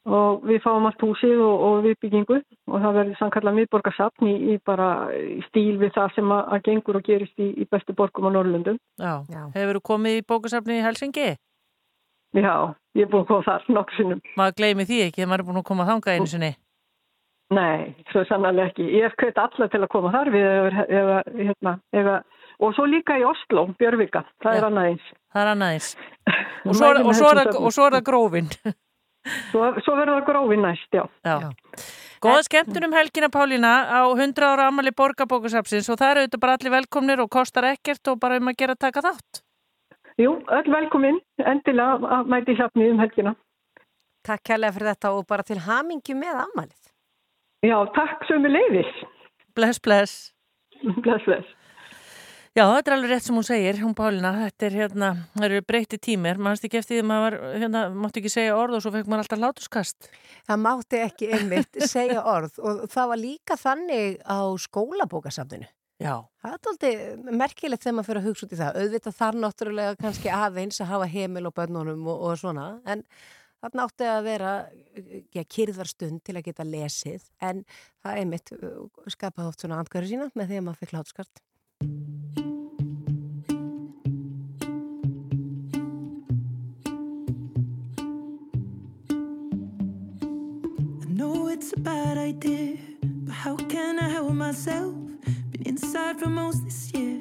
[0.08, 4.54] og við fáum allt húsið og, og viðbyggingu og það verður samkallað miðborgarsafn í, í
[4.64, 8.28] bara í stíl við það sem að, að gengur og gerist í, í bestu borgum
[8.28, 8.78] á Norrlundum.
[9.00, 9.12] Já,
[9.56, 11.28] hefur þú komið í bókasafni í Helsingi?
[12.36, 12.54] Já,
[12.98, 14.24] ég er búin að koma þar nokkur sinnum.
[14.36, 16.50] Maður gleymi því ekki, þegar maður er búin að koma þangað einu sinni.
[17.56, 18.88] Nei, svo sannarlega ekki.
[18.92, 22.16] Ég hef kveit alla til að koma þar við eða, eða, hérna, eða,
[22.60, 25.06] og svo líka í Oslo, Björvika, það er annað eins.
[25.32, 25.88] Það er annað eins.
[26.68, 28.78] Og svo er, og svo er, það- og
[29.50, 29.72] svo.
[29.84, 31.04] Svo, verður það grófin næst, já.
[31.26, 31.36] Já.
[32.22, 36.56] Góða skemmtun um helgina Pálína á 100 ára amali borgarbókasafsins og það eru auðvitað bara
[36.58, 39.42] allir velkomnir og kostar ekkert og bara um að gera taka þátt.
[40.18, 43.36] Jú, öll velkomin, endilega að mæti safni um helgina.
[44.26, 46.90] Takk kærlega fyrir þetta og bara til hamingju með afmælið.
[47.66, 48.90] Já, takk sömu leiðis.
[49.54, 50.34] Bless, bless.
[50.82, 51.57] Bless, bless.
[52.58, 55.58] Já, þetta er alveg rétt sem hún segir, hún Pálína, þetta er hérna, það eru
[55.68, 58.90] breyti tímir, mannst ekki eftir því að maður, hérna, mátti ekki segja orð og svo
[58.96, 60.08] fekk maður alltaf látuskast.
[60.48, 65.70] Það mátti ekki einmitt segja orð og það var líka þannig á skólabókasafninu.
[66.02, 66.16] Já.
[66.42, 68.82] Það er aldrei merkilegt þegar maður fyrir að hugsa út í það.
[68.82, 73.04] Auðvitað þar náttúrulega kannski aðeins að hafa heimil og börnunum og, og svona, en
[73.62, 74.56] þarna átti að vera
[75.36, 77.62] ja, kyrðarstund til að geta lesið, en
[78.02, 81.42] það einmitt uh, skapaði oft svona andgöru sína með því að maður fekk látuskart.
[81.80, 81.84] I
[91.06, 92.78] know it's a bad idea.
[93.02, 94.94] But how can I help myself?
[95.52, 97.20] Been inside for most this year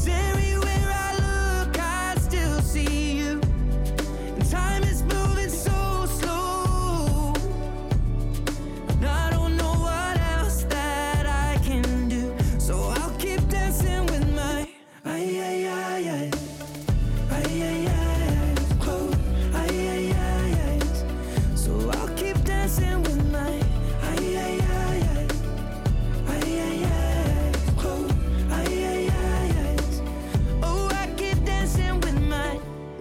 [0.00, 0.39] Serious.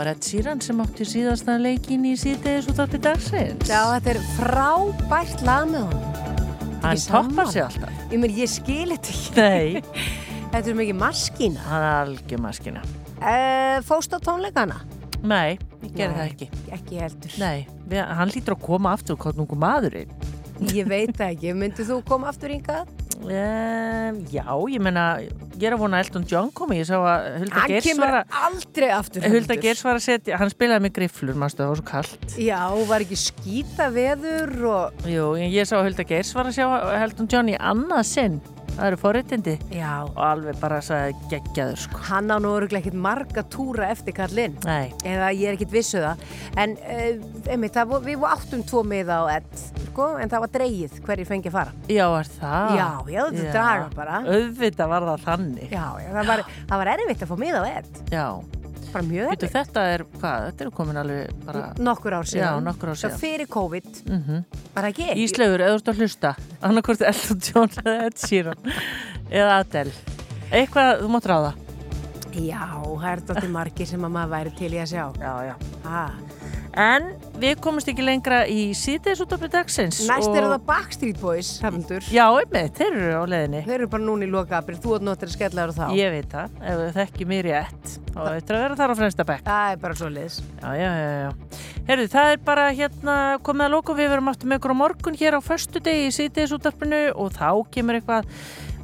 [0.00, 3.68] var Ed Sheeran sem átti síðasta leikin í síðdeðis út af dagsins.
[3.68, 6.06] Já, þetta er frábært lag með honum.
[6.80, 7.98] Hann toppar sig alltaf.
[8.08, 9.34] Ég meina, ég skil þetta ekki.
[9.36, 10.06] Nei.
[10.54, 11.66] þetta er mikið maskína.
[11.66, 12.86] Hann er algjör maskina.
[13.20, 14.80] Uh, fóst á tónleikana?
[15.20, 16.50] Nei, ég gerði það ekki.
[16.78, 17.36] Ekki heldur.
[17.42, 17.68] Nei,
[18.00, 20.16] hann lítur að koma aftur hvað nungu maðurinn.
[20.68, 21.54] Ég veit ekki.
[21.56, 22.90] Myndið þú koma aftur hingað?
[23.20, 27.58] Um, já, ég meina, ég er að vona Elton John komi, ég sá að Hulda
[27.58, 29.26] Hann Geirs kemur var að aldrei aftur.
[29.34, 32.36] Hulda var að setja, hann spilaði með grifflur, mannstu, það var svo kallt.
[32.40, 35.04] Já, var ekki skýta veður og...
[35.04, 36.66] Jú, ég sá að Hulda Geirs var að sjá
[37.02, 38.40] Elton John í annað sinn.
[38.76, 39.54] Það eru forréttindi.
[39.74, 39.92] Já.
[40.06, 42.02] Og alveg bara sagði geggjaður, sko.
[42.08, 44.56] Hann á nú öruglega ekkert marga túra eftir Karlinn.
[44.64, 46.22] Eða ég er ekkert vissu það.
[46.60, 47.10] En uh,
[47.50, 51.50] einmitt, það, við áttum tvo miða á ett, sko, en það var dreigið hverjir fengi
[51.52, 51.76] að fara.
[51.90, 52.78] Já, er það?
[52.78, 54.22] Já, já, þetta draga bara.
[54.30, 55.68] Auðvitað var það þannig.
[55.74, 58.02] Já, já það, var, það var erfitt að fá miða á ett.
[58.14, 58.26] Já.
[58.90, 59.54] Bara mjög erfitt.
[59.54, 61.64] þetta er, hvað, þetta er komin alveg bara...
[61.78, 62.44] Nokkur ár síðan.
[62.46, 63.18] Já, nokkur ár síðan.
[63.22, 63.90] fyrir COVID.
[64.10, 64.44] Mm
[64.74, 65.08] Bara ekki?
[65.24, 68.70] Íslaugur, eða þú ert að hlusta annarkvort Elton John eða Ed Sheeran
[69.30, 69.92] eða Adele
[70.50, 71.52] eitthvað, þú mátt ráða
[72.30, 75.04] Já, það er dóttir margir sem að maður væri til í að sjá.
[75.18, 75.54] Já, já.
[75.82, 76.12] Ah.
[76.78, 77.08] En
[77.40, 81.60] við komumst ekki lengra í síðdeis út af dagsins Næst og- eru það Backstreet Boys,
[81.64, 82.04] hefndur.
[82.14, 85.02] Já, einmitt, þeir eru á leðinni Þeir eru bara núna í loka april, þú ert
[85.08, 85.86] nóttir að skella þér á þá.
[85.98, 87.98] Ég veit það, ef þau þekki mér rétt.
[88.10, 89.44] Þá eitthvað að vera þar á fremsta bekk.
[89.50, 90.40] Það er bara svo liðs
[91.90, 95.16] Herðu, það er bara hérna komið að loka við verum aftur með ykkur á morgun
[95.18, 98.28] hér á föstu degi í síðdeis útarpinu og þá kemur eitthvað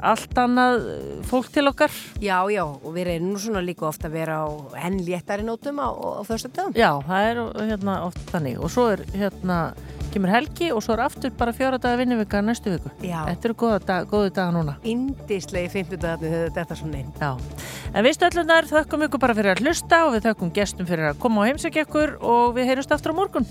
[0.00, 1.92] allt annað eh, fólk til okkar
[2.22, 4.48] Já, já, og við reynum nú svona líka ofta að vera á
[4.86, 6.76] enn léttari nótum á, á, föstu dagum.
[6.76, 7.42] Já, það er
[7.72, 9.60] hérna oft þannig og svo er hérna
[10.16, 12.92] kemur helgi og svo er aftur bara fjóra daga vinnuvika næstu viku.
[13.04, 13.26] Já.
[13.28, 14.76] Þetta eru dag, góðu daga núna.
[14.88, 17.12] Indislegi fimmtudagarnir þegar þetta er svona inn.
[17.20, 17.30] Já.
[17.92, 21.20] En við stöldlunar þökkum ykkur bara fyrir að hlusta og við þökkum gestum fyrir að
[21.20, 23.48] koma á heimsækja ykkur og við heyrjumst aftur á morgun.